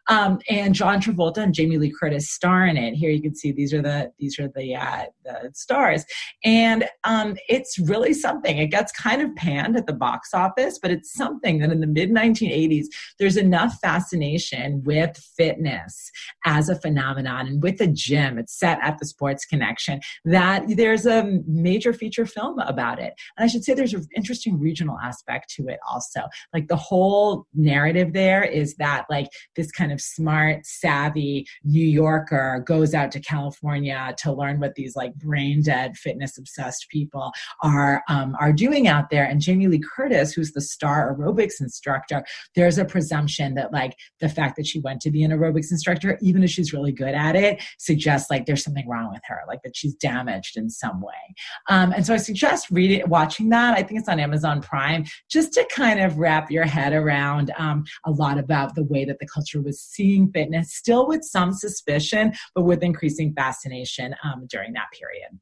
Um, 0.08 0.38
and 0.48 0.72
John 0.72 1.00
Travolta 1.00 1.38
and 1.38 1.52
Jamie 1.52 1.78
Lee 1.78 1.92
Curtis 1.98 2.30
star 2.30 2.64
in 2.64 2.76
it. 2.76 2.94
Here 2.94 3.10
you 3.10 3.20
can 3.20 3.34
see 3.34 3.50
these 3.50 3.74
are 3.74 3.82
the 3.82 4.12
these 4.20 4.38
are 4.38 4.48
the 4.54 4.76
uh, 4.76 5.06
the 5.24 5.50
stars, 5.52 6.04
and 6.44 6.88
um, 7.02 7.36
it's 7.48 7.76
really 7.76 8.14
something. 8.14 8.58
It 8.58 8.68
gets 8.68 8.92
kind 8.92 9.20
of 9.20 9.34
panned 9.34 9.76
at 9.76 9.88
the 9.88 9.92
box 9.92 10.32
office, 10.32 10.78
but 10.80 10.92
it's 10.92 11.12
something 11.12 11.58
that 11.58 11.72
in 11.72 11.80
the 11.80 11.88
mid 11.88 12.10
1980s, 12.10 12.86
there's 13.18 13.36
enough 13.36 13.74
fascination 13.82 14.82
with 14.84 15.16
fitness 15.36 16.08
as 16.44 16.68
a 16.68 16.76
phenomenon 16.76 17.48
and 17.48 17.60
with 17.60 17.78
the. 17.78 17.92
It's 18.12 18.58
set 18.58 18.78
at 18.82 18.98
the 18.98 19.06
Sports 19.06 19.44
Connection 19.44 20.00
that 20.24 20.64
there's 20.68 21.06
a 21.06 21.40
major 21.46 21.92
feature 21.92 22.26
film 22.26 22.58
about 22.58 22.98
it. 22.98 23.14
And 23.36 23.44
I 23.44 23.46
should 23.46 23.64
say 23.64 23.74
there's 23.74 23.94
an 23.94 24.06
interesting 24.16 24.58
regional 24.58 24.98
aspect 24.98 25.50
to 25.56 25.68
it 25.68 25.78
also. 25.88 26.22
Like 26.52 26.68
the 26.68 26.76
whole 26.76 27.46
narrative 27.54 28.12
there 28.12 28.42
is 28.42 28.74
that 28.76 29.06
like 29.08 29.28
this 29.56 29.70
kind 29.70 29.92
of 29.92 30.00
smart, 30.00 30.66
savvy 30.66 31.46
New 31.64 31.84
Yorker 31.84 32.62
goes 32.66 32.94
out 32.94 33.10
to 33.12 33.20
California 33.20 34.14
to 34.18 34.32
learn 34.32 34.60
what 34.60 34.74
these 34.74 34.96
like 34.96 35.14
brain 35.14 35.62
dead, 35.62 35.96
fitness 35.96 36.38
obsessed 36.38 36.86
people 36.90 37.32
are 37.62 38.02
um, 38.08 38.36
are 38.40 38.52
doing 38.52 38.88
out 38.88 39.10
there. 39.10 39.24
And 39.24 39.40
Jamie 39.40 39.68
Lee 39.68 39.80
Curtis 39.80 40.32
who's 40.32 40.52
the 40.52 40.60
star 40.60 41.14
aerobics 41.14 41.60
instructor, 41.60 42.24
there's 42.54 42.78
a 42.78 42.84
presumption 42.84 43.54
that 43.54 43.72
like 43.72 43.96
the 44.20 44.28
fact 44.28 44.56
that 44.56 44.66
she 44.66 44.80
went 44.80 45.00
to 45.02 45.10
be 45.10 45.22
an 45.22 45.30
aerobics 45.30 45.70
instructor, 45.70 46.18
even 46.20 46.42
if 46.42 46.50
she's 46.50 46.72
really 46.72 46.92
good 46.92 47.14
at 47.14 47.36
it, 47.36 47.62
suggests 47.78 48.01
like 48.30 48.46
there's 48.46 48.64
something 48.64 48.88
wrong 48.88 49.10
with 49.12 49.22
her, 49.26 49.40
like 49.46 49.62
that 49.62 49.76
she's 49.76 49.94
damaged 49.94 50.56
in 50.56 50.70
some 50.70 51.00
way. 51.00 51.34
Um, 51.68 51.92
and 51.92 52.06
so 52.06 52.14
I 52.14 52.16
suggest 52.16 52.70
reading, 52.70 53.08
watching 53.08 53.48
that. 53.50 53.76
I 53.76 53.82
think 53.82 54.00
it's 54.00 54.08
on 54.08 54.20
Amazon 54.20 54.60
Prime, 54.60 55.04
just 55.30 55.52
to 55.54 55.66
kind 55.74 56.00
of 56.00 56.18
wrap 56.18 56.50
your 56.50 56.64
head 56.64 56.92
around 56.92 57.52
um, 57.58 57.84
a 58.06 58.10
lot 58.10 58.38
about 58.38 58.74
the 58.74 58.84
way 58.84 59.04
that 59.04 59.18
the 59.18 59.26
culture 59.26 59.60
was 59.60 59.80
seeing 59.80 60.30
fitness, 60.32 60.74
still 60.74 61.06
with 61.06 61.22
some 61.22 61.52
suspicion, 61.52 62.32
but 62.54 62.62
with 62.62 62.82
increasing 62.82 63.32
fascination 63.34 64.14
um, 64.24 64.46
during 64.48 64.72
that 64.72 64.86
period. 64.92 65.38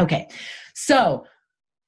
Okay, 0.00 0.28
so 0.74 1.24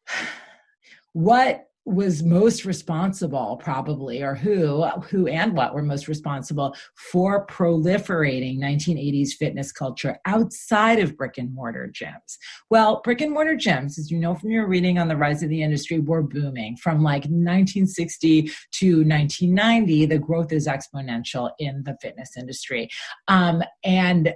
what 1.12 1.69
was 1.87 2.22
most 2.22 2.64
responsible 2.64 3.59
probably 3.62 4.22
or 4.22 4.35
who 4.35 4.85
who 5.11 5.26
and 5.26 5.55
what 5.55 5.74
were 5.74 5.83
most 5.83 6.09
responsible 6.09 6.74
for 6.95 7.47
proliferating 7.47 8.59
1980s 8.59 9.33
fitness 9.33 9.72
culture 9.72 10.18
outside 10.26 10.99
of 10.99 11.16
brick 11.16 11.39
and 11.39 11.55
mortar 11.55 11.91
gyms. 11.93 12.37
Well 12.70 13.01
brick 13.03 13.20
and 13.20 13.33
mortar 13.33 13.57
gyms 13.57 13.99
as 13.99 14.11
you 14.11 14.18
know 14.18 14.35
from 14.35 14.51
your 14.51 14.66
reading 14.66 14.99
on 14.99 15.09
the 15.09 15.16
rise 15.16 15.43
of 15.43 15.49
the 15.49 15.62
industry 15.62 15.99
were 15.99 16.22
booming 16.22 16.76
from 16.76 17.03
like 17.03 17.22
1960 17.22 18.43
to 18.72 18.97
1990 19.05 20.07
the 20.07 20.18
growth 20.18 20.53
is 20.53 20.66
exponential 20.66 21.51
in 21.59 21.83
the 21.85 21.97
fitness 22.01 22.37
industry. 22.37 22.89
Um, 23.28 23.62
and 23.85 24.35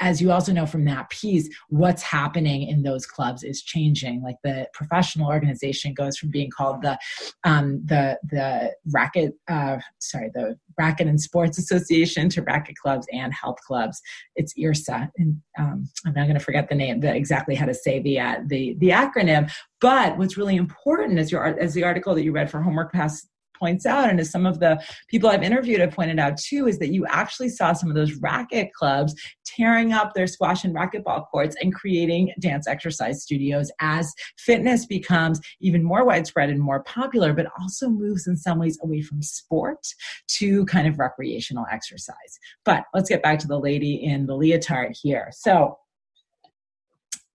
as 0.00 0.20
you 0.20 0.32
also 0.32 0.52
know 0.52 0.66
from 0.66 0.84
that 0.86 1.10
piece, 1.10 1.48
what's 1.68 2.02
happening 2.02 2.62
in 2.62 2.82
those 2.82 3.06
clubs 3.06 3.44
is 3.44 3.62
changing. 3.62 4.22
Like 4.22 4.36
the 4.42 4.66
professional 4.72 5.28
organization 5.28 5.92
goes 5.92 6.16
from 6.16 6.30
being 6.30 6.50
called 6.50 6.82
the 6.82 6.98
um, 7.44 7.82
the 7.84 8.18
the 8.30 8.72
racket 8.92 9.34
uh, 9.48 9.78
sorry 9.98 10.30
the 10.34 10.58
racket 10.78 11.06
and 11.06 11.20
sports 11.20 11.58
association 11.58 12.30
to 12.30 12.42
racket 12.42 12.76
clubs 12.82 13.06
and 13.12 13.34
health 13.34 13.58
clubs. 13.66 14.00
It's 14.36 14.54
IRSA, 14.54 15.10
and 15.18 15.36
um, 15.58 15.88
I'm 16.06 16.14
not 16.14 16.24
going 16.24 16.38
to 16.38 16.44
forget 16.44 16.68
the 16.68 16.74
name, 16.74 17.00
the 17.00 17.14
exactly 17.14 17.54
how 17.54 17.66
to 17.66 17.74
say 17.74 18.00
the 18.00 18.18
uh, 18.18 18.36
the 18.46 18.74
the 18.78 18.88
acronym. 18.88 19.52
But 19.80 20.16
what's 20.16 20.36
really 20.36 20.56
important 20.56 21.18
is 21.18 21.30
your 21.30 21.44
as 21.44 21.74
the 21.74 21.84
article 21.84 22.14
that 22.14 22.24
you 22.24 22.32
read 22.32 22.50
for 22.50 22.62
Homework 22.62 22.92
Pass 22.92 23.26
points 23.60 23.86
out, 23.86 24.10
and 24.10 24.18
as 24.18 24.30
some 24.30 24.46
of 24.46 24.58
the 24.58 24.82
people 25.08 25.28
I've 25.30 25.42
interviewed 25.42 25.80
have 25.80 25.92
pointed 25.92 26.18
out 26.18 26.36
too, 26.36 26.66
is 26.66 26.78
that 26.78 26.92
you 26.92 27.06
actually 27.06 27.50
saw 27.50 27.72
some 27.72 27.88
of 27.88 27.94
those 27.94 28.14
racket 28.14 28.72
clubs 28.72 29.14
tearing 29.44 29.92
up 29.92 30.14
their 30.14 30.26
squash 30.26 30.64
and 30.64 30.74
racquetball 30.74 31.26
courts 31.30 31.56
and 31.60 31.74
creating 31.74 32.32
dance 32.40 32.66
exercise 32.66 33.22
studios 33.22 33.70
as 33.80 34.12
fitness 34.38 34.86
becomes 34.86 35.40
even 35.60 35.82
more 35.82 36.04
widespread 36.04 36.50
and 36.50 36.60
more 36.60 36.82
popular, 36.84 37.32
but 37.32 37.46
also 37.60 37.88
moves 37.88 38.26
in 38.26 38.36
some 38.36 38.58
ways 38.58 38.78
away 38.82 39.02
from 39.02 39.22
sport 39.22 39.86
to 40.28 40.64
kind 40.66 40.86
of 40.86 40.98
recreational 40.98 41.66
exercise. 41.70 42.38
But 42.64 42.84
let's 42.94 43.08
get 43.08 43.22
back 43.22 43.38
to 43.40 43.48
the 43.48 43.58
lady 43.58 43.94
in 43.94 44.26
the 44.26 44.36
leotard 44.36 44.96
here. 45.00 45.30
So, 45.32 45.78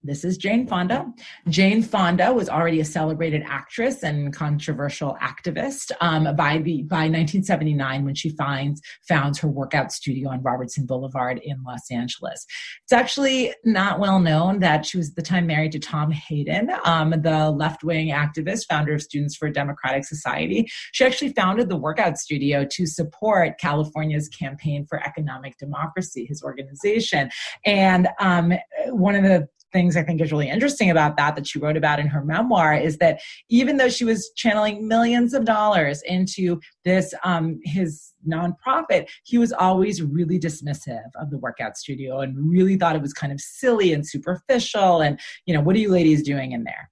this 0.05 0.23
is 0.23 0.37
Jane 0.37 0.67
Fonda. 0.67 1.11
Jane 1.49 1.81
Fonda 1.81 2.31
was 2.31 2.47
already 2.47 2.79
a 2.79 2.85
celebrated 2.85 3.43
actress 3.45 4.03
and 4.03 4.33
controversial 4.33 5.17
activist 5.21 5.91
um, 5.99 6.35
by 6.35 6.59
the 6.59 6.83
by 6.83 7.07
1979 7.07 8.05
when 8.05 8.15
she 8.15 8.29
finds 8.29 8.81
founds 9.07 9.39
her 9.39 9.47
workout 9.47 9.91
studio 9.91 10.29
on 10.29 10.43
Robertson 10.43 10.85
Boulevard 10.85 11.39
in 11.43 11.63
Los 11.63 11.89
Angeles. 11.91 12.45
It's 12.83 12.93
actually 12.93 13.53
not 13.63 13.99
well 13.99 14.19
known 14.19 14.59
that 14.59 14.85
she 14.85 14.97
was 14.97 15.09
at 15.09 15.15
the 15.15 15.21
time 15.21 15.47
married 15.47 15.71
to 15.71 15.79
Tom 15.79 16.11
Hayden, 16.11 16.69
um, 16.85 17.09
the 17.09 17.49
left 17.49 17.83
wing 17.83 18.09
activist, 18.09 18.67
founder 18.69 18.93
of 18.93 19.01
Students 19.01 19.35
for 19.35 19.49
Democratic 19.49 20.05
Society. 20.05 20.67
She 20.91 21.03
actually 21.03 21.33
founded 21.33 21.69
the 21.69 21.77
workout 21.77 22.17
studio 22.17 22.65
to 22.71 22.85
support 22.85 23.57
California's 23.59 24.29
campaign 24.29 24.85
for 24.85 25.03
economic 25.03 25.57
democracy, 25.57 26.25
his 26.25 26.43
organization. 26.43 27.29
And 27.65 28.07
um, 28.19 28.53
one 28.87 29.15
of 29.15 29.23
the 29.23 29.47
things 29.75 29.97
I 29.97 30.03
think 30.03 30.21
is 30.21 30.31
really 30.31 30.49
interesting 30.49 30.89
about 30.89 31.17
that 31.17 31.35
that 31.35 31.45
she 31.45 31.59
wrote 31.59 31.75
about 31.75 31.99
in 31.99 32.07
her 32.07 32.23
memoir 32.23 32.73
is 32.73 32.97
that 32.99 33.19
even 33.49 33.75
though 33.75 33.89
she 33.89 34.05
was 34.05 34.31
channeling 34.37 34.87
millions 34.87 35.33
of 35.33 35.43
dollars 35.43 36.01
into 36.03 36.61
this 36.85 37.13
um, 37.25 37.59
his 37.65 38.13
nonprofit, 38.25 39.09
he 39.25 39.37
was 39.37 39.51
always 39.51 40.01
really 40.01 40.39
dismissive 40.39 41.09
of 41.19 41.29
the 41.29 41.37
workout 41.37 41.75
studio 41.75 42.21
and 42.21 42.37
really 42.49 42.77
thought 42.77 42.95
it 42.95 43.01
was 43.01 43.11
kind 43.11 43.33
of 43.33 43.41
silly 43.41 43.91
and 43.91 44.07
superficial. 44.07 45.01
And 45.01 45.19
you 45.45 45.53
know, 45.53 45.59
what 45.59 45.75
are 45.75 45.79
you 45.79 45.91
ladies 45.91 46.23
doing 46.23 46.53
in 46.53 46.63
there? 46.63 46.89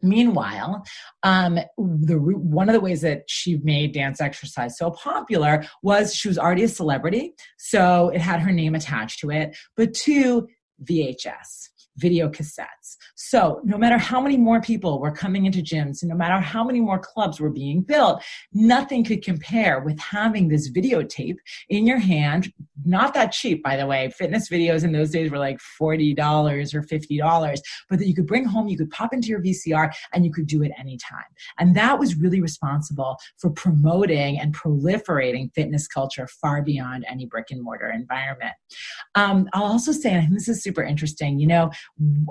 Meanwhile, 0.00 0.82
um, 1.24 1.56
the 1.76 2.16
one 2.16 2.70
of 2.70 2.72
the 2.72 2.80
ways 2.80 3.02
that 3.02 3.24
she 3.26 3.58
made 3.58 3.92
dance 3.92 4.18
exercise 4.22 4.78
so 4.78 4.92
popular 4.92 5.66
was 5.82 6.14
she 6.14 6.28
was 6.28 6.38
already 6.38 6.62
a 6.62 6.68
celebrity, 6.68 7.34
so 7.58 8.08
it 8.14 8.22
had 8.22 8.40
her 8.40 8.52
name 8.52 8.74
attached 8.74 9.20
to 9.20 9.30
it. 9.30 9.54
But 9.76 9.92
two, 9.92 10.48
VHS 10.82 11.68
video 11.96 12.28
cassettes. 12.28 12.96
So, 13.14 13.60
no 13.64 13.78
matter 13.78 13.98
how 13.98 14.20
many 14.20 14.36
more 14.36 14.60
people 14.60 15.00
were 15.00 15.12
coming 15.12 15.46
into 15.46 15.60
gyms, 15.60 16.02
and 16.02 16.08
no 16.08 16.16
matter 16.16 16.40
how 16.40 16.64
many 16.64 16.80
more 16.80 16.98
clubs 16.98 17.40
were 17.40 17.50
being 17.50 17.82
built, 17.82 18.22
nothing 18.52 19.04
could 19.04 19.22
compare 19.22 19.80
with 19.80 19.98
having 19.98 20.48
this 20.48 20.70
videotape 20.70 21.36
in 21.68 21.86
your 21.86 21.98
hand. 21.98 22.52
Not 22.84 23.14
that 23.14 23.32
cheap, 23.32 23.62
by 23.62 23.76
the 23.76 23.86
way. 23.86 24.10
Fitness 24.10 24.48
videos 24.48 24.84
in 24.84 24.92
those 24.92 25.10
days 25.10 25.30
were 25.30 25.38
like 25.38 25.58
$40 25.80 26.74
or 26.74 26.82
$50, 26.82 27.58
but 27.88 27.98
that 27.98 28.06
you 28.06 28.14
could 28.14 28.26
bring 28.26 28.44
home, 28.44 28.68
you 28.68 28.76
could 28.76 28.90
pop 28.90 29.12
into 29.12 29.28
your 29.28 29.40
VCR, 29.40 29.92
and 30.12 30.24
you 30.24 30.32
could 30.32 30.46
do 30.46 30.62
it 30.62 30.72
anytime. 30.78 31.24
And 31.58 31.74
that 31.76 31.98
was 31.98 32.16
really 32.16 32.40
responsible 32.40 33.16
for 33.38 33.50
promoting 33.50 34.38
and 34.38 34.54
proliferating 34.54 35.52
fitness 35.54 35.86
culture 35.86 36.26
far 36.26 36.62
beyond 36.62 37.04
any 37.08 37.26
brick 37.26 37.46
and 37.50 37.62
mortar 37.62 37.90
environment. 37.90 38.52
Um, 39.14 39.48
I'll 39.52 39.64
also 39.64 39.92
say, 39.92 40.12
and 40.14 40.34
this 40.34 40.48
is 40.48 40.62
super 40.62 40.82
interesting, 40.82 41.38
you 41.38 41.46
know, 41.46 41.70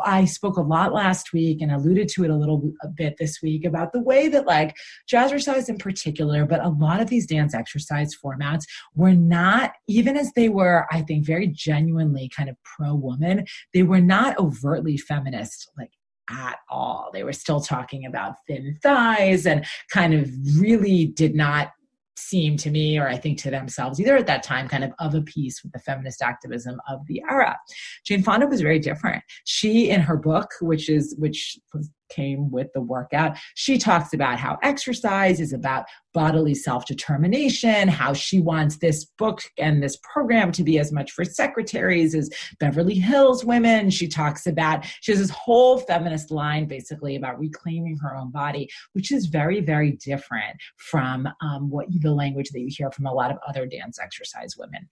I 0.03 0.25
spoke 0.25 0.57
a 0.57 0.61
lot 0.61 0.93
last 0.93 1.33
week 1.33 1.61
and 1.61 1.71
alluded 1.71 2.07
to 2.09 2.23
it 2.23 2.29
a 2.29 2.35
little 2.35 2.71
bit 2.95 3.15
this 3.17 3.41
week 3.41 3.65
about 3.65 3.93
the 3.93 4.01
way 4.01 4.27
that 4.29 4.47
like 4.47 4.75
jazzercise 5.11 5.69
in 5.69 5.77
particular, 5.77 6.45
but 6.45 6.63
a 6.63 6.69
lot 6.69 7.01
of 7.01 7.09
these 7.09 7.27
dance 7.27 7.53
exercise 7.53 8.15
formats 8.15 8.63
were 8.95 9.13
not, 9.13 9.73
even 9.87 10.17
as 10.17 10.31
they 10.33 10.49
were, 10.49 10.85
I 10.91 11.01
think, 11.01 11.25
very 11.25 11.47
genuinely 11.47 12.29
kind 12.35 12.49
of 12.49 12.55
pro 12.63 12.93
woman, 12.95 13.45
they 13.73 13.83
were 13.83 14.01
not 14.01 14.37
overtly 14.37 14.97
feminist 14.97 15.69
like 15.77 15.91
at 16.29 16.59
all. 16.69 17.09
They 17.13 17.23
were 17.23 17.33
still 17.33 17.59
talking 17.59 18.05
about 18.05 18.35
thin 18.47 18.77
thighs 18.81 19.45
and 19.45 19.65
kind 19.91 20.13
of 20.13 20.29
really 20.57 21.05
did 21.05 21.35
not 21.35 21.71
seem 22.15 22.57
to 22.57 22.69
me, 22.69 22.97
or 22.97 23.07
I 23.07 23.17
think 23.17 23.39
to 23.39 23.51
themselves, 23.51 23.99
either 23.99 24.15
at 24.15 24.27
that 24.27 24.43
time, 24.43 24.67
kind 24.67 24.83
of 24.83 24.91
of 24.99 25.15
a 25.15 25.21
piece 25.21 25.63
with 25.63 25.71
the 25.71 25.79
feminist 25.79 26.21
activism 26.21 26.79
of 26.89 26.99
the 27.07 27.21
era. 27.29 27.57
Jane 28.05 28.23
Fonda 28.23 28.47
was 28.47 28.61
very 28.61 28.79
different. 28.79 29.23
She, 29.45 29.89
in 29.89 30.01
her 30.01 30.17
book, 30.17 30.49
which 30.61 30.89
is 30.89 31.15
which 31.17 31.57
was 31.73 31.89
came 32.13 32.51
with 32.51 32.71
the 32.73 32.81
workout. 32.81 33.37
She 33.55 33.77
talks 33.77 34.13
about 34.13 34.39
how 34.39 34.57
exercise 34.61 35.39
is 35.39 35.53
about 35.53 35.85
bodily 36.13 36.53
self 36.53 36.85
determination, 36.85 37.87
how 37.87 38.13
she 38.13 38.39
wants 38.39 38.77
this 38.77 39.05
book 39.17 39.41
and 39.57 39.81
this 39.81 39.97
program 40.03 40.51
to 40.53 40.63
be 40.63 40.79
as 40.79 40.91
much 40.91 41.11
for 41.11 41.25
secretaries 41.25 42.15
as 42.15 42.29
Beverly 42.59 42.95
Hills 42.95 43.43
women. 43.43 43.89
She 43.89 44.07
talks 44.07 44.45
about, 44.47 44.85
she 45.01 45.11
has 45.11 45.19
this 45.19 45.29
whole 45.29 45.79
feminist 45.79 46.31
line 46.31 46.67
basically 46.67 47.15
about 47.15 47.39
reclaiming 47.39 47.97
her 47.97 48.15
own 48.15 48.31
body, 48.31 48.69
which 48.93 49.11
is 49.11 49.25
very, 49.25 49.61
very 49.61 49.93
different 49.93 50.55
from 50.77 51.27
um, 51.41 51.69
what 51.69 51.87
the 51.89 52.11
language 52.11 52.49
that 52.51 52.59
you 52.59 52.69
hear 52.69 52.91
from 52.91 53.05
a 53.05 53.13
lot 53.13 53.31
of 53.31 53.37
other 53.47 53.65
dance 53.65 53.99
exercise 53.99 54.55
women. 54.57 54.89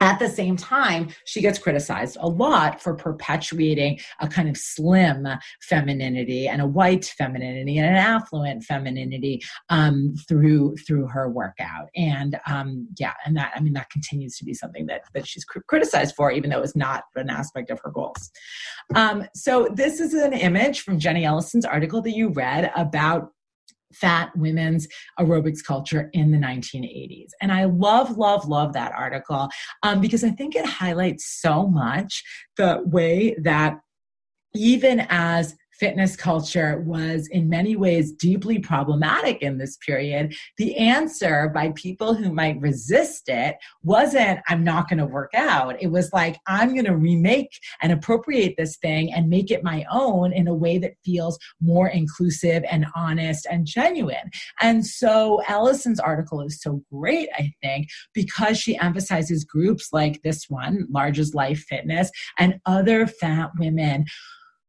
At 0.00 0.18
the 0.18 0.28
same 0.28 0.56
time, 0.56 1.08
she 1.24 1.40
gets 1.40 1.58
criticized 1.58 2.18
a 2.20 2.28
lot 2.28 2.82
for 2.82 2.94
perpetuating 2.94 3.98
a 4.20 4.28
kind 4.28 4.48
of 4.48 4.56
slim 4.56 5.26
femininity 5.62 6.48
and 6.48 6.60
a 6.60 6.66
white 6.66 7.06
femininity 7.06 7.78
and 7.78 7.86
an 7.88 7.96
affluent 7.96 8.62
femininity 8.64 9.42
um, 9.70 10.14
through 10.28 10.76
through 10.86 11.06
her 11.06 11.30
workout. 11.30 11.88
And 11.96 12.38
um, 12.46 12.88
yeah, 12.98 13.14
and 13.24 13.34
that 13.38 13.52
I 13.56 13.60
mean 13.60 13.72
that 13.72 13.88
continues 13.88 14.36
to 14.36 14.44
be 14.44 14.52
something 14.52 14.84
that 14.86 15.02
that 15.14 15.26
she's 15.26 15.46
cr- 15.46 15.60
criticized 15.66 16.14
for, 16.14 16.30
even 16.30 16.50
though 16.50 16.60
it's 16.60 16.76
not 16.76 17.04
an 17.14 17.30
aspect 17.30 17.70
of 17.70 17.80
her 17.82 17.90
goals. 17.90 18.30
Um, 18.94 19.26
so 19.34 19.68
this 19.72 19.98
is 19.98 20.12
an 20.12 20.34
image 20.34 20.82
from 20.82 20.98
Jenny 20.98 21.24
Ellison's 21.24 21.64
article 21.64 22.02
that 22.02 22.14
you 22.14 22.28
read 22.28 22.70
about 22.76 23.30
fat 23.92 24.30
women's 24.36 24.88
aerobics 25.18 25.64
culture 25.64 26.10
in 26.12 26.30
the 26.30 26.38
1980s. 26.38 27.28
And 27.40 27.52
I 27.52 27.64
love, 27.64 28.16
love, 28.18 28.46
love 28.46 28.72
that 28.72 28.92
article 28.92 29.48
um, 29.82 30.00
because 30.00 30.24
I 30.24 30.30
think 30.30 30.54
it 30.54 30.66
highlights 30.66 31.40
so 31.40 31.66
much 31.66 32.22
the 32.56 32.82
way 32.84 33.36
that 33.42 33.78
even 34.54 35.06
as 35.08 35.54
fitness 35.78 36.16
culture 36.16 36.80
was 36.86 37.28
in 37.28 37.48
many 37.48 37.76
ways 37.76 38.12
deeply 38.12 38.58
problematic 38.58 39.42
in 39.42 39.58
this 39.58 39.76
period, 39.78 40.34
the 40.58 40.76
answer 40.76 41.50
by 41.54 41.72
people 41.74 42.14
who 42.14 42.32
might 42.32 42.60
resist 42.60 43.28
it 43.28 43.56
wasn't, 43.82 44.40
I'm 44.48 44.64
not 44.64 44.88
going 44.88 44.98
to 44.98 45.06
work 45.06 45.32
out. 45.34 45.80
It 45.80 45.88
was 45.88 46.12
like, 46.12 46.38
I'm 46.46 46.72
going 46.72 46.86
to 46.86 46.96
remake 46.96 47.58
and 47.82 47.92
appropriate 47.92 48.54
this 48.56 48.76
thing 48.76 49.12
and 49.12 49.28
make 49.28 49.50
it 49.50 49.64
my 49.64 49.84
own 49.90 50.32
in 50.32 50.48
a 50.48 50.54
way 50.54 50.78
that 50.78 50.94
feels 51.04 51.38
more 51.60 51.88
inclusive 51.88 52.64
and 52.70 52.86
honest 52.94 53.46
and 53.50 53.66
genuine. 53.66 54.30
And 54.60 54.86
so 54.86 55.42
Ellison's 55.48 56.00
article 56.00 56.40
is 56.42 56.60
so 56.60 56.82
great, 56.92 57.28
I 57.36 57.52
think, 57.62 57.88
because 58.14 58.58
she 58.58 58.78
emphasizes 58.78 59.44
groups 59.44 59.88
like 59.92 60.22
this 60.22 60.46
one, 60.48 60.86
Large 60.90 61.18
as 61.18 61.34
Life 61.34 61.64
Fitness, 61.68 62.10
and 62.38 62.60
other 62.66 63.06
fat 63.06 63.50
women 63.58 64.04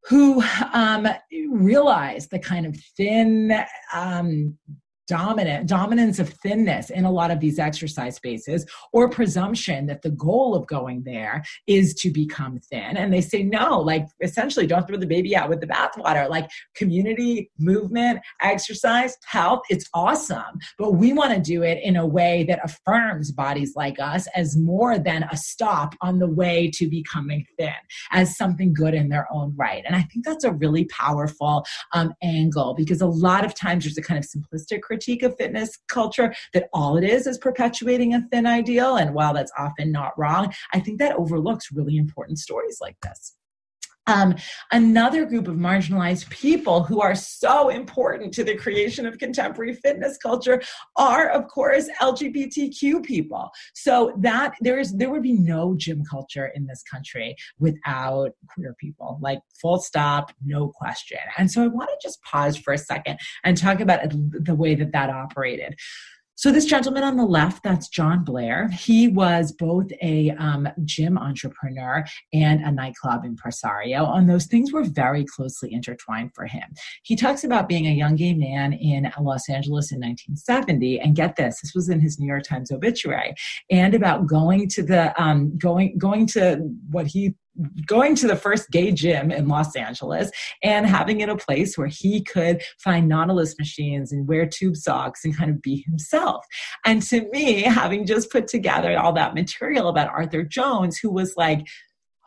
who 0.08 0.42
um, 0.72 1.06
realize 1.50 2.28
the 2.28 2.38
kind 2.38 2.66
of 2.66 2.76
thin 2.96 3.64
um, 3.92 4.56
dominant 5.08 5.66
dominance 5.66 6.18
of 6.18 6.28
thinness 6.28 6.90
in 6.90 7.04
a 7.04 7.10
lot 7.10 7.30
of 7.30 7.40
these 7.40 7.58
exercise 7.58 8.16
spaces 8.16 8.66
or 8.92 9.08
presumption 9.08 9.86
that 9.86 10.02
the 10.02 10.10
goal 10.10 10.54
of 10.54 10.66
going 10.66 11.02
there 11.04 11.42
is 11.66 11.94
to 11.94 12.10
become 12.10 12.58
thin. 12.70 12.96
And 12.96 13.12
they 13.12 13.20
say 13.20 13.42
no 13.42 13.80
like 13.80 14.06
essentially 14.20 14.66
don't 14.66 14.86
throw 14.86 14.98
the 14.98 15.06
baby 15.06 15.34
out 15.34 15.48
with 15.48 15.60
the 15.60 15.66
bathwater. 15.66 16.28
Like 16.28 16.48
community 16.74 17.50
movement 17.58 18.20
exercise 18.40 19.16
health 19.26 19.60
it's 19.70 19.86
awesome. 19.94 20.58
But 20.78 20.92
we 20.92 21.12
want 21.12 21.34
to 21.34 21.40
do 21.40 21.62
it 21.62 21.78
in 21.82 21.96
a 21.96 22.06
way 22.06 22.44
that 22.48 22.60
affirms 22.62 23.32
bodies 23.32 23.72
like 23.74 23.98
us 23.98 24.26
as 24.34 24.56
more 24.56 24.98
than 24.98 25.24
a 25.30 25.36
stop 25.36 25.94
on 26.00 26.18
the 26.18 26.28
way 26.28 26.70
to 26.74 26.88
becoming 26.88 27.44
thin 27.58 27.72
as 28.12 28.36
something 28.36 28.72
good 28.72 28.94
in 28.94 29.08
their 29.08 29.26
own 29.32 29.54
right. 29.56 29.82
And 29.86 29.96
i 29.96 30.02
think 30.02 30.24
that's 30.24 30.44
a 30.44 30.52
really 30.52 30.84
powerful 30.86 31.64
um, 31.92 32.12
angle 32.22 32.74
because 32.74 33.00
a 33.00 33.06
lot 33.06 33.44
of 33.44 33.54
times 33.54 33.84
there's 33.84 33.98
a 33.98 34.02
kind 34.02 34.18
of 34.18 34.24
simplistic 34.24 34.82
of 35.22 35.36
fitness 35.36 35.78
culture 35.88 36.34
that 36.54 36.68
all 36.72 36.96
it 36.96 37.04
is 37.04 37.26
is 37.26 37.38
perpetuating 37.38 38.14
a 38.14 38.26
thin 38.30 38.46
ideal. 38.46 38.96
And 38.96 39.14
while 39.14 39.32
that's 39.32 39.52
often 39.56 39.92
not 39.92 40.18
wrong, 40.18 40.52
I 40.72 40.80
think 40.80 40.98
that 40.98 41.16
overlooks 41.16 41.72
really 41.72 41.96
important 41.96 42.38
stories 42.38 42.78
like 42.80 42.96
this. 43.02 43.34
Um, 44.08 44.34
another 44.72 45.26
group 45.26 45.48
of 45.48 45.56
marginalized 45.56 46.30
people 46.30 46.82
who 46.82 47.00
are 47.02 47.14
so 47.14 47.68
important 47.68 48.32
to 48.34 48.42
the 48.42 48.56
creation 48.56 49.06
of 49.06 49.18
contemporary 49.18 49.74
fitness 49.74 50.16
culture 50.16 50.62
are, 50.96 51.28
of 51.28 51.46
course, 51.48 51.88
LGBTQ 52.00 53.04
people. 53.04 53.50
So 53.74 54.14
that 54.18 54.54
there 54.60 54.78
is 54.78 54.96
there 54.96 55.10
would 55.10 55.22
be 55.22 55.34
no 55.34 55.74
gym 55.76 56.02
culture 56.10 56.50
in 56.54 56.66
this 56.66 56.82
country 56.82 57.36
without 57.58 58.30
queer 58.48 58.74
people. 58.80 59.18
Like 59.20 59.40
full 59.60 59.78
stop, 59.78 60.32
no 60.42 60.68
question. 60.68 61.18
And 61.36 61.50
so 61.50 61.62
I 61.62 61.66
want 61.66 61.90
to 61.90 61.96
just 62.02 62.22
pause 62.22 62.56
for 62.56 62.72
a 62.72 62.78
second 62.78 63.18
and 63.44 63.58
talk 63.58 63.80
about 63.80 64.00
the 64.10 64.54
way 64.54 64.74
that 64.74 64.92
that 64.92 65.10
operated. 65.10 65.76
So, 66.38 66.52
this 66.52 66.66
gentleman 66.66 67.02
on 67.02 67.16
the 67.16 67.24
left, 67.24 67.64
that's 67.64 67.88
John 67.88 68.22
Blair. 68.22 68.68
He 68.68 69.08
was 69.08 69.50
both 69.50 69.90
a 70.00 70.30
um, 70.38 70.68
gym 70.84 71.18
entrepreneur 71.18 72.04
and 72.32 72.60
a 72.60 72.70
nightclub 72.70 73.24
impresario, 73.24 74.12
and 74.12 74.30
those 74.30 74.46
things 74.46 74.72
were 74.72 74.84
very 74.84 75.24
closely 75.24 75.72
intertwined 75.72 76.30
for 76.36 76.46
him. 76.46 76.62
He 77.02 77.16
talks 77.16 77.42
about 77.42 77.68
being 77.68 77.88
a 77.88 77.92
young 77.92 78.14
gay 78.14 78.34
man 78.34 78.72
in 78.72 79.10
Los 79.20 79.48
Angeles 79.48 79.90
in 79.90 79.98
1970, 79.98 81.00
and 81.00 81.16
get 81.16 81.34
this, 81.34 81.60
this 81.60 81.74
was 81.74 81.88
in 81.88 81.98
his 81.98 82.20
New 82.20 82.28
York 82.28 82.44
Times 82.44 82.70
obituary, 82.70 83.34
and 83.68 83.92
about 83.92 84.28
going 84.28 84.68
to 84.68 84.84
the 84.84 85.20
um, 85.20 85.58
going 85.58 85.98
going 85.98 86.28
to 86.28 86.58
what 86.88 87.08
he 87.08 87.34
going 87.86 88.14
to 88.16 88.26
the 88.26 88.36
first 88.36 88.70
gay 88.70 88.92
gym 88.92 89.30
in 89.30 89.48
Los 89.48 89.74
Angeles 89.74 90.30
and 90.62 90.86
having 90.86 91.20
it 91.20 91.28
a 91.28 91.36
place 91.36 91.76
where 91.76 91.88
he 91.88 92.22
could 92.22 92.62
find 92.78 93.08
Nautilus 93.08 93.58
machines 93.58 94.12
and 94.12 94.28
wear 94.28 94.46
tube 94.46 94.76
socks 94.76 95.24
and 95.24 95.36
kind 95.36 95.50
of 95.50 95.60
be 95.62 95.84
himself. 95.86 96.44
And 96.84 97.02
to 97.02 97.28
me, 97.30 97.62
having 97.62 98.06
just 98.06 98.30
put 98.30 98.48
together 98.48 98.98
all 98.98 99.12
that 99.14 99.34
material 99.34 99.88
about 99.88 100.08
Arthur 100.08 100.44
Jones, 100.44 100.98
who 100.98 101.10
was 101.10 101.34
like 101.36 101.66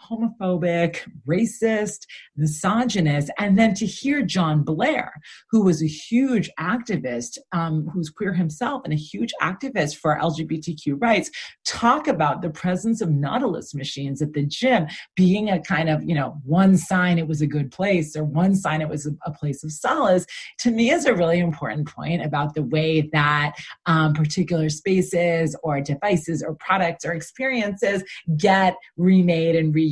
homophobic, 0.10 1.00
racist, 1.28 2.06
misogynist. 2.36 3.32
And 3.38 3.58
then 3.58 3.74
to 3.76 3.86
hear 3.86 4.22
John 4.22 4.64
Blair, 4.64 5.14
who 5.50 5.64
was 5.64 5.82
a 5.82 5.88
huge 5.88 6.50
activist, 6.60 7.38
um, 7.52 7.88
who's 7.94 8.10
queer 8.10 8.34
himself 8.34 8.82
and 8.84 8.94
a 8.94 8.98
huge 8.98 9.34
activist 9.42 9.98
for 9.98 10.18
LGBTQ 10.18 11.02
rights, 11.02 11.30
talk 11.66 12.08
about 12.08 12.42
the 12.42 12.50
presence 12.50 13.02
of 13.02 13.10
Nautilus 13.10 13.74
machines 13.74 14.22
at 14.22 14.34
the 14.34 14.46
gym 14.46 14.88
being 15.16 15.50
a 15.50 15.60
kind 15.62 15.90
of, 15.90 16.04
you 16.04 16.16
know, 16.16 16.38
one 16.46 16.78
sign 16.78 17.20
it 17.20 17.28
was 17.28 17.42
a 17.42 17.48
good 17.48 17.72
place 17.72 18.16
or 18.16 18.24
one 18.24 18.56
sign 18.56 18.82
it 18.82 18.90
was 18.90 19.06
a, 19.06 19.32
place 19.32 19.64
of 19.64 19.72
solace, 19.72 20.26
to 20.60 20.72
me 20.72 20.92
is 20.92 21.06
a 21.06 21.14
really 21.14 21.40
important 21.40 21.88
point 21.88 22.24
about 22.24 22.54
the 22.54 22.64
way 22.64 23.10
that 23.14 23.54
um, 23.86 24.14
particular 24.14 24.70
spaces 24.70 25.56
or 25.64 25.80
devices 25.80 26.44
or 26.44 26.54
products 26.56 27.06
or 27.06 27.14
experiences 27.14 28.04
get 28.38 28.76
remade 28.98 29.56
and 29.56 29.74
reused 29.74 29.92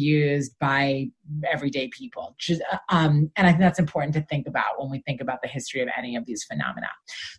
by 0.59 1.07
everyday 1.51 1.89
people. 1.89 2.35
Um, 2.89 3.31
and 3.35 3.47
I 3.47 3.51
think 3.51 3.61
that's 3.61 3.79
important 3.79 4.13
to 4.15 4.21
think 4.21 4.47
about 4.47 4.79
when 4.79 4.89
we 4.89 5.01
think 5.05 5.21
about 5.21 5.41
the 5.41 5.47
history 5.47 5.81
of 5.81 5.89
any 5.97 6.15
of 6.15 6.25
these 6.25 6.43
phenomena. 6.43 6.87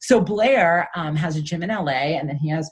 So 0.00 0.20
Blair 0.20 0.88
um, 0.94 1.16
has 1.16 1.36
a 1.36 1.42
gym 1.42 1.62
in 1.62 1.70
LA, 1.70 2.16
and 2.18 2.28
then 2.28 2.36
he 2.36 2.50
has 2.50 2.70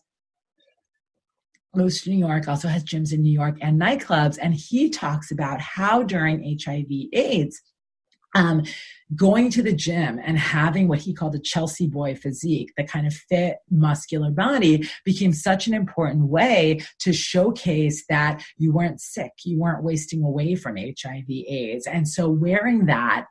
to 1.74 2.10
New 2.10 2.18
York, 2.18 2.48
also 2.48 2.68
has 2.68 2.84
gyms 2.84 3.12
in 3.12 3.22
New 3.22 3.32
York 3.32 3.56
and 3.60 3.80
nightclubs. 3.80 4.38
And 4.40 4.54
he 4.54 4.90
talks 4.90 5.30
about 5.30 5.60
how 5.60 6.02
during 6.02 6.58
HIV 6.62 6.86
AIDS, 7.12 7.60
um, 8.34 8.62
going 9.14 9.50
to 9.50 9.62
the 9.62 9.72
gym 9.72 10.20
and 10.22 10.38
having 10.38 10.88
what 10.88 10.98
he 10.98 11.14
called 11.14 11.34
a 11.34 11.38
Chelsea 11.38 11.86
boy 11.86 12.14
physique, 12.14 12.72
the 12.76 12.84
kind 12.84 13.06
of 13.06 13.14
fit, 13.14 13.58
muscular 13.70 14.30
body, 14.30 14.88
became 15.04 15.32
such 15.32 15.66
an 15.66 15.74
important 15.74 16.26
way 16.26 16.80
to 17.00 17.12
showcase 17.12 18.04
that 18.08 18.42
you 18.56 18.72
weren't 18.72 19.00
sick, 19.00 19.32
you 19.44 19.58
weren't 19.58 19.82
wasting 19.82 20.22
away 20.22 20.54
from 20.54 20.76
HIV 20.76 21.28
AIDS. 21.28 21.86
And 21.86 22.08
so 22.08 22.28
wearing 22.28 22.86
that 22.86 23.26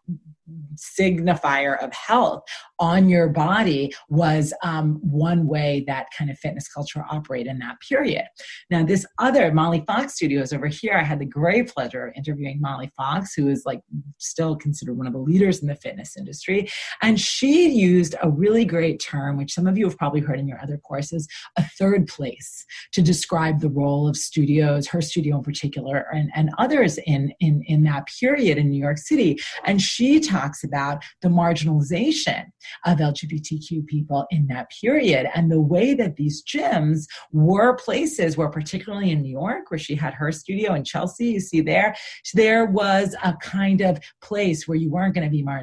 signifier 0.76 1.82
of 1.84 1.92
health 1.94 2.44
on 2.80 3.10
your 3.10 3.28
body 3.30 3.94
was 4.10 4.54
um, 4.64 5.00
one 5.02 5.48
way 5.48 5.84
that 5.88 6.08
kind 6.18 6.30
of 6.30 6.38
fitness 6.40 6.68
culture 6.68 7.04
operated 7.10 7.52
in 7.52 7.60
that 7.60 7.78
period. 7.88 8.24
Now, 8.70 8.84
this 8.84 9.06
other 9.20 9.52
Molly 9.52 9.84
Fox 9.86 10.16
Studios 10.16 10.54
over 10.54 10.68
here, 10.68 10.94
I 10.94 11.04
had 11.04 11.20
the 11.20 11.26
great 11.26 11.74
pleasure 11.74 12.08
of 12.08 12.14
interviewing 12.16 12.62
Molly 12.62 12.92
Fox, 12.96 13.34
who 13.34 13.50
is 13.50 13.64
like 13.66 13.82
still 14.18 14.56
considered 14.56 14.98
one 14.98 15.08
of 15.08 15.14
the 15.14 15.20
leaders 15.20 15.62
in 15.62 15.66
the 15.68 15.76
fitness 15.76 16.18
industry. 16.18 16.70
And 17.01 17.20
she 17.20 17.70
used 17.70 18.15
a 18.22 18.30
really 18.30 18.65
great 18.65 18.99
term, 18.99 19.38
which 19.38 19.53
some 19.53 19.68
of 19.68 19.78
you 19.78 19.86
have 19.86 19.97
probably 19.97 20.22
heard 20.22 20.39
in 20.39 20.47
your 20.47 20.61
other 20.61 20.78
courses, 20.78 21.28
a 21.57 21.63
third 21.63 22.07
place 22.07 22.65
to 22.93 23.01
describe 23.01 23.59
the 23.59 23.70
role 23.70 24.07
of 24.07 24.18
studios, 24.18 24.88
her 24.88 25.01
studio 25.01 25.38
in 25.38 25.43
particular, 25.43 26.07
and, 26.13 26.30
and 26.36 26.51
others 26.57 26.97
in, 27.05 27.34
in, 27.39 27.63
in 27.68 27.84
that 27.84 28.07
period 28.20 28.57
in 28.57 28.70
New 28.70 28.82
York 28.82 28.97
City. 28.97 29.38
And 29.65 29.82
she 29.82 30.20
talks 30.20 30.63
about 30.63 31.03
the 31.22 31.30
marginalization 31.30 32.45
of 32.86 32.97
LGBTQ 32.97 33.86
people 33.86 34.26
in 34.32 34.47
that 34.47 34.70
period 34.82 35.28
and 35.36 35.51
the 35.51 35.61
way 35.61 35.93
that 35.93 36.15
these 36.15 36.43
gyms 36.43 37.05
were 37.32 37.76
places 37.76 38.38
where, 38.38 38.49
particularly 38.49 39.11
in 39.11 39.22
New 39.22 39.32
York, 39.32 39.70
where 39.70 39.78
she 39.78 39.95
had 39.95 40.13
her 40.13 40.32
studio 40.32 40.74
in 40.74 40.84
Chelsea, 40.84 41.28
you 41.28 41.39
see 41.39 41.61
there, 41.61 41.95
there 42.34 42.65
was 42.65 43.15
a 43.24 43.34
kind 43.41 43.82
of 43.82 43.99
place 44.22 44.68
where 44.68 44.78
you 44.78 44.89
weren't 44.89 45.13
going 45.13 45.26
to 45.26 45.32
be 45.32 45.43
marginalized, 45.43 45.57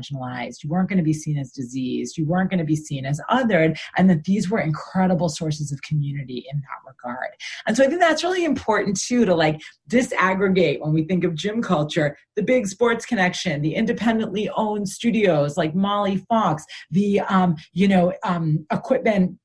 you 0.62 0.70
weren't 0.70 0.88
going 0.88 0.98
to 0.98 1.04
be 1.04 1.12
seen 1.12 1.38
as 1.38 1.50
diseased, 1.52 2.16
you 2.16 2.26
weren't 2.26 2.50
going 2.50 2.58
to 2.58 2.64
be 2.64 2.76
seen 2.76 3.06
as 3.06 3.20
othered, 3.30 3.78
and 3.96 4.08
that 4.10 4.24
these 4.24 4.50
were 4.50 4.60
incredible 4.60 5.28
sources 5.28 5.72
of 5.72 5.82
community 5.82 6.46
in 6.50 6.60
that 6.60 6.86
regard. 6.86 7.30
And 7.66 7.76
so 7.76 7.84
I 7.84 7.88
think 7.88 8.00
that's 8.00 8.24
really 8.24 8.44
important 8.44 9.00
too 9.00 9.24
to 9.24 9.34
like 9.34 9.60
disaggregate 9.88 10.80
when 10.80 10.92
we 10.92 11.04
think 11.04 11.24
of 11.24 11.34
gym 11.34 11.62
culture. 11.62 12.16
The 12.36 12.42
big 12.42 12.66
sports 12.66 13.04
connection, 13.06 13.62
the 13.62 13.74
independently 13.74 14.48
owned 14.56 14.88
studios 14.88 15.56
like 15.56 15.74
Molly 15.74 16.18
Fox, 16.28 16.64
the 16.90 17.20
um, 17.20 17.56
you 17.72 17.88
know 17.88 18.12
um, 18.24 18.66
equipment 18.72 19.38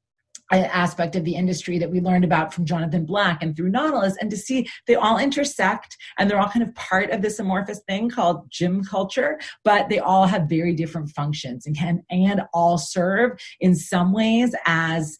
aspect 0.57 1.15
of 1.15 1.23
the 1.23 1.35
industry 1.35 1.77
that 1.77 1.91
we 1.91 2.01
learned 2.01 2.23
about 2.23 2.53
from 2.53 2.65
Jonathan 2.65 3.05
Black 3.05 3.43
and 3.43 3.55
through 3.55 3.69
Nautilus, 3.69 4.15
and 4.19 4.29
to 4.29 4.37
see 4.37 4.67
they 4.87 4.95
all 4.95 5.17
intersect 5.17 5.95
and 6.17 6.29
they're 6.29 6.39
all 6.39 6.49
kind 6.49 6.67
of 6.67 6.73
part 6.75 7.11
of 7.11 7.21
this 7.21 7.39
amorphous 7.39 7.81
thing 7.87 8.09
called 8.09 8.49
gym 8.49 8.83
culture, 8.83 9.39
but 9.63 9.89
they 9.89 9.99
all 9.99 10.25
have 10.25 10.49
very 10.49 10.73
different 10.73 11.09
functions 11.09 11.65
and 11.65 11.77
can 11.77 12.03
and 12.09 12.41
all 12.53 12.77
serve 12.77 13.39
in 13.59 13.75
some 13.75 14.11
ways 14.11 14.55
as 14.65 15.17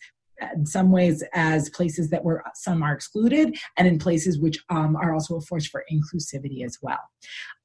in 0.54 0.66
some 0.66 0.92
ways 0.92 1.24
as 1.34 1.70
places 1.70 2.10
that 2.10 2.24
were 2.24 2.44
some 2.56 2.84
are 2.84 2.94
excluded 2.94 3.56
and 3.78 3.88
in 3.88 4.00
places 4.00 4.40
which 4.40 4.60
um, 4.70 4.96
are 4.96 5.14
also 5.14 5.38
a 5.38 5.42
force 5.42 5.68
for 5.68 5.84
inclusivity 5.92 6.64
as 6.66 6.78
well. 6.82 7.00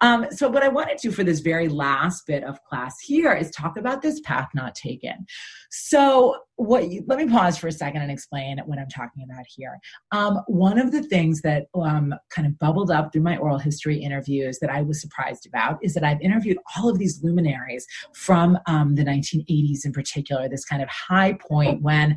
Um, 0.00 0.26
so 0.30 0.48
what 0.48 0.62
i 0.62 0.68
want 0.68 0.88
to 0.90 1.08
do 1.08 1.14
for 1.14 1.24
this 1.24 1.40
very 1.40 1.68
last 1.68 2.26
bit 2.26 2.44
of 2.44 2.62
class 2.64 2.98
here 3.00 3.32
is 3.32 3.50
talk 3.50 3.76
about 3.76 4.02
this 4.02 4.20
path 4.20 4.48
not 4.54 4.74
taken. 4.74 5.26
So 5.70 6.36
what 6.56 6.90
you, 6.90 7.04
let 7.06 7.18
me 7.18 7.26
pause 7.26 7.58
for 7.58 7.66
a 7.68 7.72
second 7.72 8.02
and 8.02 8.10
explain 8.10 8.58
what 8.66 8.78
i'm 8.78 8.88
talking 8.88 9.24
about 9.24 9.44
here. 9.48 9.78
Um, 10.12 10.40
one 10.46 10.78
of 10.78 10.92
the 10.92 11.02
things 11.02 11.40
that 11.42 11.66
um, 11.74 12.14
kind 12.30 12.46
of 12.46 12.58
bubbled 12.58 12.90
up 12.90 13.12
through 13.12 13.22
my 13.22 13.36
oral 13.38 13.58
history 13.58 13.96
interviews 13.98 14.58
that 14.60 14.70
i 14.70 14.82
was 14.82 15.00
surprised 15.00 15.46
about 15.46 15.78
is 15.82 15.94
that 15.94 16.04
i've 16.04 16.20
interviewed 16.20 16.58
all 16.76 16.88
of 16.88 16.98
these 16.98 17.22
luminaries 17.22 17.86
from 18.14 18.58
um, 18.66 18.94
the 18.94 19.04
1980s 19.04 19.84
in 19.84 19.92
particular 19.92 20.48
this 20.48 20.64
kind 20.64 20.82
of 20.82 20.88
high 20.88 21.32
point 21.34 21.82
when 21.82 22.16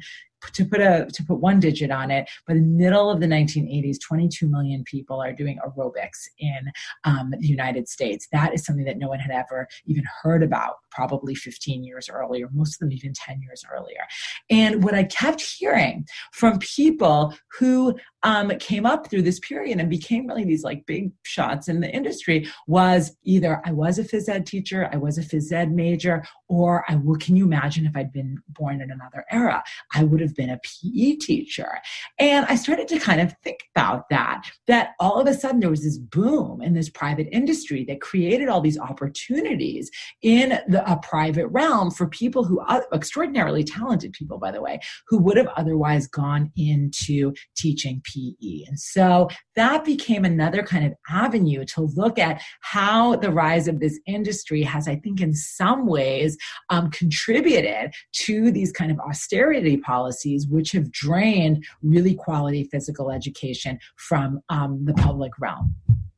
to 0.54 0.66
put 0.66 0.82
a 0.82 1.08
to 1.14 1.24
put 1.24 1.40
one 1.40 1.60
digit 1.60 1.92
on 1.92 2.12
it 2.12 2.30
by 2.48 2.54
the 2.54 2.62
middle 2.62 3.10
of 3.10 3.20
the 3.20 3.28
1980s 3.28 3.98
22 4.06 4.48
million 4.48 4.84
people 4.84 5.22
are 5.22 5.34
doing 5.34 5.58
aerobics 5.66 6.28
in 6.40 6.72
um, 7.04 7.32
the 7.38 7.48
united 7.48 7.88
states. 7.88 8.28
That 8.32 8.54
is 8.54 8.66
something 8.66 8.86
that 8.86 8.98
no 8.98 9.08
one 9.08 9.20
had 9.20 9.32
ever 9.32 9.68
even 9.86 10.04
heard 10.22 10.44
about 10.44 10.76
probably 10.92 11.36
15 11.36 11.84
years 11.84 12.10
earlier 12.10 12.50
most 12.54 12.76
of 12.76 12.80
them 12.80 12.92
even 12.92 13.14
10 13.14 13.42
years 13.42 13.64
earlier. 13.72 14.02
And 14.50 14.84
what 14.84 14.94
i 14.94 15.04
kept 15.04 15.42
hearing 15.42 16.06
from 16.32 16.60
people 16.60 17.34
who 17.60 17.96
um, 18.24 18.50
came 18.60 18.86
up 18.86 19.10
through 19.10 19.22
this 19.22 19.40
period 19.40 19.80
and 19.80 19.90
became 19.90 20.28
really 20.28 20.44
these 20.44 20.64
like 20.64 20.86
big 20.86 21.12
shots 21.24 21.68
in 21.68 21.80
the 21.80 21.90
industry 21.90 22.48
was 22.68 23.16
either 23.24 23.62
I 23.64 23.72
was 23.72 24.00
a 24.00 24.04
phys 24.04 24.28
ed 24.28 24.46
teacher, 24.46 24.90
I 24.92 24.98
was 24.98 25.18
a 25.18 25.22
phys 25.22 25.52
ed 25.52 25.72
major, 25.72 26.24
or 26.50 26.86
I 26.88 26.96
will, 26.96 27.18
can 27.18 27.36
you 27.36 27.46
imagine 27.46 27.86
if 27.86 27.96
I'd 27.96 28.12
been 28.12 28.42
born 28.50 28.82
in 28.82 28.92
another 28.92 29.26
era? 29.32 29.64
I 29.94 30.04
would 30.04 30.22
have 30.22 30.36
been 30.36 30.50
a 30.50 30.60
PE 30.64 31.16
teacher. 31.16 31.80
And 32.20 32.46
I 32.48 32.56
started 32.56 32.88
to 32.90 33.00
kind 33.00 33.22
of 33.22 33.36
think 33.44 33.60
about 33.76 34.10
that, 34.10 34.44
that 34.68 34.92
all 35.00 35.20
of 35.20 35.28
a 35.28 35.34
sudden 35.34 35.60
there 35.60 35.70
was 35.70 35.84
this 35.84 35.98
boom 35.98 36.62
in 36.62 36.74
this 36.74 36.90
private 36.90 37.28
industry 37.32 37.84
that 37.86 38.02
created 38.02 38.48
all 38.48 38.62
these 38.62 38.80
opportunities 38.80 39.90
in 40.22 40.60
the, 40.68 40.90
a 40.90 40.98
private 40.98 41.48
realm 41.48 41.92
for 41.92 42.08
people 42.08 42.44
who, 42.44 42.60
uh, 42.62 42.82
extraordinarily 42.94 43.64
talented 43.64 44.14
people, 44.14 44.38
by 44.38 44.52
the 44.52 44.62
way, 44.62 44.80
who 45.08 45.18
would 45.18 45.38
have 45.38 45.50
otherwise 45.58 46.08
gone 46.08 46.52
into 46.56 47.34
teaching 47.56 48.02
PE. 48.04 48.64
And 48.68 48.80
so 48.80 49.28
that 49.56 49.84
became 49.84 50.26
another 50.26 50.64
kind 50.64 50.86
of 50.86 50.94
avenue 51.10 51.66
to 51.66 51.82
look 51.82 52.18
at 52.20 52.42
how 52.62 53.16
the 53.16 53.32
rise 53.32 53.68
of 53.68 53.80
this 53.80 54.00
industry 54.06 54.64
has, 54.64 54.88
I 54.88 54.96
think, 54.96 55.22
in 55.22 55.34
some 55.34 55.88
ways 55.88 56.37
um, 56.70 56.90
contributed 56.92 57.92
to 58.14 58.52
these 58.52 58.72
kind 58.72 58.92
of 58.92 59.00
austerity 59.00 59.78
policies, 59.78 60.48
which 60.48 60.72
have 60.72 60.92
drained 60.92 61.64
really 61.82 62.16
quality 62.16 62.64
physical 62.66 63.12
education 63.12 63.80
from 63.96 64.40
um, 64.50 64.86
the 64.86 64.94
public 64.94 65.32
realm. 65.40 65.76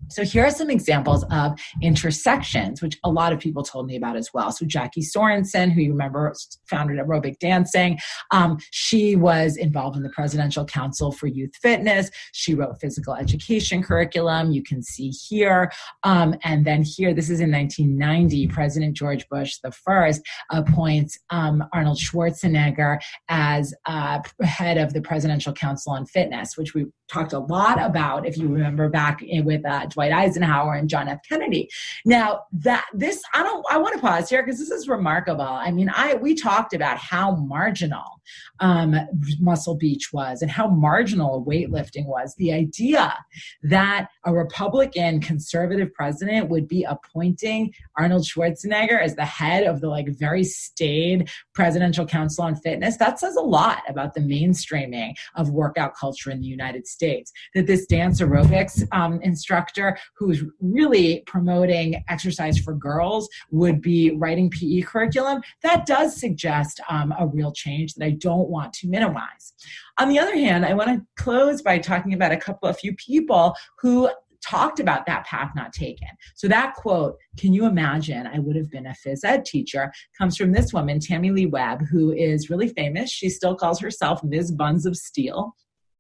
So 0.10 0.24
here 0.24 0.45
are 0.45 0.51
some 0.51 0.70
examples 0.70 1.24
of 1.32 1.60
intersections, 1.82 2.82
which 2.82 2.97
a 3.03 3.10
lot 3.10 3.34
of 3.34 3.39
people 3.39 3.64
told 3.64 3.88
me 3.88 3.95
about 3.95 4.16
as 4.16 4.34
well. 4.34 4.51
So 4.51 4.66
Jacki 4.66 5.03
Sorensen, 5.03 5.72
who 5.72 5.82
you 5.82 5.91
remember 5.91 6.34
founded 6.70 6.97
aerobic 6.97 7.39
dancing, 7.39 7.99
um, 8.32 8.57
she 8.72 9.16
was 9.16 9.57
involved 9.57 9.97
in 9.97 10.03
the 10.03 10.10
Presidential 10.10 10.66
Council 10.66 11.12
for 11.12 11.28
Youth 11.28 11.55
Fitness. 11.62 12.10
She 12.34 12.55
wrote 12.55 12.80
physical 12.80 13.14
education 13.14 13.84
curriculum. 13.84 14.51
You 14.51 14.64
can 14.64 14.82
see 14.82 15.10
here, 15.10 15.72
um, 16.03 16.36
and 16.43 16.66
then 16.66 16.84
here, 16.84 17.14
this 17.14 17.30
is 17.30 17.39
in 17.39 17.51
1990. 17.51 18.47
President 18.47 18.95
George 18.95 19.28
Bush 19.30 19.57
the 19.64 19.72
first 19.72 20.22
appoints 20.51 21.20
um, 21.30 21.64
Arnold 21.74 21.97
Schwarzenegger 21.97 22.99
as 23.30 23.74
uh, 23.86 24.20
head 24.41 24.78
of 24.78 24.93
the 24.93 25.01
Presidential 25.01 25.53
Council 25.53 25.93
on 25.93 26.05
Fitness, 26.05 26.57
which 26.57 26.74
we 26.74 26.86
talked 27.12 27.34
a 27.34 27.39
lot 27.39 27.82
about, 27.82 28.28
if 28.28 28.38
you 28.38 28.47
remember 28.47 28.89
back 28.89 29.22
with 29.43 29.66
uh, 29.66 29.88
Dwight 30.00 30.14
Eisenhower 30.14 30.76
and 30.76 30.89
John 30.89 31.10
F. 31.10 31.20
Kennedy. 31.28 31.70
Now 32.06 32.43
that 32.54 32.86
this, 32.93 33.22
I 33.34 33.43
don't, 33.43 33.66
I 33.70 33.78
want 33.78 33.95
to 33.95 34.00
pause 34.00 34.30
here 34.30 34.41
because 34.41 34.58
this 34.58 34.72
is 34.72 34.88
remarkable. 34.88 35.41
I 35.41 35.72
mean, 35.72 35.91
I 35.93 36.16
we 36.16 36.36
talked 36.36 36.74
about 36.74 36.97
how 36.97 37.36
marginal 37.36 38.18
um, 38.59 38.95
Muscle 39.39 39.75
Beach 39.75 40.11
was 40.13 40.41
and 40.41 40.51
how 40.51 40.67
marginal 40.67 41.45
weightlifting 41.45 42.05
was. 42.05 42.36
The 42.36 42.53
idea 42.53 43.15
that 43.63 44.09
a 44.25 44.34
Republican 44.34 45.19
conservative 45.19 45.93
president 45.93 46.49
would 46.49 46.67
be 46.67 46.84
appointing 46.84 47.73
Arnold 47.97 48.23
Schwarzenegger 48.23 48.99
as 49.01 49.15
the 49.15 49.25
head 49.25 49.65
of 49.65 49.82
the 49.82 49.88
like 49.88 50.09
very 50.09 50.43
staid 50.43 51.30
presidential 51.53 52.05
council 52.05 52.43
on 52.43 52.55
fitness, 52.55 52.97
that 52.97 53.19
says 53.19 53.36
a 53.36 53.41
lot 53.41 53.84
about 53.88 54.13
the 54.13 54.21
mainstreaming 54.21 55.13
of 55.36 55.49
workout 55.49 55.95
culture 55.95 56.32
in 56.32 56.39
the 56.39 56.47
United 56.47 56.88
States. 56.88 57.32
That 57.55 57.67
this 57.67 57.86
dance 57.86 58.21
aerobics 58.21 58.88
um, 58.91 59.21
instructor 59.21 59.97
who's 60.17 60.43
really 60.59 61.23
promoting 61.25 62.03
exercise 62.07 62.57
for 62.57 62.73
girls 62.73 63.30
would 63.51 63.82
be 63.82 64.11
writing 64.11 64.49
PE 64.49 64.82
curriculum, 64.82 65.41
that 65.61 65.86
does 65.86 66.15
suggest 66.15 66.80
um, 66.89 67.13
a 67.19 67.27
real 67.27 67.51
change 67.51 67.93
that 67.95 68.05
I 68.05 68.11
don't 68.20 68.49
want 68.49 68.74
to 68.74 68.88
minimize. 68.88 69.53
On 69.97 70.09
the 70.09 70.20
other 70.20 70.36
hand, 70.36 70.65
I 70.65 70.74
want 70.74 70.89
to 70.89 71.24
close 71.24 71.61
by 71.61 71.80
talking 71.80 72.13
about 72.13 72.32
a 72.32 72.38
couple, 72.38 72.70
a 72.70 72.74
few 72.74 72.93
people 72.95 73.55
who 73.80 74.09
talked 74.45 74.80
about 74.80 75.05
that 75.05 75.26
path 75.26 75.51
not 75.55 75.74
taken. 75.74 76.07
So 76.36 76.47
that 76.47 76.74
quote, 76.76 77.15
can 77.38 77.53
you 77.53 77.65
imagine 77.65 78.28
I 78.28 78.39
would 78.39 78.55
have 78.55 78.70
been 78.70 78.86
a 78.86 78.95
phys 79.05 79.20
ed 79.24 79.45
teacher, 79.45 79.91
comes 80.17 80.38
from 80.38 80.51
this 80.51 80.74
woman, 80.74 80.99
Tamilee 80.99 81.49
Webb, 81.49 81.82
who 81.91 82.13
is 82.13 82.49
really 82.49 82.70
famous. 82.70 83.11
She 83.11 83.30
still 83.30 83.55
calls 83.55 83.80
herself 83.80 84.24
Ms. 84.24 84.51
Buns 84.51 84.86
of 84.86 84.95
Steel 84.95 85.55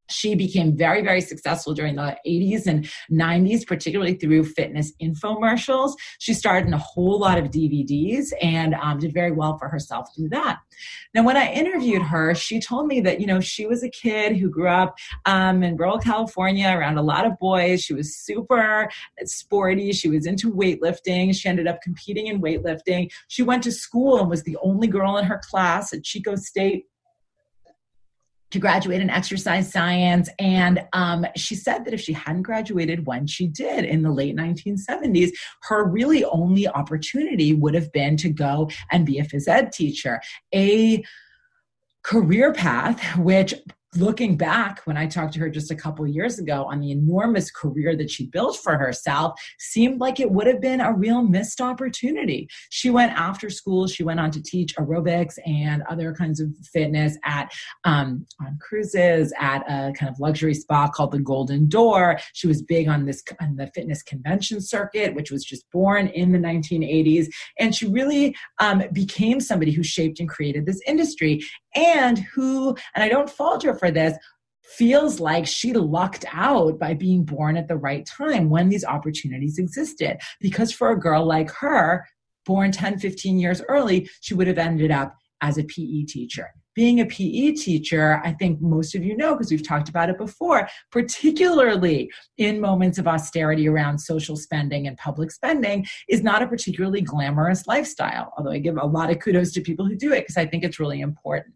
she 0.09 0.35
became 0.35 0.75
very, 0.75 1.01
very 1.01 1.21
successful 1.21 1.73
during 1.73 1.95
the 1.95 2.17
80s 2.27 2.67
and 2.67 2.89
90s, 3.11 3.65
particularly 3.65 4.15
through 4.15 4.43
fitness 4.43 4.93
infomercials. 5.01 5.93
She 6.19 6.33
starred 6.33 6.65
in 6.67 6.73
a 6.73 6.77
whole 6.77 7.19
lot 7.19 7.37
of 7.37 7.45
DVDs 7.45 8.27
and 8.41 8.75
um, 8.75 8.99
did 8.99 9.13
very 9.13 9.31
well 9.31 9.57
for 9.57 9.67
herself 9.69 10.07
through 10.15 10.29
that. 10.29 10.59
Now, 11.13 11.23
when 11.23 11.37
I 11.37 11.51
interviewed 11.51 12.03
her, 12.03 12.35
she 12.35 12.59
told 12.59 12.87
me 12.87 13.01
that, 13.01 13.19
you 13.19 13.27
know, 13.27 13.39
she 13.39 13.65
was 13.65 13.83
a 13.83 13.89
kid 13.89 14.37
who 14.37 14.49
grew 14.49 14.69
up 14.69 14.95
um, 15.25 15.63
in 15.63 15.75
rural 15.75 15.99
California 15.99 16.69
around 16.69 16.97
a 16.97 17.01
lot 17.01 17.25
of 17.25 17.37
boys. 17.39 17.81
She 17.81 17.93
was 17.93 18.15
super 18.15 18.89
sporty. 19.23 19.91
She 19.91 20.09
was 20.09 20.25
into 20.25 20.51
weightlifting. 20.51 21.35
She 21.35 21.49
ended 21.49 21.67
up 21.67 21.81
competing 21.81 22.27
in 22.27 22.41
weightlifting. 22.41 23.11
She 23.27 23.43
went 23.43 23.63
to 23.63 23.71
school 23.71 24.19
and 24.19 24.29
was 24.29 24.43
the 24.43 24.57
only 24.61 24.87
girl 24.87 25.17
in 25.17 25.25
her 25.25 25.41
class 25.43 25.93
at 25.93 26.03
Chico 26.03 26.35
State 26.35 26.85
to 28.51 28.59
graduate 28.59 29.01
in 29.01 29.09
exercise 29.09 29.71
science. 29.71 30.29
And 30.39 30.81
um, 30.93 31.25
she 31.35 31.55
said 31.55 31.85
that 31.85 31.93
if 31.93 32.01
she 32.01 32.13
hadn't 32.13 32.43
graduated 32.43 33.05
when 33.05 33.27
she 33.27 33.47
did 33.47 33.85
in 33.85 34.01
the 34.01 34.11
late 34.11 34.35
1970s, 34.35 35.31
her 35.63 35.85
really 35.85 36.23
only 36.25 36.67
opportunity 36.67 37.53
would 37.53 37.75
have 37.75 37.91
been 37.91 38.17
to 38.17 38.29
go 38.29 38.69
and 38.91 39.05
be 39.05 39.19
a 39.19 39.23
phys 39.23 39.47
ed 39.47 39.71
teacher. 39.71 40.21
A 40.53 41.03
career 42.03 42.53
path, 42.53 43.17
which 43.17 43.53
looking 43.95 44.37
back 44.37 44.81
when 44.85 44.97
I 44.97 45.07
talked 45.07 45.33
to 45.33 45.39
her 45.39 45.49
just 45.49 45.71
a 45.71 45.75
couple 45.75 46.05
years 46.05 46.37
ago 46.37 46.65
on 46.65 46.79
the 46.79 46.91
enormous 46.91 47.49
career 47.49 47.95
that 47.95 48.11
she 48.11 48.27
built 48.27 48.57
for 48.57 48.77
herself, 48.77 49.39
seemed 49.57 49.99
like 49.99 50.19
it 50.19 50.29
would 50.29 50.45
have 50.45 50.61
been 50.61 50.79
a 50.79 50.93
real 50.93 51.23
missed 51.23 51.59
opportunity. 51.59 52.47
She 52.69 52.89
went 52.89 53.13
after 53.13 53.49
school, 53.49 53.87
she 53.87 54.03
went 54.03 54.19
on 54.19 54.29
to 54.31 54.43
teach 54.43 54.75
aerobics 54.75 55.37
and 55.45 55.81
other 55.89 56.13
kinds 56.13 56.39
of 56.39 56.49
fitness 56.71 57.17
at 57.25 57.51
um, 57.83 58.25
on 58.39 58.59
cruises 58.61 59.33
at 59.39 59.63
a 59.67 59.91
kind 59.93 60.11
of 60.11 60.19
luxury 60.19 60.53
spa 60.53 60.87
called 60.87 61.11
the 61.11 61.19
Golden 61.19 61.67
Door. 61.67 62.19
She 62.33 62.47
was 62.47 62.61
big 62.61 62.87
on 62.87 63.05
this 63.05 63.23
on 63.41 63.55
the 63.55 63.67
fitness 63.73 64.03
convention 64.03 64.61
circuit, 64.61 65.15
which 65.15 65.31
was 65.31 65.43
just 65.43 65.69
born 65.71 66.07
in 66.07 66.31
the 66.31 66.39
1980s, 66.39 67.27
and 67.57 67.73
she 67.73 67.87
really 67.87 68.35
um, 68.59 68.83
became 68.93 69.39
somebody 69.39 69.71
who 69.71 69.83
shaped 69.83 70.19
and 70.19 70.29
created 70.29 70.65
this 70.65 70.81
industry 70.85 71.41
and 71.75 72.19
who, 72.19 72.75
and 72.95 73.03
I 73.03 73.09
don't 73.09 73.29
fault 73.29 73.63
her 73.63 73.75
for 73.79 73.91
this, 73.91 74.17
feels 74.63 75.19
like 75.19 75.47
she 75.47 75.73
lucked 75.73 76.25
out 76.31 76.77
by 76.77 76.93
being 76.93 77.23
born 77.23 77.57
at 77.57 77.67
the 77.67 77.77
right 77.77 78.05
time 78.05 78.49
when 78.49 78.69
these 78.69 78.85
opportunities 78.85 79.57
existed. 79.57 80.17
Because 80.39 80.71
for 80.71 80.91
a 80.91 80.99
girl 80.99 81.25
like 81.25 81.49
her, 81.51 82.05
born 82.45 82.71
10, 82.71 82.99
15 82.99 83.39
years 83.39 83.61
early, 83.67 84.09
she 84.21 84.33
would 84.33 84.47
have 84.47 84.57
ended 84.57 84.91
up 84.91 85.15
as 85.41 85.57
a 85.57 85.63
PE 85.63 86.03
teacher. 86.03 86.49
Being 86.75 87.01
a 87.01 87.05
PE 87.05 87.53
teacher, 87.53 88.21
I 88.23 88.31
think 88.33 88.61
most 88.61 88.95
of 88.95 89.03
you 89.03 89.17
know 89.17 89.33
because 89.33 89.51
we've 89.51 89.67
talked 89.67 89.89
about 89.89 90.09
it 90.09 90.17
before, 90.17 90.69
particularly 90.91 92.09
in 92.37 92.61
moments 92.61 92.97
of 92.97 93.07
austerity 93.07 93.67
around 93.67 93.99
social 93.99 94.37
spending 94.37 94.87
and 94.87 94.95
public 94.97 95.31
spending, 95.31 95.85
is 96.07 96.23
not 96.23 96.41
a 96.41 96.47
particularly 96.47 97.01
glamorous 97.01 97.67
lifestyle. 97.67 98.33
Although 98.37 98.51
I 98.51 98.59
give 98.59 98.77
a 98.77 98.85
lot 98.85 99.09
of 99.09 99.19
kudos 99.19 99.51
to 99.53 99.61
people 99.61 99.85
who 99.85 99.95
do 99.95 100.13
it 100.13 100.21
because 100.21 100.37
I 100.37 100.45
think 100.45 100.63
it's 100.63 100.79
really 100.79 101.01
important. 101.01 101.55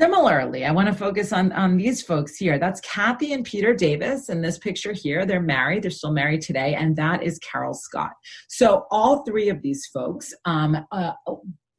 Similarly, 0.00 0.64
I 0.64 0.70
want 0.70 0.88
to 0.88 0.94
focus 0.94 1.30
on, 1.30 1.52
on 1.52 1.76
these 1.76 2.00
folks 2.00 2.34
here. 2.34 2.58
That's 2.58 2.80
Kathy 2.80 3.34
and 3.34 3.44
Peter 3.44 3.74
Davis 3.74 4.30
in 4.30 4.40
this 4.40 4.56
picture 4.56 4.94
here. 4.94 5.26
They're 5.26 5.42
married, 5.42 5.82
they're 5.82 5.90
still 5.90 6.10
married 6.12 6.40
today, 6.40 6.74
and 6.74 6.96
that 6.96 7.22
is 7.22 7.38
Carol 7.40 7.74
Scott. 7.74 8.12
So, 8.48 8.86
all 8.90 9.24
three 9.24 9.50
of 9.50 9.60
these 9.60 9.84
folks 9.92 10.32
um, 10.46 10.86
uh, 10.90 11.12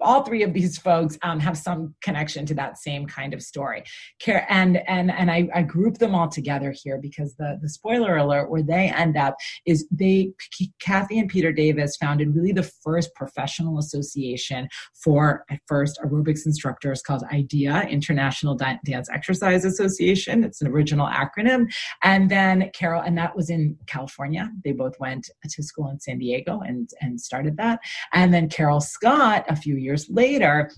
all 0.01 0.23
three 0.23 0.43
of 0.43 0.53
these 0.53 0.77
folks 0.77 1.17
um, 1.21 1.39
have 1.39 1.57
some 1.57 1.93
connection 2.01 2.45
to 2.47 2.53
that 2.55 2.77
same 2.77 3.05
kind 3.05 3.33
of 3.33 3.41
story. 3.41 3.83
And 4.27 4.77
and 4.87 5.11
and 5.11 5.31
I, 5.31 5.47
I 5.53 5.61
group 5.61 5.97
them 5.97 6.15
all 6.15 6.27
together 6.27 6.73
here 6.83 6.99
because 7.01 7.35
the 7.35 7.59
the 7.61 7.69
spoiler 7.69 8.17
alert 8.17 8.49
where 8.49 8.63
they 8.63 8.89
end 8.89 9.17
up 9.17 9.35
is 9.65 9.87
they 9.91 10.31
Kathy 10.79 11.19
and 11.19 11.29
Peter 11.29 11.51
Davis 11.51 11.97
founded 11.97 12.35
really 12.35 12.51
the 12.51 12.69
first 12.83 13.13
professional 13.15 13.77
association 13.79 14.67
for 15.03 15.45
at 15.49 15.59
first 15.67 15.99
aerobics 16.03 16.45
instructors 16.45 17.01
called 17.01 17.23
IDEA 17.31 17.87
International 17.89 18.55
Dance 18.55 19.09
Exercise 19.11 19.65
Association. 19.65 20.43
It's 20.43 20.61
an 20.61 20.67
original 20.67 21.07
acronym, 21.07 21.71
and 22.03 22.29
then 22.29 22.71
Carol 22.73 23.01
and 23.01 23.17
that 23.17 23.35
was 23.35 23.49
in 23.49 23.77
California. 23.87 24.49
They 24.63 24.71
both 24.71 24.99
went 24.99 25.29
to 25.47 25.63
school 25.63 25.89
in 25.89 25.99
San 25.99 26.17
Diego 26.17 26.61
and 26.61 26.89
and 27.01 27.19
started 27.19 27.57
that, 27.57 27.79
and 28.13 28.33
then 28.33 28.49
Carol 28.49 28.81
Scott 28.81 29.45
a 29.47 29.55
few 29.55 29.75
years 29.75 29.90
years 29.91 30.07
later 30.09 30.71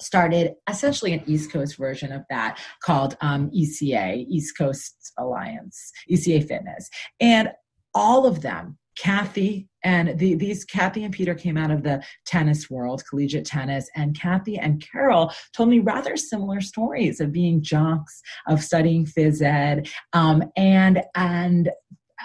started 0.00 0.54
essentially 0.68 1.12
an 1.12 1.22
East 1.26 1.50
Coast 1.50 1.76
version 1.76 2.12
of 2.12 2.22
that 2.28 2.58
called 2.82 3.16
um, 3.20 3.50
ECA, 3.50 4.26
East 4.28 4.56
Coast 4.58 5.12
Alliance, 5.18 5.92
ECA 6.10 6.46
Fitness. 6.46 6.90
And 7.20 7.50
all 7.94 8.26
of 8.26 8.42
them, 8.42 8.76
Kathy 8.98 9.68
and 9.84 10.18
the, 10.18 10.34
these 10.34 10.64
Kathy 10.64 11.04
and 11.04 11.14
Peter 11.14 11.34
came 11.34 11.56
out 11.56 11.70
of 11.70 11.82
the 11.82 12.02
tennis 12.26 12.68
world, 12.70 13.02
collegiate 13.08 13.44
tennis, 13.44 13.88
and 13.94 14.18
Kathy 14.18 14.58
and 14.58 14.82
Carol 14.82 15.32
told 15.54 15.68
me 15.68 15.80
rather 15.80 16.16
similar 16.16 16.60
stories 16.60 17.20
of 17.20 17.30
being 17.30 17.62
jocks, 17.62 18.20
of 18.48 18.64
studying 18.64 19.04
phys 19.04 19.42
ed, 19.42 19.88
um, 20.14 20.42
and 20.56 21.02
and 21.14 21.70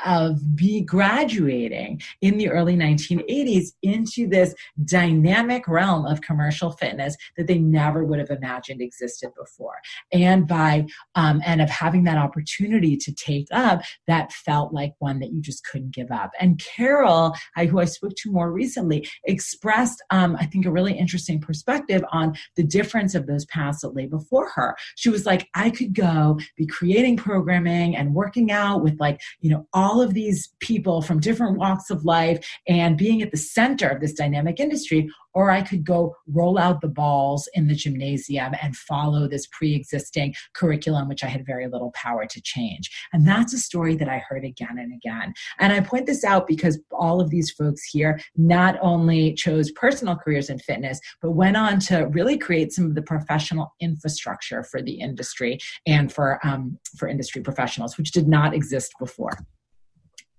of 0.06 0.56
be 0.56 0.82
graduating 0.82 2.02
in 2.22 2.38
the 2.38 2.50
early 2.50 2.76
1980s 2.76 3.70
into 3.82 4.28
this 4.28 4.54
dynamic 4.86 5.68
realm 5.68 6.06
of 6.06 6.22
commercial 6.22 6.72
fitness 6.72 7.16
that 7.38 7.48
they 7.48 7.60
never 7.60 8.04
would 8.04 8.20
have 8.20 8.30
imagined 8.30 8.82
existed 8.82 9.30
before. 9.38 9.76
And 10.12 10.48
by 10.48 10.86
um, 11.16 11.42
and 11.46 11.62
of 11.62 11.70
having 11.70 12.04
that 12.06 12.18
opportunity 12.18 12.98
to 12.98 13.14
take 13.14 13.48
up 13.52 13.82
that 14.08 14.32
felt 14.32 14.74
like 14.74 14.94
one 15.00 15.20
that 15.20 15.32
you 15.32 15.42
just 15.42 15.66
couldn't 15.66 15.94
give 15.94 16.12
up. 16.12 16.32
And 16.40 16.60
carol 16.60 17.34
I, 17.56 17.66
who 17.66 17.80
i 17.80 17.86
spoke 17.86 18.16
to 18.18 18.32
more 18.32 18.52
recently 18.52 19.08
expressed 19.26 20.04
um, 20.10 20.36
i 20.40 20.46
think 20.46 20.66
a 20.66 20.72
really 20.72 20.94
interesting 20.98 21.40
perspective 21.40 22.04
on 22.12 22.36
the 22.56 22.64
difference 22.64 23.16
of 23.16 23.28
those 23.28 23.46
paths 23.46 23.82
that 23.82 23.96
lay 23.96 24.06
before 24.06 24.50
her. 24.50 24.76
She 24.96 25.10
was 25.10 25.26
like 25.26 25.50
i 25.56 25.70
could 25.70 25.94
go 25.94 26.40
be 26.56 26.66
creating 26.66 27.18
programming 27.18 27.96
and 27.96 28.14
working 28.14 28.52
out 28.52 28.84
with 28.84 29.00
like 29.00 29.20
you 29.40 29.50
know 29.50 29.68
all 29.82 30.02
of 30.02 30.14
these 30.14 30.54
people 30.60 31.02
from 31.02 31.20
different 31.20 31.58
walks 31.58 31.90
of 31.90 32.06
life 32.06 32.46
and 32.68 32.98
being 32.98 33.22
at 33.22 33.32
the 33.32 33.38
center 33.38 33.90
of 33.90 34.00
this 34.00 34.14
dynamic 34.14 34.60
industry, 34.60 35.10
or 35.34 35.50
I 35.50 35.62
could 35.62 35.84
go 35.86 36.16
roll 36.28 36.60
out 36.60 36.82
the 36.82 36.88
balls 36.88 37.50
in 37.54 37.68
the 37.68 37.76
gymnasium 37.76 38.54
and 38.62 38.76
follow 38.76 39.28
this 39.28 39.48
pre 39.48 39.74
existing 39.74 40.36
curriculum, 40.54 41.08
which 41.08 41.24
I 41.24 41.28
had 41.28 41.46
very 41.46 41.68
little 41.68 41.92
power 41.96 42.26
to 42.26 42.42
change. 42.42 42.90
And 43.14 43.28
that's 43.28 43.54
a 43.54 43.58
story 43.58 43.96
that 43.96 44.10
I 44.10 44.22
heard 44.30 44.44
again 44.44 44.78
and 44.78 44.94
again. 44.94 45.34
And 45.60 45.74
I 45.74 45.80
point 45.80 46.06
this 46.06 46.24
out 46.24 46.48
because 46.48 46.80
all 46.92 47.22
of 47.22 47.30
these 47.30 47.52
folks 47.52 47.84
here 47.84 48.20
not 48.36 48.78
only 48.82 49.34
chose 49.34 49.72
personal 49.72 50.16
careers 50.16 50.50
in 50.50 50.60
fitness, 50.60 51.00
but 51.22 51.32
went 51.32 51.58
on 51.58 51.80
to 51.80 52.04
really 52.12 52.38
create 52.38 52.74
some 52.74 52.86
of 52.86 52.96
the 52.96 53.02
professional 53.02 53.74
infrastructure 53.80 54.64
for 54.64 54.82
the 54.82 55.00
industry 55.00 55.58
and 55.88 56.12
for, 56.12 56.46
um, 56.46 56.78
for 56.98 57.08
industry 57.08 57.42
professionals, 57.42 57.98
which 57.98 58.12
did 58.12 58.28
not 58.28 58.54
exist 58.54 58.94
before. 59.00 59.38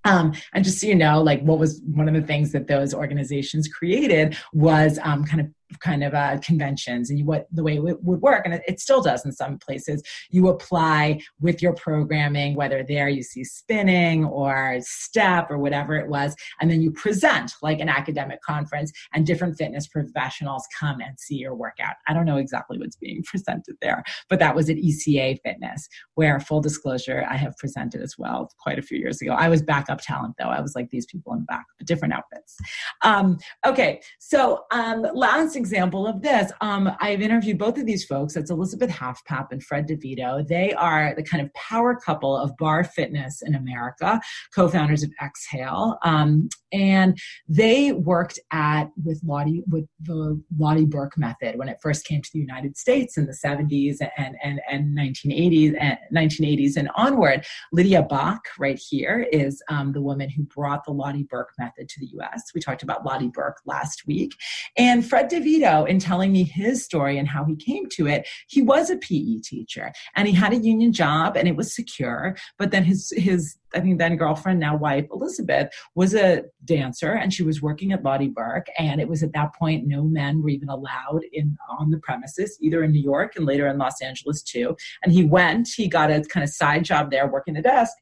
Um, 0.05 0.33
and 0.53 0.65
just 0.65 0.81
so 0.81 0.87
you 0.87 0.95
know, 0.95 1.23
like 1.23 1.43
what 1.43 1.59
was 1.59 1.81
one 1.85 2.09
of 2.09 2.15
the 2.15 2.27
things 2.27 2.53
that 2.53 2.67
those 2.67 2.93
organizations 2.95 3.69
created 3.69 4.37
was 4.53 4.99
um, 5.03 5.25
kind 5.25 5.41
of 5.41 5.49
kind 5.81 6.05
of 6.05 6.15
uh, 6.15 6.39
conventions 6.41 7.11
and 7.11 7.25
what 7.27 7.47
the 7.53 7.63
way 7.63 7.77
it 7.77 8.03
would 8.03 8.21
work. 8.21 8.43
And 8.45 8.55
it, 8.67 8.81
still 8.83 9.03
does 9.03 9.25
in 9.25 9.31
some 9.31 9.59
places. 9.59 10.03
You 10.31 10.49
apply 10.49 11.21
with 11.41 11.63
your 11.63 11.73
programming 11.75 12.57
whether 12.57 12.83
there 12.83 13.09
you 13.09 13.23
see 13.23 13.45
spinning 13.45 14.25
or 14.25 14.79
step 14.81 15.51
or 15.51 15.59
whatever 15.59 15.97
it 15.97 16.09
was 16.09 16.35
and 16.61 16.69
then 16.69 16.83
you 16.83 16.91
present 16.91 17.53
like 17.63 17.79
an 17.79 17.89
academic 17.89 18.43
conference 18.43 18.91
and 19.13 19.25
different 19.25 19.57
fitness 19.57 19.87
professionals 19.87 20.67
come 20.79 21.01
and 21.01 21.19
see 21.21 21.37
your 21.37 21.55
workout. 21.55 21.95
I 22.09 22.13
don't 22.13 22.27
know 22.27 22.39
exactly 22.39 22.77
what's 22.79 22.97
being 22.97 23.23
presented 23.27 23.77
there 23.81 24.03
but 24.29 24.41
that 24.41 24.57
was 24.57 24.69
at 24.69 24.79
eca 24.79 25.39
fitness 25.45 25.89
where 26.15 26.41
full 26.41 26.61
disclosure 26.61 27.25
i 27.31 27.37
have 27.37 27.57
presented 27.59 28.03
as 28.03 28.17
well 28.19 28.51
quite 28.59 28.79
a 28.79 28.83
few 28.83 28.99
years 28.99 29.21
ago. 29.21 29.33
I 29.33 29.49
was 29.49 29.63
backup 29.63 30.01
talent 30.01 30.35
though. 30.39 30.49
I 30.49 30.61
was 30.61 30.75
like 30.75 30.91
these 30.91 31.07
people 31.07 31.33
in 31.33 31.41
the 31.41 31.45
back 31.47 31.67
but 31.79 31.87
different 31.87 32.15
outfits. 32.15 32.57
Um, 33.03 33.39
okay. 33.67 34.01
So 34.19 34.65
um, 34.71 35.07
last 35.15 35.57
example 35.63 36.09
of 36.09 36.23
this, 36.23 36.51
um, 36.61 36.91
I've 36.99 37.21
interviewed 37.21 37.57
both 37.57 37.79
of 37.79 37.87
these 37.87 38.05
folks. 38.05 38.35
It's 38.35 38.51
Elizabeth 38.51 38.91
Halfpapp 38.91 39.53
and 39.53 39.63
Fred 39.63 39.87
DeVito. 39.87 40.45
They 40.45 40.73
are 40.73 41.15
the 41.15 41.23
kind 41.23 41.41
of 41.41 41.55
power 41.55 41.95
couple 41.95 42.37
of 42.37 42.57
barre 42.57 42.83
fitness 42.83 43.43
in 43.43 43.55
America, 43.55 44.21
co-founders 44.53 45.05
of 45.05 45.13
Exhale, 45.23 45.99
um, 46.03 46.49
and 46.73 47.17
they 47.49 47.93
worked 47.93 48.41
at 48.51 48.89
with 49.05 49.21
Lotte 49.25 49.63
with 49.69 49.87
the 50.01 50.43
Lotte 50.59 50.91
Berk 50.91 51.17
method 51.17 51.57
when 51.59 51.69
it 51.69 51.79
first 51.81 52.07
came 52.07 52.23
to 52.23 52.31
the 52.33 52.41
United 52.41 52.77
States 52.77 53.17
in 53.17 53.27
the 53.27 53.39
70s 53.45 53.99
and 54.17 54.35
and 54.43 54.61
and 54.69 54.99
1980s 54.99 55.77
and 55.79 55.99
1980s 56.13 56.77
and 56.77 56.91
onward. 56.97 57.45
Lydia 57.73 58.03
Bach, 58.03 58.41
right 58.59 58.81
here, 58.91 59.29
is 59.31 59.63
um, 59.69 59.93
the 59.93 60.03
woman 60.03 60.29
who 60.29 60.43
brought 60.43 60.85
the 60.85 60.93
Lotte 60.93 61.29
Berk 61.29 61.51
method 61.57 61.89
to 61.89 62.01
the 62.01 62.07
U.S. 62.15 62.43
We 62.53 62.61
talked 62.61 62.83
about 62.83 63.05
Lotte 63.05 63.33
Berk 63.33 63.59
last 63.65 64.07
week, 64.09 64.33
and 64.77 65.07
Fred 65.07 65.31
DeVito 65.31 65.52
DeVito, 65.53 65.87
in 65.89 65.99
telling 65.99 66.33
me 66.33 66.45
his 66.45 66.85
story 66.85 67.19
and 67.19 67.29
how 67.29 67.45
he 67.45 67.57
came 67.57 67.89
to 67.91 68.07
it, 68.07 68.29
he 68.49 68.63
was 68.63 68.91
a 68.91 68.97
PE 68.97 69.39
teacher 69.43 69.93
and 70.17 70.29
he 70.29 70.35
had 70.35 70.53
a 70.53 70.57
union 70.57 70.93
job 70.93 71.37
and 71.37 71.49
it 71.49 71.57
was 71.57 71.75
secure. 71.75 72.37
But 72.59 72.71
then 72.71 72.85
his 72.85 73.13
his 73.17 73.57
I 73.75 73.81
think 73.81 73.99
then 73.99 74.17
girlfriend, 74.17 74.61
now 74.61 74.77
wife 74.77 75.07
Elizabeth, 75.13 75.69
was 75.95 76.15
a 76.15 76.43
dancer 76.65 77.13
and 77.13 77.33
she 77.33 77.43
was 77.43 77.63
working 77.63 77.93
at 77.93 78.03
Lotte 78.03 78.35
Berk. 78.35 78.67
And 78.79 79.01
it 79.01 79.09
was 79.09 79.23
at 79.23 79.33
that 79.33 79.55
point 79.55 79.87
no 79.87 80.05
men 80.05 80.43
were 80.43 80.51
even 80.51 80.69
allowed 80.69 81.23
in 81.33 81.57
on 81.79 81.91
the 81.91 81.99
premises, 81.99 82.59
either 82.61 82.83
in 82.83 82.93
New 82.93 83.03
York 83.03 83.37
and 83.37 83.47
later 83.47 83.67
in 83.69 83.79
Los 83.79 84.03
Angeles 84.03 84.43
too. 84.43 84.77
And 85.03 85.13
he 85.13 85.25
went, 85.25 85.69
he 85.75 85.89
got 85.89 86.11
a 86.11 86.23
kind 86.23 86.45
of 86.45 86.51
side 86.51 86.85
job 86.85 87.11
there 87.11 87.27
working 87.27 87.55
the 87.55 87.63
desk 87.63 87.93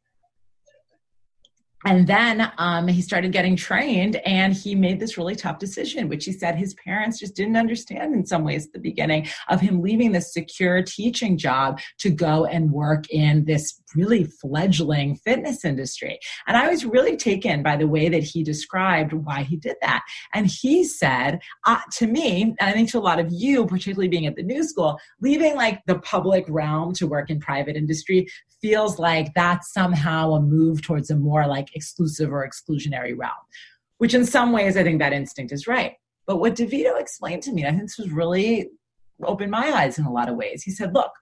and 1.84 2.06
then 2.06 2.52
um, 2.58 2.86
he 2.88 3.00
started 3.00 3.32
getting 3.32 3.56
trained 3.56 4.16
and 4.16 4.52
he 4.52 4.74
made 4.74 5.00
this 5.00 5.16
really 5.16 5.34
tough 5.34 5.58
decision 5.58 6.08
which 6.08 6.24
he 6.24 6.32
said 6.32 6.54
his 6.56 6.74
parents 6.74 7.18
just 7.18 7.34
didn't 7.34 7.56
understand 7.56 8.14
in 8.14 8.24
some 8.26 8.44
ways 8.44 8.66
at 8.66 8.72
the 8.72 8.78
beginning 8.78 9.26
of 9.48 9.60
him 9.60 9.80
leaving 9.80 10.12
this 10.12 10.32
secure 10.32 10.82
teaching 10.82 11.38
job 11.38 11.80
to 11.98 12.10
go 12.10 12.44
and 12.46 12.70
work 12.70 13.08
in 13.10 13.44
this 13.44 13.79
really 13.94 14.24
fledgling 14.24 15.16
fitness 15.16 15.64
industry 15.64 16.18
and 16.46 16.56
i 16.56 16.68
was 16.68 16.84
really 16.84 17.16
taken 17.16 17.62
by 17.62 17.76
the 17.76 17.88
way 17.88 18.08
that 18.08 18.22
he 18.22 18.42
described 18.42 19.12
why 19.12 19.42
he 19.42 19.56
did 19.56 19.76
that 19.80 20.02
and 20.34 20.46
he 20.46 20.84
said 20.84 21.38
uh, 21.66 21.80
to 21.92 22.06
me 22.06 22.42
and 22.42 22.68
i 22.68 22.72
think 22.72 22.90
to 22.90 22.98
a 22.98 23.00
lot 23.00 23.18
of 23.18 23.28
you 23.30 23.66
particularly 23.66 24.08
being 24.08 24.26
at 24.26 24.36
the 24.36 24.42
new 24.42 24.62
school 24.62 24.98
leaving 25.20 25.56
like 25.56 25.80
the 25.86 25.98
public 26.00 26.44
realm 26.48 26.92
to 26.92 27.06
work 27.06 27.30
in 27.30 27.40
private 27.40 27.76
industry 27.76 28.26
feels 28.60 28.98
like 28.98 29.32
that's 29.34 29.72
somehow 29.72 30.32
a 30.32 30.40
move 30.40 30.82
towards 30.82 31.10
a 31.10 31.16
more 31.16 31.46
like 31.46 31.74
exclusive 31.74 32.32
or 32.32 32.46
exclusionary 32.46 33.16
realm, 33.16 33.32
which 33.98 34.14
in 34.14 34.24
some 34.24 34.52
ways 34.52 34.76
I 34.76 34.82
think 34.82 34.98
that 35.00 35.12
instinct 35.12 35.52
is 35.52 35.66
right. 35.66 35.94
But 36.26 36.38
what 36.38 36.56
DeVito 36.56 37.00
explained 37.00 37.42
to 37.44 37.52
me, 37.52 37.64
I 37.64 37.70
think 37.70 37.82
this 37.82 37.98
was 37.98 38.10
really 38.10 38.70
opened 39.24 39.50
my 39.50 39.72
eyes 39.72 39.98
in 39.98 40.04
a 40.04 40.12
lot 40.12 40.28
of 40.28 40.36
ways. 40.36 40.62
He 40.62 40.70
said, 40.70 40.94
look, 40.94 41.12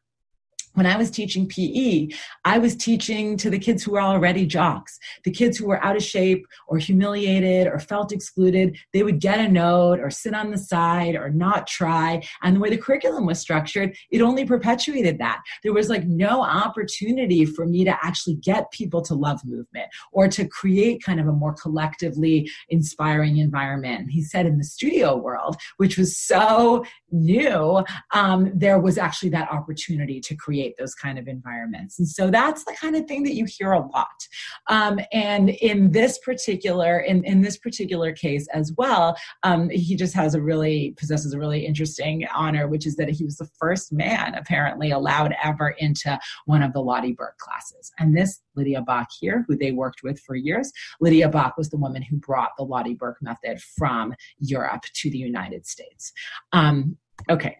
when 0.79 0.87
I 0.87 0.97
was 0.97 1.11
teaching 1.11 1.49
PE, 1.49 2.09
I 2.45 2.59
was 2.59 2.77
teaching 2.77 3.37
to 3.39 3.51
the 3.51 3.59
kids 3.59 3.83
who 3.83 3.93
were 3.93 4.01
already 4.01 4.47
jocks, 4.47 4.97
the 5.25 5.33
kids 5.33 5.59
who 5.59 5.67
were 5.67 5.85
out 5.85 5.97
of 5.97 6.05
shape 6.05 6.47
or 6.69 6.79
humiliated 6.79 7.67
or 7.67 7.81
felt 7.81 8.13
excluded. 8.13 8.77
They 8.93 9.03
would 9.03 9.19
get 9.19 9.41
a 9.41 9.49
note 9.49 9.99
or 9.99 10.09
sit 10.09 10.35
on 10.35 10.53
the 10.53 10.57
side 10.57 11.17
or 11.17 11.31
not 11.31 11.67
try. 11.67 12.23
And 12.43 12.55
the 12.55 12.61
way 12.61 12.71
the 12.71 12.79
curriculum 12.79 13.27
was 13.27 13.41
structured, 13.41 13.97
it 14.13 14.23
only 14.23 14.45
perpetuated 14.45 15.19
that. 15.19 15.41
There 15.65 15.73
was 15.73 15.89
like 15.89 16.07
no 16.07 16.43
opportunity 16.43 17.45
for 17.45 17.67
me 17.67 17.83
to 17.85 17.99
actually 18.01 18.37
get 18.37 18.71
people 18.71 19.03
to 19.03 19.15
love 19.15 19.41
movement 19.45 19.89
or 20.13 20.29
to 20.29 20.47
create 20.47 21.03
kind 21.03 21.19
of 21.19 21.27
a 21.27 21.33
more 21.33 21.55
collectively 21.55 22.49
inspiring 22.69 23.39
environment. 23.39 24.13
He 24.13 24.23
said 24.23 24.47
in 24.47 24.59
the 24.59 24.65
studio 24.65 25.17
world, 25.17 25.57
which 25.79 25.99
was 25.99 26.17
so 26.17 26.85
new, 27.11 27.85
um, 28.13 28.53
there 28.55 28.79
was 28.79 28.97
actually 28.97 29.31
that 29.31 29.51
opportunity 29.51 30.21
to 30.21 30.37
create 30.37 30.68
create 30.69 30.77
those 30.79 30.95
kind 30.95 31.19
of 31.19 31.29
environments. 31.29 31.99
And 31.99 32.09
so 32.09 32.31
that's 32.31 32.65
the 32.65 32.77
kind 32.81 32.97
of 32.97 33.07
thing 33.07 33.23
that 33.25 33.35
you 33.35 33.47
hear 33.47 33.73
a 33.73 33.81
lot. 33.81 34.07
Um, 34.69 35.01
and 35.13 35.51
in 35.51 35.93
this 35.93 36.19
particular, 36.19 37.01
in, 37.01 37.25
in 37.25 37.43
this 37.43 37.57
particular 37.59 38.13
case 38.13 38.47
as 38.53 38.73
well, 38.77 39.17
um, 39.43 39.71
he 39.71 39.97
just 39.97 40.15
has 40.15 40.35
a 40.35 40.41
really 40.41 40.95
possesses 40.99 41.33
a 41.33 41.39
really 41.39 41.67
interesting 41.67 42.27
honor, 42.35 42.69
which 42.69 42.87
is 42.87 42.97
that 42.97 43.09
he 43.09 43.25
was 43.25 43.37
the 43.37 43.49
first 43.59 43.93
man 43.93 44.35
apparently 44.35 44.91
allowed 44.91 45.35
ever 45.43 45.71
into 45.79 46.19
one 46.47 46.63
of 46.63 46.73
the 46.73 46.81
Lotte 46.81 47.17
Berk 47.17 47.39
classes. 47.39 47.91
And 47.99 48.17
this 48.17 48.41
Lydia 48.55 48.83
Bach 48.83 49.09
here, 49.21 49.45
who 49.47 49.57
they 49.57 49.73
worked 49.73 50.03
with 50.03 50.21
for 50.21 50.35
years, 50.35 50.73
Lydia 51.01 51.29
Bach 51.29 51.57
was 51.57 51.71
the 51.71 51.77
woman 51.77 52.03
who 52.03 52.17
brought 52.17 52.51
the 52.57 52.65
Lotte 52.65 52.99
Berk 52.99 53.19
method 53.23 53.61
from 53.61 54.15
Europe 54.39 54.83
to 54.95 55.11
the 55.11 55.19
United 55.19 55.67
States. 55.67 56.13
Um, 56.53 56.97
okay, 57.31 57.59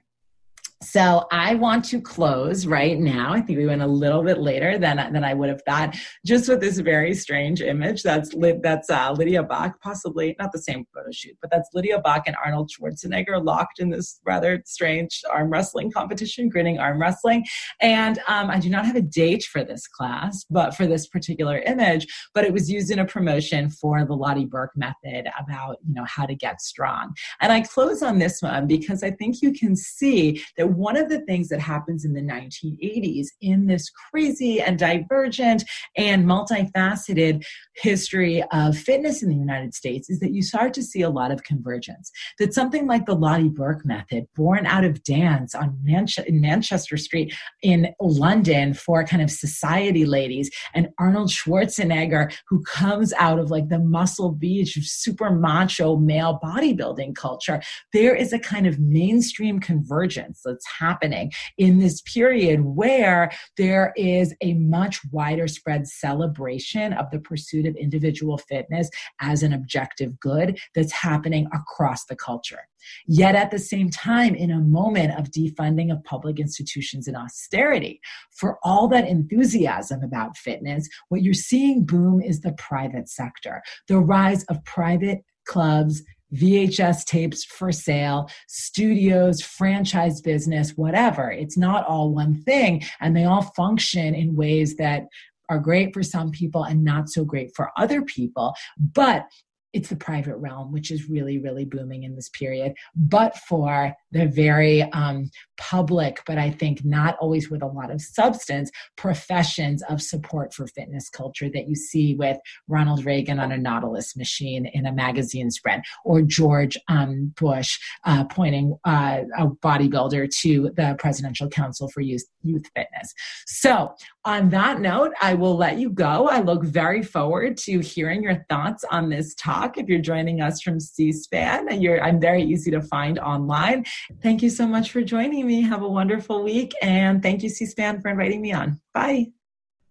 so 0.81 1.27
I 1.33 1.57
want 1.57 1.85
to 1.87 2.01
close 2.01 2.65
right 2.65 2.99
now. 2.99 3.33
I 3.33 3.41
think 3.41 3.59
we 3.59 3.67
went 3.67 3.83
a 3.83 3.87
little 3.87 4.23
bit 4.23 4.39
later 4.39 4.79
than, 4.79 4.97
than 5.13 5.25
I 5.25 5.35
would 5.35 5.49
have 5.49 5.63
thought, 5.67 5.97
just 6.25 6.49
with 6.49 6.61
this 6.61 6.79
very 6.79 7.15
strange 7.15 7.61
image. 7.61 8.05
That's 8.05 8.33
that's 8.63 8.89
uh, 8.89 9.13
Lydia 9.13 9.43
Bach, 9.43 9.81
possibly 9.81 10.37
not 10.39 10.53
the 10.53 10.61
same 10.61 10.87
photo 10.95 11.09
shoot, 11.11 11.37
but 11.41 11.51
that's 11.51 11.69
Lydia 11.75 11.99
Bach 12.01 12.23
and 12.27 12.37
Arnold 12.45 12.71
Schwarzenegger 12.71 13.45
locked 13.45 13.81
in 13.81 13.91
this 13.91 14.21
rather 14.25 14.63
strange 14.67 15.23
arm 15.31 15.51
wrestling 15.51 15.91
competition, 15.91 16.49
grinning 16.49 16.79
arm 16.79 17.01
wrestling. 17.01 17.45
And 17.81 18.21
um, 18.29 18.49
I 18.49 18.61
do 18.61 18.71
not 18.71 18.87
have 18.87 18.97
a 18.97 19.03
date 19.03 19.45
for 19.45 19.65
this 19.65 19.89
class, 19.89 20.45
but 20.49 20.77
for 20.77 20.87
this 20.87 21.09
particular 21.09 21.59
image, 21.59 22.07
but 22.35 22.45
it 22.45 22.53
was 22.53 22.71
used 22.71 22.93
in 22.93 23.01
a 23.01 23.05
promotion 23.05 23.69
for 23.69 24.05
the 24.05 24.15
Lotte 24.15 24.49
Berk 24.49 24.71
method 24.77 25.29
about 25.39 25.79
you 25.87 25.95
know 25.95 26.05
how 26.05 26.25
to 26.25 26.37
get 26.37 26.61
strong. 26.61 27.15
And 27.41 27.53
I 27.53 27.63
close 27.63 28.01
on 28.01 28.21
this 28.21 28.41
one 28.43 28.69
because 28.69 29.03
I 29.03 29.11
think 29.11 29.43
you 29.43 29.53
can 29.53 29.75
see 29.75 30.45
that 30.57 30.68
one 30.77 30.97
of 30.97 31.09
the 31.09 31.21
things 31.21 31.49
that 31.49 31.61
happens 31.61 32.05
in 32.05 32.13
the 32.13 32.21
1980s 32.21 33.29
in 33.41 33.67
this 33.67 33.91
crazy 33.91 34.61
and 34.61 34.79
divergent 34.79 35.65
and 35.97 36.25
multifaceted 36.25 37.45
history 37.77 38.43
of 38.53 38.77
fitness 38.77 39.23
in 39.23 39.29
the 39.29 39.37
United 39.37 39.75
States 39.75 40.11
is 40.11 40.21
that 40.21 40.33
you 40.33 40.43
start 40.43 40.75
to 40.75 40.83
see 40.83 41.03
a 41.03 41.11
lot 41.11 41.31
of 41.31 41.43
convergence. 41.45 42.11
That 42.39 42.55
something 42.55 42.87
like 42.87 43.07
the 43.07 43.15
Lotte 43.15 43.55
Berk 43.55 43.85
method, 43.85 44.27
born 44.35 44.67
out 44.67 44.85
of 44.85 45.03
dance 45.03 45.55
on 45.55 45.79
Manche- 45.83 46.29
Manchester 46.29 46.97
Street 46.97 47.35
in 47.63 47.95
London 48.01 48.75
for 48.75 49.05
kind 49.05 49.23
of 49.23 49.31
society 49.31 50.05
ladies, 50.05 50.51
and 50.75 50.89
Arnold 50.99 51.31
Schwarzenegger, 51.31 52.33
who 52.49 52.63
comes 52.63 53.13
out 53.15 53.39
of 53.39 53.51
like 53.51 53.69
the 53.69 53.79
Muscle 53.79 54.33
Beach 54.33 54.79
super 54.83 55.31
macho 55.31 55.97
male 55.97 56.39
bodybuilding 56.43 57.15
culture, 57.15 57.61
there 57.93 58.15
is 58.15 58.33
a 58.33 58.39
kind 58.39 58.67
of 58.67 58.79
mainstream 58.79 59.61
convergence 59.61 60.41
that's 60.59 60.79
happening 60.79 61.33
in 61.57 61.79
this 61.79 62.01
period 62.03 62.61
where 62.61 63.31
there 63.57 63.93
is 63.97 64.35
a 64.41 64.55
much 64.55 65.01
wider 65.13 65.47
spread 65.47 65.87
celebration 65.87 66.93
of 66.93 67.11
the 67.11 67.21
pursuit 67.21 67.67
of 67.67 67.77
individual 67.77 68.39
fitness 68.39 68.91
as 69.21 69.43
an 69.43 69.53
objective 69.53 70.19
good 70.19 70.59
that's 70.75 70.93
happening 70.93 71.49
across 71.53 72.05
the 72.07 72.17
culture. 72.17 72.61
Yet 73.07 73.35
at 73.35 73.51
the 73.51 73.59
same 73.59 73.91
time, 73.91 74.35
in 74.35 74.51
a 74.51 74.61
moment 74.61 75.19
of 75.19 75.31
defunding 75.31 75.93
of 75.93 76.03
public 76.05 76.41
institutions 76.41 77.07
and 77.07 77.17
austerity, 77.17 78.01
for 78.31 78.59
all 78.63 78.89
that 78.89 79.07
enthusiasm 79.07 80.03
about 80.03 80.37
fitness, 80.37 80.89
what 81.09 81.23
you're 81.23 81.35
seeing 81.35 81.85
boom 81.85 82.21
is 82.21 82.41
the 82.41 82.53
private 82.53 83.09
sector, 83.09 83.63
the 83.89 83.99
rise 83.99 84.45
of 84.45 84.65
private 84.65 85.19
clubs, 85.47 86.03
VHS 86.35 87.05
tapes 87.05 87.45
for 87.45 87.73
sale, 87.73 88.29
studios, 88.49 89.41
franchise 89.41 90.21
business, 90.21 90.73
whatever. 90.77 91.31
It's 91.31 91.57
not 91.57 91.87
all 91.87 92.13
one 92.13 92.43
thing. 92.43 92.83
And 93.01 93.17
they 93.17 93.25
all 93.25 93.43
function 93.57 94.15
in 94.15 94.37
ways 94.37 94.77
that 94.77 95.05
are 95.49 95.59
great 95.59 95.95
for 95.95 96.03
some 96.03 96.31
people 96.31 96.65
and 96.65 96.85
not 96.85 97.09
so 97.09 97.25
great 97.25 97.51
for 97.57 97.71
other 97.77 98.03
people. 98.03 98.55
But 98.79 99.25
it's 99.73 99.91
the 99.91 99.97
private 99.97 100.37
realm, 100.37 100.73
which 100.73 100.91
is 100.91 101.09
really, 101.09 101.39
really 101.39 101.65
booming 101.65 102.05
in 102.05 102.15
this 102.15 102.29
period, 102.31 102.75
but 102.97 103.37
for 103.37 103.95
the 104.13 104.27
very 104.27 104.83
um, 104.93 105.31
public, 105.59 106.23
but 106.27 106.39
I 106.39 106.51
think 106.51 106.85
not 106.85 107.17
always 107.21 107.51
with 107.51 107.63
a 107.63 107.67
lot 107.67 107.91
of 107.91 108.01
substance, 108.01 108.71
professions 108.97 109.83
of 109.89 110.01
support 110.01 110.55
for 110.55 110.67
fitness 110.67 111.11
culture 111.11 111.51
that 111.53 111.69
you 111.69 111.75
see 111.75 112.15
with 112.15 112.39
Ronald 112.69 113.05
Reagan 113.05 113.39
on 113.39 113.53
a 113.53 113.59
Nautilus 113.59 114.17
machine 114.17 114.67
in 114.67 114.87
a 114.87 114.93
magazine 114.93 115.51
spread, 115.51 115.83
or 116.05 116.23
George 116.23 116.79
um, 116.89 117.35
Bush 117.39 117.79
uh, 118.05 118.25
pointing 118.25 118.77
uh, 118.85 119.23
a 119.37 119.49
bodybuilder 119.49 120.31
to 120.43 120.71
the 120.77 120.97
Presidential 120.99 121.49
Council 121.49 121.89
for 121.89 122.01
Youth, 122.01 122.25
Youth 122.43 122.65
Fitness. 122.75 123.13
So, 123.47 123.95
on 124.25 124.51
that 124.51 124.81
note, 124.81 125.13
I 125.21 125.35
will 125.35 125.57
let 125.57 125.79
you 125.79 125.91
go. 125.91 126.29
I 126.29 126.41
look 126.41 126.63
very 126.65 127.03
forward 127.03 127.57
to 127.59 127.81
hearing 127.81 128.23
your 128.23 128.45
thoughts 128.49 128.85
on 128.91 129.09
this 129.09 129.35
talk. 129.59 129.79
If 129.79 129.89
you're 129.89 130.01
joining 130.01 130.41
us 130.41 130.61
from 130.63 130.81
C 130.81 131.13
SPAN, 131.13 131.69
I'm 131.69 132.21
very 132.21 132.43
easy 132.43 132.71
to 132.71 132.81
find 132.81 133.19
online. 133.19 133.85
Thank 134.23 134.43
you 134.43 134.51
so 134.51 134.67
much 134.67 134.91
for 134.91 135.03
joining 135.03 135.47
me. 135.47 135.63
Have 135.63 135.83
a 135.83 135.89
wonderful 135.89 136.43
week. 136.43 136.73
And 136.83 137.23
thank 137.23 137.43
you, 137.43 137.49
C 137.49 137.67
SPAN, 137.67 138.01
for 138.01 138.09
inviting 138.09 138.41
me 138.41 138.53
on. 138.53 138.81
Bye. 138.95 139.29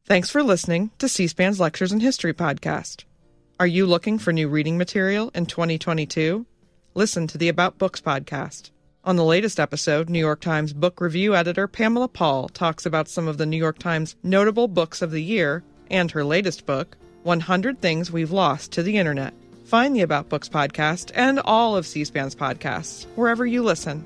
Thanks 0.05 0.29
for 0.29 0.41
listening 0.41 0.91
to 0.99 1.09
C 1.09 1.27
SPAN's 1.27 1.59
Lectures 1.59 1.91
in 1.91 1.99
History 1.99 2.33
podcast. 2.33 3.03
Are 3.59 3.67
you 3.67 3.85
looking 3.85 4.19
for 4.19 4.31
new 4.31 4.47
reading 4.47 4.77
material 4.77 5.31
in 5.33 5.47
2022? 5.47 6.45
Listen 6.93 7.27
to 7.27 7.37
the 7.37 7.49
About 7.49 7.77
Books 7.77 7.99
podcast. 7.99 8.71
On 9.03 9.15
the 9.15 9.23
latest 9.23 9.59
episode, 9.59 10.09
New 10.09 10.19
York 10.19 10.41
Times 10.41 10.73
book 10.73 10.99
review 11.01 11.35
editor 11.35 11.67
Pamela 11.67 12.07
Paul 12.07 12.49
talks 12.49 12.85
about 12.85 13.07
some 13.07 13.27
of 13.27 13.37
the 13.37 13.45
New 13.45 13.57
York 13.57 13.79
Times 13.79 14.15
notable 14.21 14.67
books 14.67 15.01
of 15.01 15.11
the 15.11 15.23
year 15.23 15.63
and 15.89 16.11
her 16.11 16.23
latest 16.23 16.65
book, 16.65 16.97
100 17.23 17.81
Things 17.81 18.11
We've 18.11 18.31
Lost 18.31 18.71
to 18.73 18.83
the 18.83 18.97
Internet. 18.97 19.33
Find 19.67 19.93
the 19.93 20.01
About 20.03 20.29
Books 20.29 20.47
podcast 20.47 21.11
and 21.13 21.39
all 21.39 21.75
of 21.75 21.85
C 21.85 22.05
SPAN's 22.05 22.35
podcasts 22.35 23.03
wherever 23.17 23.45
you 23.45 23.63
listen. 23.63 24.05